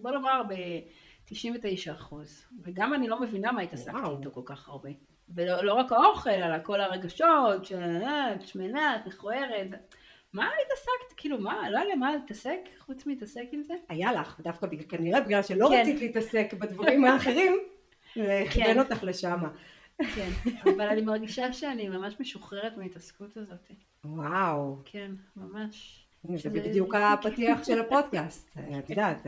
בוא 0.01 0.11
נאמר 0.11 0.41
ב-99 0.49 1.91
אחוז. 1.91 2.45
וגם 2.63 2.93
אני 2.93 3.07
לא 3.07 3.21
מבינה 3.21 3.51
מה 3.51 3.61
התעסקתי 3.61 3.97
וואו. 3.97 4.17
איתו 4.17 4.31
כל 4.31 4.41
כך 4.45 4.69
הרבה. 4.69 4.89
ולא 5.35 5.63
לא 5.63 5.73
רק 5.73 5.91
האוכל, 5.91 6.29
אלא 6.29 6.63
כל 6.63 6.81
הרגשות, 6.81 7.65
שאת 7.65 8.47
שמנה, 8.47 8.95
את 8.95 9.07
מכוערת. 9.07 9.67
מה 10.33 10.49
התעסקת? 10.65 11.17
כאילו, 11.17 11.39
מה, 11.39 11.69
לא 11.69 11.77
היה 11.77 11.85
לי 11.85 11.95
מה 11.95 12.15
להתעסק 12.15 12.59
חוץ 12.79 13.05
מלהתעסק 13.05 13.45
עם 13.51 13.63
זה? 13.63 13.73
היה 13.89 14.13
לך, 14.13 14.39
דווקא 14.39 14.67
בגלל, 14.67 14.85
כנראה 14.89 15.21
בגלל 15.21 15.43
שלא 15.43 15.69
כן. 15.69 15.81
רצית 15.81 16.01
להתעסק 16.01 16.53
בדברים 16.53 17.05
האחרים, 17.05 17.59
זה 18.15 18.43
כיוון 18.51 18.79
אותך 18.79 19.03
לשם. 19.03 19.39
כן, 20.15 20.29
אבל 20.75 20.87
אני 20.87 21.01
מרגישה 21.01 21.53
שאני 21.53 21.89
ממש 21.89 22.15
משוחררת 22.19 22.77
מההתעסקות 22.77 23.37
הזאת. 23.37 23.71
וואו, 24.05 24.77
כן, 24.85 25.11
ממש. 25.35 26.05
זה 26.35 26.49
בדיוק 26.49 26.95
הפתיח 26.95 27.63
של 27.63 27.79
הפודקאסט, 27.79 28.57
את 28.79 28.89
יודעת, 28.89 29.25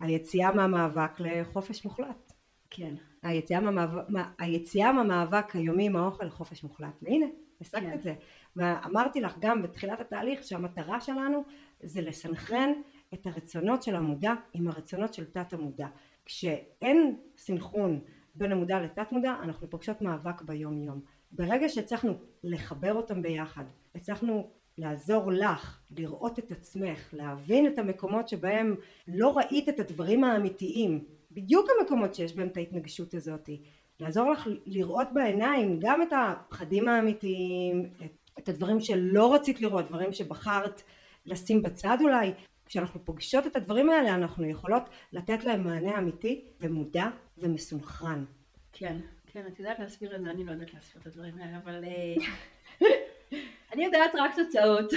היציאה 0.00 0.52
מהמאבק 0.52 1.10
לחופש 1.20 1.84
מוחלט. 1.84 2.32
כן, 2.70 2.94
היציאה 3.22 3.60
מהמאבק, 3.60 4.04
מה- 4.08 4.30
היציאה 4.38 4.92
מהמאבק 4.92 5.56
היומי 5.56 5.86
עם 5.86 5.96
האוכל 5.96 6.24
לחופש 6.24 6.62
מוחלט. 6.62 6.98
והנה, 7.02 7.26
השגת 7.60 7.82
כן. 7.82 7.94
את 7.94 8.02
זה. 8.02 8.14
ואמרתי 8.56 9.20
לך 9.20 9.36
גם 9.40 9.62
בתחילת 9.62 10.00
התהליך 10.00 10.42
שהמטרה 10.42 11.00
שלנו 11.00 11.44
זה 11.82 12.00
לסנכרן 12.00 12.72
את 13.14 13.26
הרצונות 13.26 13.82
של 13.82 13.96
המודע 13.96 14.32
עם 14.52 14.68
הרצונות 14.68 15.14
של 15.14 15.24
תת 15.24 15.52
המודע. 15.52 15.86
כשאין 16.24 17.16
סנכרון 17.36 18.00
בין 18.34 18.52
המודע 18.52 18.80
לתת 18.80 19.12
מודע, 19.12 19.34
אנחנו 19.42 19.70
פוגשות 19.70 20.02
מאבק 20.02 20.42
ביום 20.42 20.82
יום. 20.82 21.00
ברגע 21.32 21.68
שהצלחנו 21.68 22.14
לחבר 22.44 22.94
אותם 22.94 23.22
ביחד, 23.22 23.64
הצלחנו 23.94 24.50
לעזור 24.78 25.32
לך 25.32 25.80
לראות 25.96 26.38
את 26.38 26.52
עצמך, 26.52 27.08
להבין 27.12 27.66
את 27.66 27.78
המקומות 27.78 28.28
שבהם 28.28 28.76
לא 29.08 29.36
ראית 29.36 29.68
את 29.68 29.80
הדברים 29.80 30.24
האמיתיים, 30.24 31.04
בדיוק 31.30 31.66
המקומות 31.78 32.14
שיש 32.14 32.36
בהם 32.36 32.48
את 32.48 32.56
ההתנגשות 32.56 33.14
הזאת, 33.14 33.50
לעזור 34.00 34.30
לך 34.30 34.48
לראות 34.66 35.08
בעיניים 35.12 35.80
גם 35.80 36.02
את 36.02 36.12
הפחדים 36.12 36.88
האמיתיים, 36.88 37.90
את, 38.04 38.12
את 38.38 38.48
הדברים 38.48 38.80
שלא 38.80 39.34
רצית 39.34 39.60
לראות, 39.60 39.88
דברים 39.88 40.12
שבחרת 40.12 40.82
לשים 41.26 41.62
בצד 41.62 41.98
אולי. 42.00 42.32
כשאנחנו 42.66 43.04
פוגשות 43.04 43.46
את 43.46 43.56
הדברים 43.56 43.90
האלה 43.90 44.14
אנחנו 44.14 44.44
יכולות 44.44 44.82
לתת 45.12 45.44
להם 45.44 45.64
מענה 45.64 45.98
אמיתי 45.98 46.44
ומודע 46.60 47.06
ומסונכרן. 47.38 48.24
כן, 48.72 48.96
כן, 49.26 49.46
את 49.46 49.58
יודעת 49.58 49.78
להסביר 49.78 50.16
את 50.16 50.22
זה, 50.22 50.30
אני 50.30 50.44
לא 50.44 50.52
יודעת 50.52 50.74
להסביר 50.74 51.02
את 51.02 51.06
הדברים 51.06 51.38
האלה, 51.38 51.58
אבל 51.58 51.84
אה, 51.84 52.14
אני 53.72 53.84
יודעת 53.84 54.10
רק 54.14 54.34
תוצאות. 54.34 54.92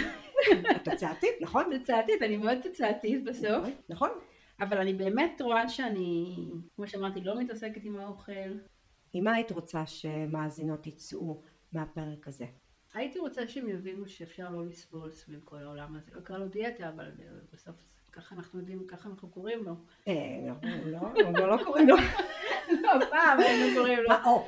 את 0.71 0.89
תוצאתית, 0.89 1.41
נכון? 1.41 1.77
תוצאתית, 1.77 2.21
אני 2.21 2.37
מאוד 2.37 2.57
תוצאתית 2.63 3.23
בסוף, 3.23 3.67
נכון. 3.89 4.09
אבל 4.59 4.77
אני 4.77 4.93
באמת 4.93 5.41
רואה 5.41 5.69
שאני, 5.69 6.35
כמו 6.75 6.87
שאמרתי, 6.87 7.21
לא 7.21 7.39
מתעסקת 7.39 7.83
עם 7.83 7.99
האוכל. 7.99 8.31
עם 9.13 9.23
מה 9.23 9.33
היית 9.33 9.51
רוצה 9.51 9.85
שמאזינות 9.85 10.87
יצאו 10.87 11.41
מהפרק 11.73 12.27
הזה? 12.27 12.45
הייתי 12.93 13.19
רוצה 13.19 13.47
שהם 13.47 13.69
יבינו 13.69 14.07
שאפשר 14.07 14.49
לא 14.49 14.65
לסבול 14.65 15.11
סביב 15.11 15.39
כל 15.43 15.57
העולם 15.57 15.95
הזה. 15.95 16.11
לא 16.15 16.21
קרא 16.21 16.37
לו 16.37 16.47
דיאטה, 16.47 16.89
אבל 16.89 17.05
אה, 17.05 17.25
בסוף 17.53 17.75
ככה 18.11 18.35
אנחנו 18.35 18.59
יודעים, 18.59 18.87
ככה 18.87 19.09
אנחנו 19.09 19.27
קוראים 19.27 19.63
לו. 19.63 19.73
אה, 20.07 20.13
לא, 20.85 20.99
לא, 21.33 21.47
לא 21.47 21.63
קוראים 21.63 21.89
לו. 21.89 21.95
לא, 22.83 23.05
פעם 23.09 23.39
היינו 23.39 23.77
קוראים 23.77 23.99
לו. 23.99 24.45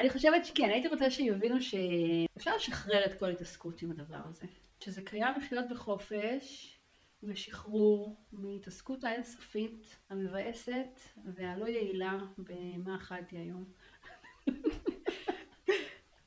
אני 0.00 0.10
חושבת 0.10 0.44
שכן, 0.44 0.70
הייתי 0.70 0.88
רוצה 0.88 1.10
שיבינו 1.10 1.56
שאפשר 1.60 2.56
לשחרר 2.56 3.04
את 3.04 3.18
כל 3.18 3.30
התעסקות 3.30 3.82
עם 3.82 3.90
הדבר 3.90 4.20
הזה. 4.24 4.46
שזה 4.80 5.02
קיים 5.02 5.34
לחיות 5.36 5.64
בחופש 5.70 6.74
ושחרור 7.22 8.16
מהתעסקות 8.32 9.04
האינסופית, 9.04 9.96
המבאסת 10.10 11.00
והלא 11.34 11.66
יעילה 11.66 12.18
במה 12.38 12.96
אכלתי 12.96 13.36
היום. 13.36 13.64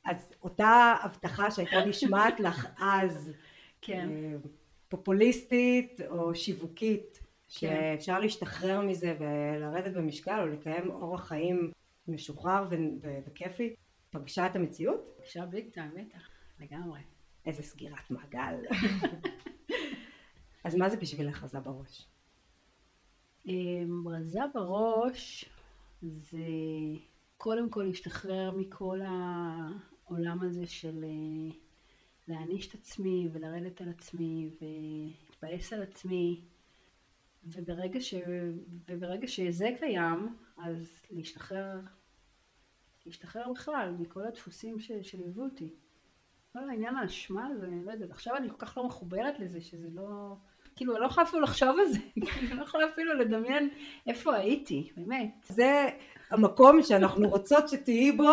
אז 0.04 0.26
אותה 0.42 0.94
הבטחה 1.02 1.50
שהייתה 1.50 1.84
נשמעת 1.84 2.40
לך 2.40 2.66
אז, 2.78 3.32
כן, 3.80 4.08
אה, 4.10 4.36
פופוליסטית 4.88 6.00
או 6.08 6.34
שיווקית, 6.34 7.18
כן. 7.18 7.24
שאפשר 7.48 8.18
להשתחרר 8.18 8.80
מזה 8.80 9.16
ולרדת 9.18 9.94
במשקל 9.94 10.40
או 10.40 10.46
לקיים 10.46 10.90
אורח 10.90 11.28
חיים 11.28 11.72
משוחרר 12.08 12.66
ו- 12.70 12.74
ו- 13.02 13.18
וכיפי, 13.26 13.74
פגשה 14.10 14.46
את 14.46 14.56
המציאות? 14.56 15.00
עכשיו 15.18 15.46
ביג 15.50 15.70
טיים, 15.70 15.90
בטח, 15.94 16.28
לגמרי. 16.60 17.00
איזה 17.46 17.62
סגירת 17.62 18.10
מעגל. 18.10 18.54
אז 20.64 20.74
מה 20.74 20.88
זה 20.88 20.96
בשבילך 20.96 21.44
רזה 21.44 21.60
בראש? 21.60 22.08
אמ, 23.46 24.08
רזה 24.08 24.40
בראש 24.54 25.44
זה 26.02 26.46
קודם 27.36 27.70
כל 27.70 27.82
להשתחרר 27.82 28.50
מכל 28.56 29.00
העולם 29.02 30.42
הזה 30.42 30.66
של 30.66 31.04
אה, 31.04 31.56
להעניש 32.28 32.68
את 32.68 32.74
עצמי 32.74 33.28
ולרדת 33.32 33.80
על 33.80 33.88
עצמי 33.88 34.50
ולהתבאס 34.60 35.72
על 35.72 35.82
עצמי 35.82 36.40
וברגע, 37.44 38.00
ש... 38.00 38.14
וברגע 38.86 39.26
שזה 39.26 39.68
קיים 39.78 40.36
אז 40.56 41.02
להשתחרר, 41.10 41.80
להשתחרר 43.06 43.52
בכלל 43.52 43.90
מכל 43.98 44.26
הדפוסים 44.26 44.78
ש... 44.78 44.92
שליוו 45.02 45.44
אותי. 45.44 45.74
כל 46.52 46.68
העניין 46.68 46.96
האשמה 46.96 47.46
הזה, 47.46 47.66
לא 47.84 47.92
יודעת, 47.92 48.10
עכשיו 48.10 48.36
אני 48.36 48.48
כל 48.50 48.56
כך 48.58 48.76
לא 48.76 48.86
מחוברת 48.86 49.38
לזה 49.38 49.60
שזה 49.60 49.90
לא... 49.90 50.36
כאילו, 50.76 50.92
אני 50.92 51.00
לא 51.00 51.06
יכולה 51.06 51.26
אפילו 51.26 51.42
לחשוב 51.42 51.68
על 51.68 51.86
זה, 51.86 51.98
אני 52.38 52.58
לא 52.58 52.62
יכולה 52.62 52.86
אפילו 52.86 53.14
לדמיין 53.14 53.68
איפה 54.06 54.34
הייתי, 54.34 54.90
באמת. 54.96 55.30
זה 55.48 55.88
המקום 56.32 56.82
שאנחנו 56.82 57.28
רוצות 57.28 57.68
שתהיי 57.68 58.12
בו 58.12 58.32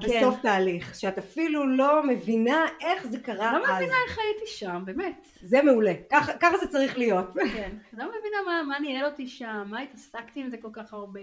בסוף 0.00 0.36
תהליך, 0.42 0.94
שאת 0.94 1.18
אפילו 1.18 1.76
לא 1.76 2.02
מבינה 2.06 2.66
איך 2.80 3.06
זה 3.06 3.18
קרה 3.18 3.58
לא 3.58 3.64
אז. 3.64 3.74
מבינה 3.74 3.94
איך 4.08 4.18
הייתי 4.18 4.46
שם, 4.46 4.82
באמת. 4.84 5.26
זה 5.42 5.62
מעולה, 5.62 5.92
ככה 6.40 6.58
זה 6.60 6.66
צריך 6.68 6.98
להיות. 6.98 7.26
כן. 7.56 7.76
לא 7.92 8.04
מבינה 8.04 8.36
מה, 8.46 8.62
מה 8.68 8.78
ניהל 8.78 9.04
אותי 9.04 9.26
שם, 9.26 9.64
מה 9.66 9.80
התעסקתי 9.80 10.40
עם 10.40 10.50
זה 10.50 10.56
כל 10.56 10.70
כך 10.72 10.92
הרבה, 10.92 11.20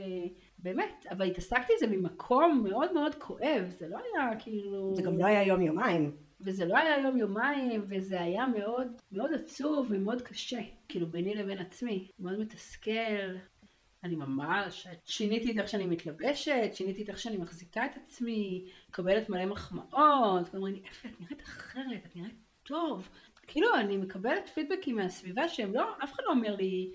באמת. 0.59 1.05
אבל 1.11 1.25
התעסקתי 1.25 1.73
עם 1.73 1.79
זה 1.79 1.97
ממקום 1.97 2.63
מאוד 2.69 2.93
מאוד 2.93 3.15
כואב, 3.15 3.65
זה 3.79 3.87
לא 3.89 3.97
היה 3.97 4.35
כאילו... 4.39 4.93
זה 4.95 5.01
גם 5.01 5.17
לא 5.17 5.25
היה 5.25 5.43
יום 5.43 5.61
יומיים. 5.61 6.11
וזה 6.43 6.65
לא 6.65 6.77
היה 6.77 6.99
יום 6.99 7.17
יומיים, 7.17 7.81
וזה 7.87 8.21
היה 8.21 8.47
מאוד 8.47 8.87
מאוד 9.11 9.33
עצוב 9.33 9.87
ומאוד 9.89 10.21
קשה, 10.21 10.59
כאילו 10.87 11.07
ביני 11.07 11.35
לבין 11.35 11.57
עצמי, 11.57 12.07
מאוד 12.19 12.39
מתסכל. 12.39 13.35
אני 14.03 14.15
ממש 14.15 14.87
שיניתי 15.05 15.51
את 15.51 15.57
איך 15.57 15.69
שאני 15.69 15.85
מתלבשת, 15.85 16.69
שיניתי 16.73 17.03
את 17.03 17.09
איך 17.09 17.19
שאני 17.19 17.37
מחזיקה 17.37 17.85
את 17.85 17.91
עצמי, 17.97 18.65
מקבלת 18.89 19.29
מלא 19.29 19.45
מחמאות, 19.45 20.55
אומרים 20.55 20.75
לי, 20.75 20.81
איפה 20.85 21.09
את 21.09 21.21
נראית 21.21 21.41
אחרת, 21.41 22.05
את 22.05 22.15
נראית 22.15 22.35
טוב. 22.63 23.09
כאילו 23.47 23.67
אני 23.75 23.97
מקבלת 23.97 24.49
פידבקים 24.49 24.95
מהסביבה 24.95 25.49
שהם 25.49 25.73
לא, 25.73 25.83
אף 26.03 26.13
אחד 26.13 26.23
לא 26.25 26.31
אומר 26.31 26.55
לי, 26.55 26.91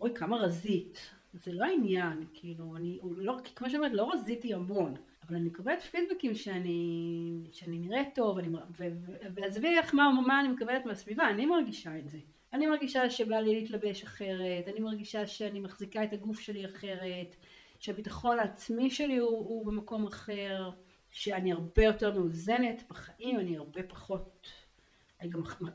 אוי 0.00 0.14
כמה 0.14 0.36
רזית. 0.36 1.10
זה 1.32 1.52
לא 1.52 1.64
העניין, 1.64 2.24
כאילו, 2.34 2.76
אני, 2.76 2.98
לא, 3.16 3.36
כמו 3.56 3.70
שאומרת, 3.70 3.92
לא 3.92 4.12
רזיתי 4.12 4.54
המון. 4.54 4.94
אבל 5.28 5.36
אני 5.36 5.48
מקבלת 5.48 5.82
פידבקים 5.82 6.34
שאני, 6.34 7.48
שאני 7.52 7.78
נראית 7.78 8.08
טוב, 8.14 8.38
אני, 8.38 8.48
ו, 8.48 8.58
ו, 8.78 9.12
ועזבי 9.34 9.68
איך 9.68 9.94
מה, 9.94 10.10
מה 10.26 10.40
אני 10.40 10.48
מקבלת 10.48 10.86
מהסביבה, 10.86 11.30
אני 11.30 11.46
מרגישה 11.46 11.98
את 11.98 12.08
זה. 12.08 12.18
אני 12.52 12.66
מרגישה 12.66 13.10
שבא 13.10 13.36
לי 13.36 13.54
להתלבש 13.54 14.02
אחרת, 14.02 14.68
אני 14.68 14.80
מרגישה 14.80 15.26
שאני 15.26 15.60
מחזיקה 15.60 16.04
את 16.04 16.12
הגוף 16.12 16.40
שלי 16.40 16.64
אחרת, 16.64 17.36
שהביטחון 17.78 18.38
העצמי 18.38 18.90
שלי 18.90 19.16
הוא, 19.16 19.30
הוא 19.30 19.66
במקום 19.66 20.06
אחר, 20.06 20.70
שאני 21.10 21.52
הרבה 21.52 21.84
יותר 21.84 22.12
מאוזנת 22.12 22.82
בחיים, 22.90 23.38
אני 23.40 23.56
הרבה 23.56 23.82
פחות... 23.82 24.50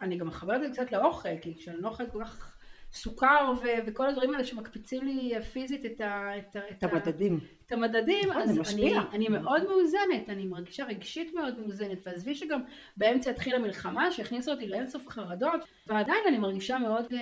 אני 0.02 0.18
גם, 0.18 0.28
מחברת 0.28 0.64
את 0.64 0.74
זה 0.74 0.82
קצת 0.84 0.92
לאוכל, 0.92 1.38
כי 1.42 1.56
כשאני 1.56 1.82
לא 1.82 1.88
אוכלת 1.88 2.12
כל 2.12 2.24
כך 2.24 2.58
סוכר 2.92 3.54
ו- 3.64 3.88
וכל 3.88 4.10
הדברים 4.10 4.34
האלה 4.34 4.44
שמקפיצים 4.44 5.06
לי 5.06 5.42
פיזית 5.42 5.86
את, 5.86 6.02
ה- 6.02 6.38
את, 6.38 6.56
ה- 6.56 6.70
את 6.72 6.84
המדדים. 6.84 7.40
את 7.68 7.72
המדדים, 7.72 8.30
נכון, 8.30 8.42
אז 8.42 8.74
אני. 8.74 8.94
אני 9.12 9.28
מאוד 9.28 9.64
מאוזנת, 9.64 10.30
אני 10.30 10.46
מרגישה 10.46 10.86
רגשית 10.86 11.34
מאוד 11.34 11.60
מאוזנת, 11.60 11.98
ועזבי 12.06 12.36
שגם 12.36 12.62
באמצע 12.98 13.32
התחילה 13.32 13.60
מלחמה 13.60 14.12
שהכניסה 14.12 14.52
אותי 14.52 14.68
לאינסוף 14.68 15.08
חרדות, 15.08 15.62
ועדיין 15.88 16.20
אני 16.28 16.38
מרגישה 16.38 16.78
מאוד, 16.78 17.06
אה, 17.14 17.20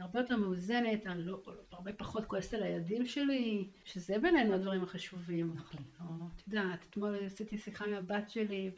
הרבה 0.00 0.20
יותר 0.20 0.36
מאוזנת, 0.36 1.06
אני 1.06 1.22
לא, 1.24 1.42
הרבה 1.72 1.92
פחות 1.92 2.24
כועסת 2.24 2.54
על 2.54 2.62
הילדים 2.62 3.06
שלי, 3.06 3.68
שזה 3.84 4.18
בינינו 4.18 4.54
הדברים 4.54 4.82
החשובים. 4.82 5.52
נכון. 5.54 5.80
או, 6.00 6.26
את 6.36 6.42
יודעת, 6.46 6.86
אתמול 6.90 7.18
עשיתי 7.26 7.58
שיחה 7.58 7.84
עם 7.84 7.94
הבת 7.94 8.30
שלי, 8.30 8.70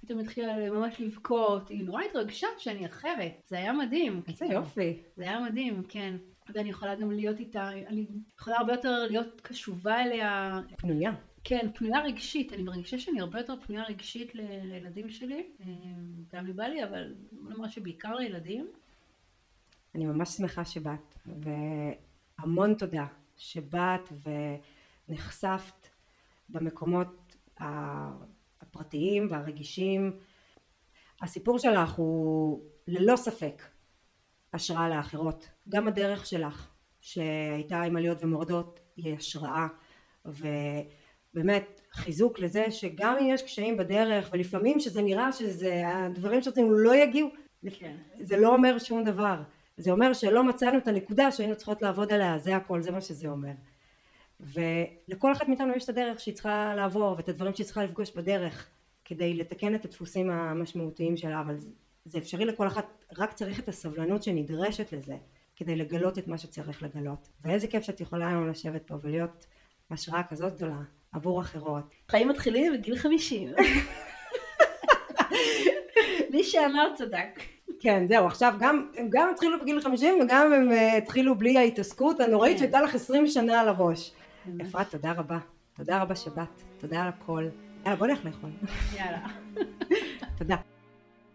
ופתאום 0.00 0.20
התחילה 0.20 0.70
ממש 0.70 1.00
לבכות, 1.00 1.68
היא 1.68 1.84
נורא 1.84 2.02
התרגשה 2.02 2.48
שאני 2.58 2.86
אחרת, 2.86 3.32
זה 3.46 3.56
היה 3.56 3.72
מדהים. 3.72 4.22
איזה 4.28 4.44
כאילו. 4.46 4.60
יופי. 4.60 5.02
זה 5.16 5.22
היה 5.22 5.40
מדהים, 5.40 5.82
כן. 5.88 6.16
ואני 6.48 6.70
יכולה 6.70 6.94
גם 6.94 7.10
להיות 7.10 7.38
איתה, 7.40 7.68
אני 7.68 8.06
יכולה 8.38 8.56
הרבה 8.56 8.72
יותר 8.72 9.06
להיות 9.10 9.40
קשובה 9.40 10.02
אליה, 10.02 10.60
פנויה. 10.76 11.12
כן, 11.44 11.66
פנויה 11.74 12.00
רגשית, 12.00 12.52
אני 12.52 12.62
מרגישה 12.62 12.98
שאני 12.98 13.20
הרבה 13.20 13.38
יותר 13.38 13.54
פנויה 13.66 13.84
רגשית 13.84 14.34
ל- 14.34 14.40
לילדים 14.62 15.10
שלי, 15.10 15.46
אה, 15.60 15.66
גם 16.32 16.46
לבעלי, 16.46 16.84
אבל 16.84 17.14
בוא 17.32 17.50
נאמר 17.50 17.68
שבעיקר 17.68 18.14
לילדים. 18.14 18.66
אני 19.94 20.04
ממש 20.04 20.28
שמחה 20.28 20.64
שבאת, 20.64 21.14
והמון 21.26 22.74
תודה 22.74 23.06
שבאת 23.36 24.08
ונחשפת 25.08 25.88
במקומות 26.48 27.36
הפרטיים 28.60 29.26
והרגישים. 29.30 30.18
הסיפור 31.22 31.58
שלך 31.58 31.90
הוא 31.90 32.60
ללא 32.86 33.16
ספק 33.16 33.62
השראה 34.54 34.88
לאחרות. 34.88 35.48
גם 35.68 35.88
הדרך 35.88 36.26
שלך, 36.26 36.68
שהייתה 37.00 37.82
עם 37.82 37.96
עליות 37.96 38.24
ומורדות, 38.24 38.80
היא 38.96 39.14
השראה. 39.16 39.66
ובאמת 40.24 41.80
חיזוק 41.92 42.38
לזה 42.38 42.70
שגם 42.70 43.16
אם 43.20 43.26
יש 43.28 43.42
קשיים 43.42 43.76
בדרך, 43.76 44.28
ולפעמים 44.32 44.80
שזה 44.80 45.02
נראה 45.02 45.32
שזה 45.32 45.82
הדברים 45.86 46.42
שרצינו 46.42 46.70
לא 46.70 46.94
יגיעו, 46.96 47.28
כן. 47.78 47.96
זה 48.20 48.36
לא 48.36 48.54
אומר 48.54 48.78
שום 48.78 49.04
דבר. 49.04 49.42
זה 49.76 49.90
אומר 49.90 50.12
שלא 50.12 50.44
מצאנו 50.44 50.78
את 50.78 50.88
הנקודה 50.88 51.32
שהיינו 51.32 51.56
צריכות 51.56 51.82
לעבוד 51.82 52.12
עליה, 52.12 52.38
זה 52.38 52.56
הכל, 52.56 52.82
זה 52.82 52.90
מה 52.90 53.00
שזה 53.00 53.28
אומר. 53.28 53.52
ולכל 54.40 55.32
אחת 55.32 55.48
מאיתנו 55.48 55.76
יש 55.76 55.84
את 55.84 55.88
הדרך 55.88 56.20
שהיא 56.20 56.34
צריכה 56.34 56.74
לעבור 56.76 57.14
ואת 57.16 57.28
הדברים 57.28 57.54
שהיא 57.54 57.64
צריכה 57.64 57.84
לפגוש 57.84 58.10
בדרך 58.10 58.68
כדי 59.04 59.34
לתקן 59.34 59.74
את 59.74 59.84
הדפוסים 59.84 60.30
המשמעותיים 60.30 61.16
שלה, 61.16 61.40
אבל 61.40 61.56
זה 62.04 62.18
אפשרי 62.18 62.44
לכל 62.44 62.66
אחת, 62.66 63.03
רק 63.18 63.32
צריך 63.32 63.60
את 63.60 63.68
הסבלנות 63.68 64.22
שנדרשת 64.22 64.92
לזה 64.92 65.16
כדי 65.56 65.76
לגלות 65.76 66.18
את 66.18 66.28
מה 66.28 66.38
שצריך 66.38 66.82
לגלות. 66.82 67.28
ואיזה 67.44 67.66
כיף 67.66 67.82
שאת 67.82 68.00
יכולה 68.00 68.28
היום 68.28 68.48
לשבת 68.48 68.82
פה 68.86 68.94
ולהיות 69.02 69.46
השראה 69.90 70.22
כזאת 70.22 70.54
גדולה 70.54 70.80
עבור 71.12 71.40
אחרות. 71.40 71.94
חיים 72.08 72.28
מתחילים 72.28 72.72
בגיל 72.72 72.96
50. 72.96 73.48
מי 76.30 76.44
שאמר 76.44 76.88
צדק. 76.94 77.40
כן, 77.80 78.06
זהו, 78.08 78.26
עכשיו 78.26 78.54
גם, 78.60 78.90
הם 78.96 79.08
גם 79.10 79.28
התחילו 79.32 79.60
בגיל 79.60 79.80
50 79.80 80.20
וגם 80.20 80.52
הם 80.52 80.70
uh, 80.70 80.96
התחילו 80.96 81.34
בלי 81.34 81.58
ההתעסקות 81.58 82.20
הנוראית 82.20 82.52
כן. 82.52 82.58
שהייתה 82.58 82.80
לך 82.80 82.94
20 82.94 83.26
שנה 83.26 83.60
על 83.60 83.68
הראש. 83.68 84.12
אפרת, 84.62 84.90
תודה 84.90 85.12
רבה. 85.12 85.38
תודה 85.76 86.02
רבה 86.02 86.16
שבאת. 86.16 86.62
תודה 86.78 87.02
על 87.02 87.08
הכל. 87.08 87.48
יאללה, 87.84 87.96
בוא 87.96 88.06
נלך 88.06 88.24
לאכול. 88.24 88.50
יאללה. 88.96 89.26
תודה. 90.38 90.56